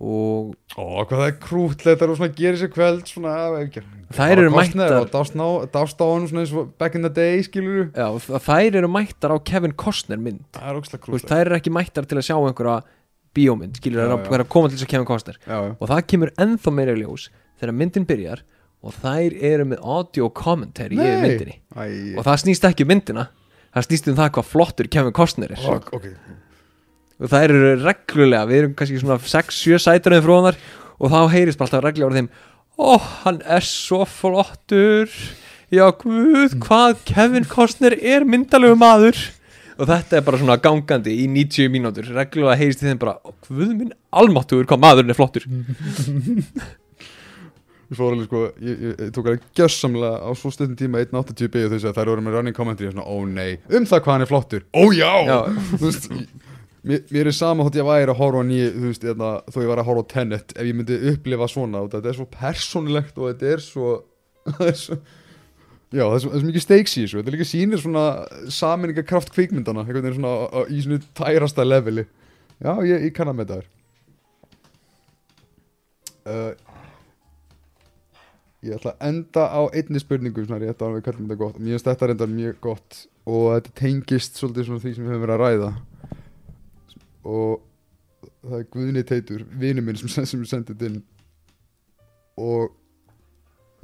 [0.01, 4.51] og Ó, hvað það er krútlegt og svona gerir sér kvöld svona, ekki, Þær eru
[4.51, 8.07] mættar- dást á honum svona eins og back in the day skilur já,
[8.41, 10.41] þær eru mættar á Kevin Costner mynd.
[10.57, 12.79] Það er ógslag krútlegt þær eru ekki mættar til að sjá einhverja
[13.37, 14.41] bíómynd, skilur þær já.
[14.41, 15.37] að, koma til þess að Kevin Costner.
[15.45, 15.75] Já, já.
[15.77, 17.29] og það kemur ennþá meira í ljós
[17.61, 18.41] þegar myndin byrjar
[18.81, 21.21] og þær eru með audio commentary í Nei.
[21.21, 21.59] myndinni.
[21.77, 23.27] Æ, og það snýst ekki um myndina
[23.71, 25.61] það snýst um það hvað flottur Kevin Costner er.
[25.69, 26.07] Ok, ok
[27.21, 30.57] og þær eru reglulega, við erum kannski svona 6-7 sætarinn frá þar
[31.01, 32.31] og þá heyrist bara alltaf reglulega úr þeim
[32.81, 35.11] ó, hann er svo flottur.
[35.71, 39.19] Já, guð, hvað Kevin Costner er myndalegu maður.
[39.81, 43.31] Og þetta er bara svona gangandi í 90 mínútur, reglulega heyrist í þeim bara, ó,
[43.47, 45.45] guð minn almáttugur hvað maðurinn er flottur.
[47.91, 51.49] Ég fór alveg sko, ég, ég, ég tók alveg gjössamlega á svo stundin tíma 1.80
[51.51, 52.87] byggðu þess að þær voru með running commentary.
[52.87, 54.63] Og svona, ó nei, um það hvað hann er flottur.
[54.71, 55.39] Ó já, Já.
[55.73, 56.07] þú veist
[56.87, 59.71] mér, mér er sama þótt ég væri að horfa nýju þú veist, eða, þó ég
[59.71, 63.19] var að horfa á Tenet ef ég myndi upplifa svona, og þetta er svo persónulegt
[63.19, 63.97] og þetta er svo,
[64.55, 65.01] það er svo
[65.91, 68.03] Já, það er svo, það er svo mikið stakes í þessu Þetta líka sýnir svona
[68.55, 72.05] saminninga kraft kvikmyndana einhvern veginn svona á, í svona tærasta leveli.
[72.63, 73.65] Já, ég, ég kann að með það
[76.31, 76.53] uh,
[78.61, 81.59] Ég ætla að enda á einni spurningu svona rétt á að við kallum þetta gott.
[81.59, 85.25] Mér finnst þetta reyndar mjög gott og þetta tengist svolítið svona því sem við höfum
[85.25, 85.71] verið að ræða
[87.27, 87.61] og
[88.41, 91.01] það er Guðni Teitur vinur minn sem, sem sendið þetta inn
[92.41, 92.71] og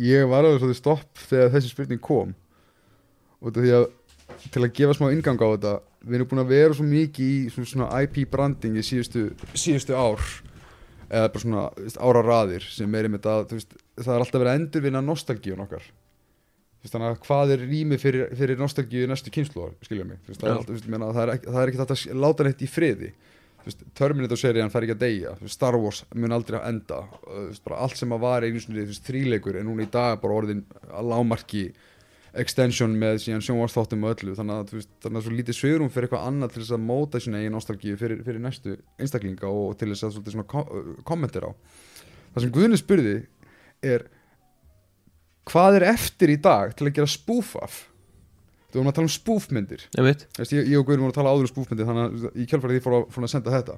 [0.01, 2.33] ég var alveg svolítið stopp þegar þessi spurning kom.
[3.41, 3.87] Og þetta því að
[4.53, 5.73] til að gefa smá ingang á þetta
[6.07, 9.97] við erum búin að vera svo mikið í svona, svona IP branding í síðustu, síðustu
[9.97, 10.23] ár.
[11.07, 11.67] Eða bara svona
[12.03, 13.07] ára raðir sem er
[13.47, 15.85] þú veist, það er alltaf verið að endurvinna nostalgíun okkar
[16.85, 20.21] þannig að hvað er rými fyrir, fyrir nostalgíu næstu kynsluðar, skilja mig?
[20.27, 22.61] Veist, það, er veist, meina, það, er ekki, það er ekki þetta að láta neitt
[22.63, 23.11] í friði.
[23.97, 25.33] Terminator-serían fær ekki að deyja.
[25.51, 27.01] Star Wars mun aldrei að enda.
[27.49, 31.11] Veist, allt sem að var einu veist, þríleikur en núna í dag bara orðin að
[31.11, 31.65] lámarki
[32.37, 34.35] extension með síðan sjónvarsþáttum og öllu.
[34.37, 36.85] Þannig að, þú veist, þannig að svo lítið svörum fyrir eitthvað annað til þess að
[36.85, 41.49] móta sína eigin nostalgíu fyrir, fyrir næstu einstaklinga og til þess að svona kom kommentir
[41.49, 41.51] á.
[42.35, 43.15] Það sem Guðni spurði
[43.83, 44.05] er
[45.47, 47.77] hvað er eftir í dag til að gera spoof af?
[48.67, 49.85] Þú vorum að tala um spoofmyndir.
[49.95, 52.47] Einmitt Veist, ég, ég og Guðni vorum að tala áður um spúfmyndir þannig að í
[52.51, 53.77] kjálfærið ég fór að, fór að senda þetta.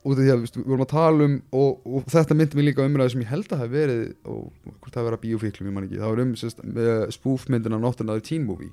[0.00, 2.68] Út af því að veist, við vorum að tala um og, og þetta myndi mig
[2.70, 5.88] líka umræði sem ég held að hafi verið og hvort það að bíófíklum, ég man
[5.88, 6.00] ekki.
[6.00, 6.64] Það var um sérst,
[7.18, 8.70] spúfmyndina Not Another Teen Movie.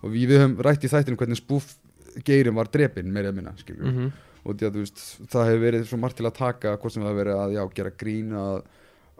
[0.00, 4.10] Og við, við höfum rætt í þættinu hvernig spúfgeirin var drepin meira minna mm
[4.40, 7.10] og því að veist, það hefur verið svo margt til að taka hvort sem það
[7.10, 8.54] hefur verið að já, gera grín að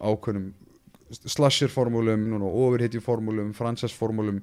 [0.00, 0.46] ákveðnum
[1.10, 4.40] slasher formúlum, overhitju formúlum franchise formúlum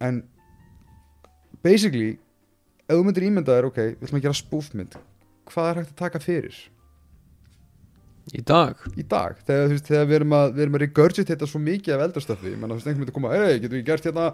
[0.00, 0.22] en
[1.64, 2.16] basically
[2.86, 4.96] ef þú myndir ímynda þér, ok, við ætlum að gera spúfmynd
[5.50, 6.56] hvað er hægt að taka fyrir?
[8.34, 8.80] Í dag?
[8.98, 11.94] Í dag, þegar, veist, þegar við erum að, við erum að regurgit þetta svo mikið
[11.94, 14.24] af eldarstöfi ég menna, þú veist, einhvern veginn að koma, hei, getum við gert hérna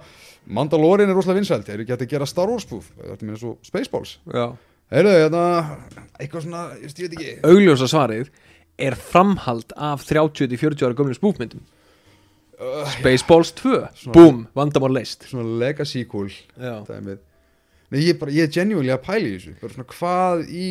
[0.58, 3.40] Mandalorian er rosalega vinsælt, erum við gett að gera Star Wars spoof, þetta er meina
[3.42, 4.14] svo Spaceballs.
[4.92, 5.44] Heyrðu, hérna,
[6.16, 7.34] eitthvað svona ég veit ekki.
[7.52, 8.32] Augljósa svarið
[8.82, 11.62] er framhald af 30-40 ára gömlum spúfmyndum
[12.58, 16.30] uh, Spaceballs 2 Svona- Búm, vandamál leist svona legacy cool
[17.92, 19.50] Nei, ég, er bara, ég er genuinely að pæla í þessu.
[19.60, 20.68] Bara svona hvað í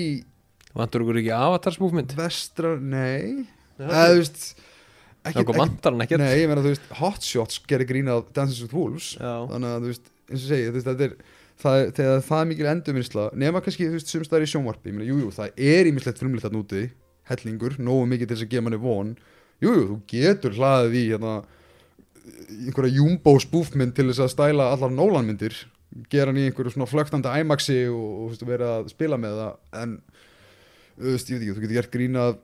[0.74, 3.44] Vantur okkur ekki avatar spúfmynd vestra, nei.
[3.78, 6.24] Það okkur vantar hann ekkert.
[6.24, 9.12] Nei, ég meina þú veist, Hot Shots gerir grínað Dances with Wolves.
[9.20, 9.36] Já.
[9.52, 11.14] þannig að þú veist, eins og veist, þetta er
[11.62, 14.90] það, er- það er mikil endurvinnsla nema kannski, þú veist, sumst það er í sjónvarpi.
[14.90, 16.84] Ég meina, jú, það er ímislegt frumlegt að núti
[17.32, 19.16] hellingur, nógu mikið til þess að gefa manni von.
[19.62, 21.36] Jú, jú, þú getur hlaðið í hérna,
[22.68, 25.58] einhverja jumbo spúfmynd til þess að stæla allar Nolan-myndir
[26.12, 29.82] gera hann í einhverju svona flögtandi IMAXi og, og veist, vera að spila með það
[29.82, 29.98] en
[31.02, 32.40] veist, ekki, þú getur gert grínað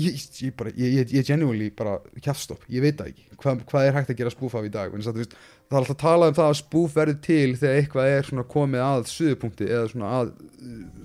[0.00, 3.26] ég, ég bara, ég, ég, ég genuinely bara kjafstopp, ég veit það ekki.
[3.38, 4.90] Hva, hvað er hægt að gera spúf af í dag?
[4.90, 5.36] Vegna þess að, þú veist,
[5.68, 8.86] það er alltaf að tala um það að spúf verður til þegar eitthvað er komið
[8.88, 10.32] að suðupunkti eða svona að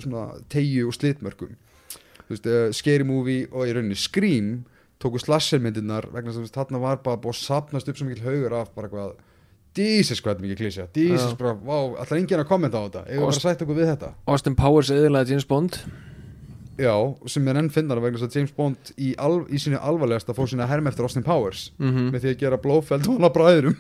[0.06, 1.53] svona tegju og slitmörkum.
[1.53, 1.68] þú
[2.35, 4.51] veist, uh, Scary Movie og í rauninni Scream
[4.99, 8.07] tóku slashermyndirnar vegna þess að þú veist, þarna var bara búið að sapnast upp svo
[8.10, 9.18] mikil haugur af bara hvað
[9.80, 13.03] Jesus hvað er mikið klísja Jesus bara, vá, ætlar enginn að kommenta á þetta?
[13.07, 14.10] Eða bara að sætta okkur við þetta?
[14.34, 15.77] Austin Powers eðilega James Bond.
[16.80, 16.95] Já,
[17.27, 20.49] sem er enn finnar vegna þess að James Bond í, al, í sinni alvarlegasta fór
[20.49, 23.77] sinni að herma eftir Austin Powers mm með því að gera blófeld og hana bræðurum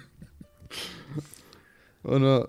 [2.05, 2.47] þannig að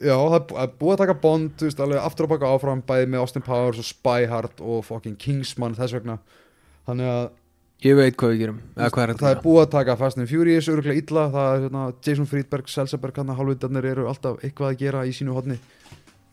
[0.00, 3.10] já, það er búið að taka Bond þú veist, alveg aftur og baka áfram bæði
[3.12, 6.18] með Austin Powers og Spy Hard og fucking Kingsman þess vegna.
[6.88, 7.28] Þannig að
[7.86, 10.26] Ég veit hvað við gerum Eða hvað er það er búið að taka Fast and
[10.26, 14.72] Furious öruglega illa, það er hérna, Jason Friedberg, Selsaberg hann að hálfvitarnir eru alltaf eitthvað
[14.72, 15.58] að gera í sínu hodni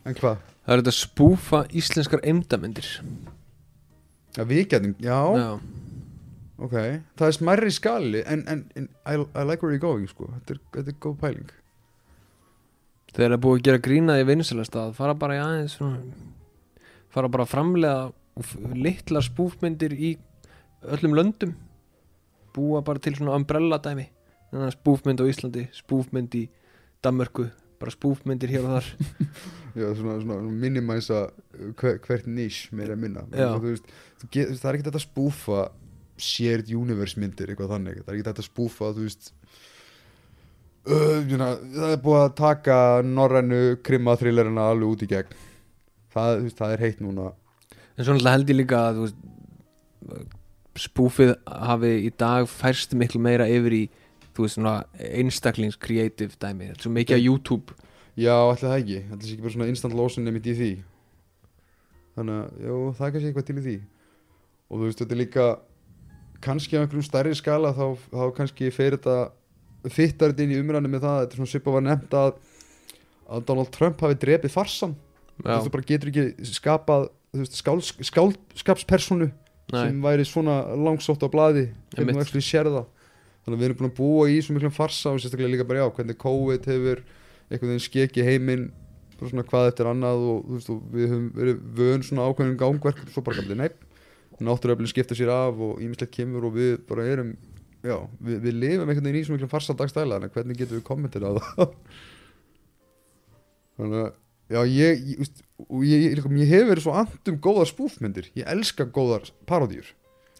[0.02, 0.40] en hvað?
[0.66, 2.88] Það er þetta spúfa íslenskar eimdamyndir
[4.34, 5.46] Já, við getum, já, Já.
[6.66, 6.74] ok
[7.14, 10.56] það er smærri skali en, en, en I, I like where you're going sko, þetta
[10.58, 11.54] er, þetta er góð pæling
[13.16, 16.00] Þegar það er búið að gera grína í vinsalastað fara bara í aðeins svona,
[17.08, 20.10] fara bara að framlega litlar spúfmyndir í
[20.92, 21.54] öllum löndum.
[22.52, 24.10] Búa bara til svona umbrella dæmi.
[24.50, 26.44] Þannig að spúfmynd á Íslandi spúfmynd í
[27.04, 27.48] Danmörku
[27.80, 28.90] bara spúfmyndir hér og þar.
[29.80, 31.24] Já, svona, svona minimæsa
[31.76, 33.26] hver, hvert niche meira minna.
[33.32, 33.50] Já.
[33.56, 33.90] þú veist,
[34.20, 35.64] þú get, það er ekki þetta að spúfa
[36.26, 38.00] shared universe myndir eitthvað þannig.
[38.04, 39.32] Það er ekki þetta að spúfa þú veist
[40.90, 45.36] uh, juna, það er búið að taka norrænu krimma thrillerina alveg út í gegn.
[46.16, 47.30] Það, veist, það er heitt núna.
[47.96, 49.06] En svo náttúrulega held ég líka að
[50.76, 53.84] spúfið hafi í dag færst miklu meira yfir í
[54.36, 57.76] veist einstaklings creative dæmi, svo mikið á YouTube.
[58.16, 60.70] Já, ætli það ekki, það ekki bara svona instant lotion nefnit í því.
[62.16, 63.76] Þannig að, jú, það er kannski eitthvað til í því.
[64.66, 65.46] Og þú veist, þetta er líka
[66.44, 69.16] kannski á einhverjum stærri skala þá, þá kannski fer þetta
[69.92, 72.30] fittar þetta inn í umræðinu með það þetta er svona svipað var nefnt að
[73.26, 74.94] að Donald Trump hafi drepið farsan
[75.36, 77.08] þú veist, þú bara getur ekki skapað
[78.06, 79.30] skálskapspersonu
[79.72, 82.16] sem væri svona langsótt á blaði ef Einmitt.
[82.16, 82.86] þú ekki sér það.
[83.46, 85.82] Þannig að við erum búin að búa í svo miklum farsa og sérstaklega líka bara
[85.82, 87.02] já, hvernig COVID hefur
[87.50, 88.64] einhvern veginn skeki heiminn
[89.16, 92.58] bara svona hvað eftir annað og, þú veist, og við höfum verið vön svona ákveðin
[92.60, 93.70] gangverk svo bara gafli nei
[94.36, 97.36] náttúruöflin skipta sér af og ímislegt kemur og við bara erum
[97.86, 97.96] já,
[98.28, 101.26] við, við lifum einhvern veginn í svona miklum farsa dagstæla en hvernig getum við kommentir
[101.26, 101.74] á það?
[103.76, 104.12] Þannig að
[104.56, 105.34] já, ég, ég,
[105.82, 108.30] ég, ég, hef verið svo andum góðar spúfmyndir.
[108.38, 109.92] Ég elska góðar parodíur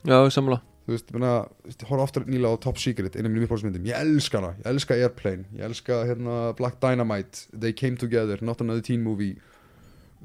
[0.06, 3.98] Já, samla þú veist, horfa oftar nýla á Top Secret einu af mínum uppáhaldsmyndum, ég
[3.98, 4.52] elska hana.
[4.60, 8.39] Ég elska Airplane, ég elska hérna, Black Dynamite, They Came Together.
[8.43, 9.35] Not Another Teen Movie.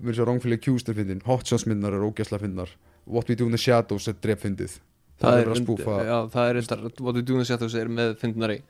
[0.01, 2.69] Mér sé að Wrongfully Accused er fyndin, Hot Shots myndnar er ógæsla fyndnar,
[3.05, 4.77] What We Do in the Shadows er drepfyndið,
[5.21, 7.91] það, er að spúfa Já, það er reyndar What we do in the shadows er
[7.91, 8.61] með fyndnari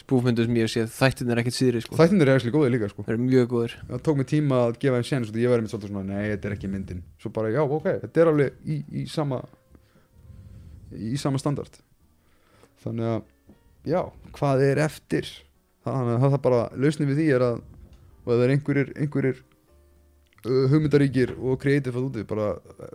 [0.00, 0.92] spúfmyndu sem ég séð.
[0.94, 1.96] Þættin er ekkert síðri sko.
[1.98, 3.04] Þættinir er ekki góðið líka sko.
[3.04, 5.66] Það er mjög góður það tók mig tíma að gefa þeim séns og ég verið
[5.66, 7.02] með svolítið svona, nei, þetta er ekki myndin.
[7.20, 9.42] Svo bara, já, ok, þetta er alveg í, í sama
[10.96, 11.76] í sama standard.
[12.84, 13.28] Þannig að,
[13.92, 14.00] já,
[14.38, 15.28] hvað er eftir?
[15.84, 17.60] Þannig að það bara, lausnin við því er að
[18.20, 19.38] og ef það er einhverjir, einhverjir
[20.44, 22.92] hugmyndaríkir og kreatíf að úti, bara uh,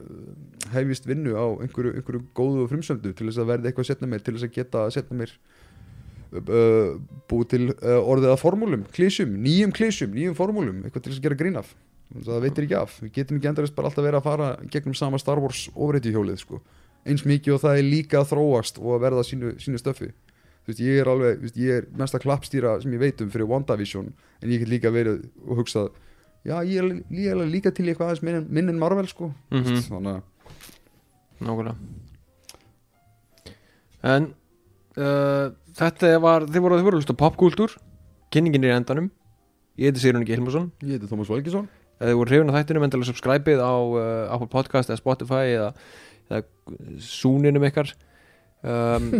[0.74, 4.24] hefist vinnu á einhverju, einhverju góðu frumsöndu til þess að verða eitthvað að setna mér
[4.26, 5.34] til þess að geta að setna mér
[6.42, 6.96] uh,
[7.30, 11.28] búið til uh, orðið að formúlum, klísjum, nýjum klísjum nýjum formúlum, eitthvað til þess að
[11.30, 11.76] gera grín af.
[12.16, 15.20] Það veitir ekki af, við getum ekki endurist bara alltaf verið að fara gegnum sama
[15.22, 16.62] Star Wars ofrætti hjólið sko,
[17.06, 20.12] eins mikið og það er líka að þróast og að verða sínu, sínu stöfi
[20.66, 23.30] þú veist, ég er alveg, þú veist, ég er mesta klappstýra sem ég veit um
[23.34, 25.92] fyrir WandaVision en ég get líka verið og hugsað
[26.46, 29.34] já, ég er líka, líka til eitthvað aðeins minn, minn en Marvel sko.
[29.52, 29.84] Mm -hmm.
[29.90, 30.24] þannig að
[31.46, 31.76] Nákvæmlega.
[34.06, 34.34] En
[34.98, 37.74] uh, Þetta var, þið voru, þið voru að hlusta á popkúltúr.
[38.32, 39.10] Kynningin er í endanum.
[39.76, 40.70] Ég heiti Sigrun Ingi Hilmarsson.
[40.86, 41.68] Ég heiti Thomas Valgesson
[42.00, 45.68] Ef þið voru hrifin af þættinum endilega subscribe-ið á uh, Apple Podcast eða Spotify eða,
[46.28, 46.42] eða
[47.04, 47.92] súninum ykkar.
[48.64, 49.12] Um,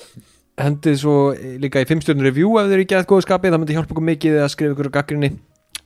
[0.64, 1.16] Hendið svo
[1.60, 3.92] líka í 5 stjórnur review ef þið eru ekki að góða skapið það myndi hjálpa
[3.96, 5.30] okkur mikið að skrifa ykkur gaggrinni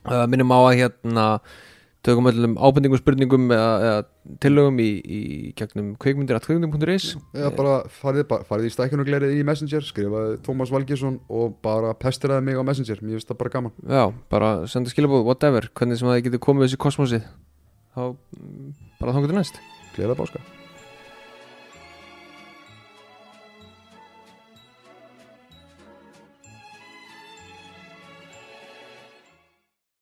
[0.09, 1.26] uh, minnum á að hérna
[2.06, 5.20] tökum öllum ábendingum, spurningum eða, eða tillögum í, í
[5.59, 11.94] gegnum kveikmyndir.kveikmyndir.is eða bara farið, farið í stækjunuglerið í Messenger skrifaði Thomas Valgesson og bara
[11.98, 13.74] pestiraði mig á Messenger, mér finnst það bara gaman.
[13.82, 15.68] Já, bara senda skilabóð, whatever.
[15.74, 17.26] Hvernig sem það getur komið þessi kosmosið
[17.98, 18.70] þá mm,
[19.02, 19.60] bara þá getur næst.
[19.97, 20.57] Gleðilega báska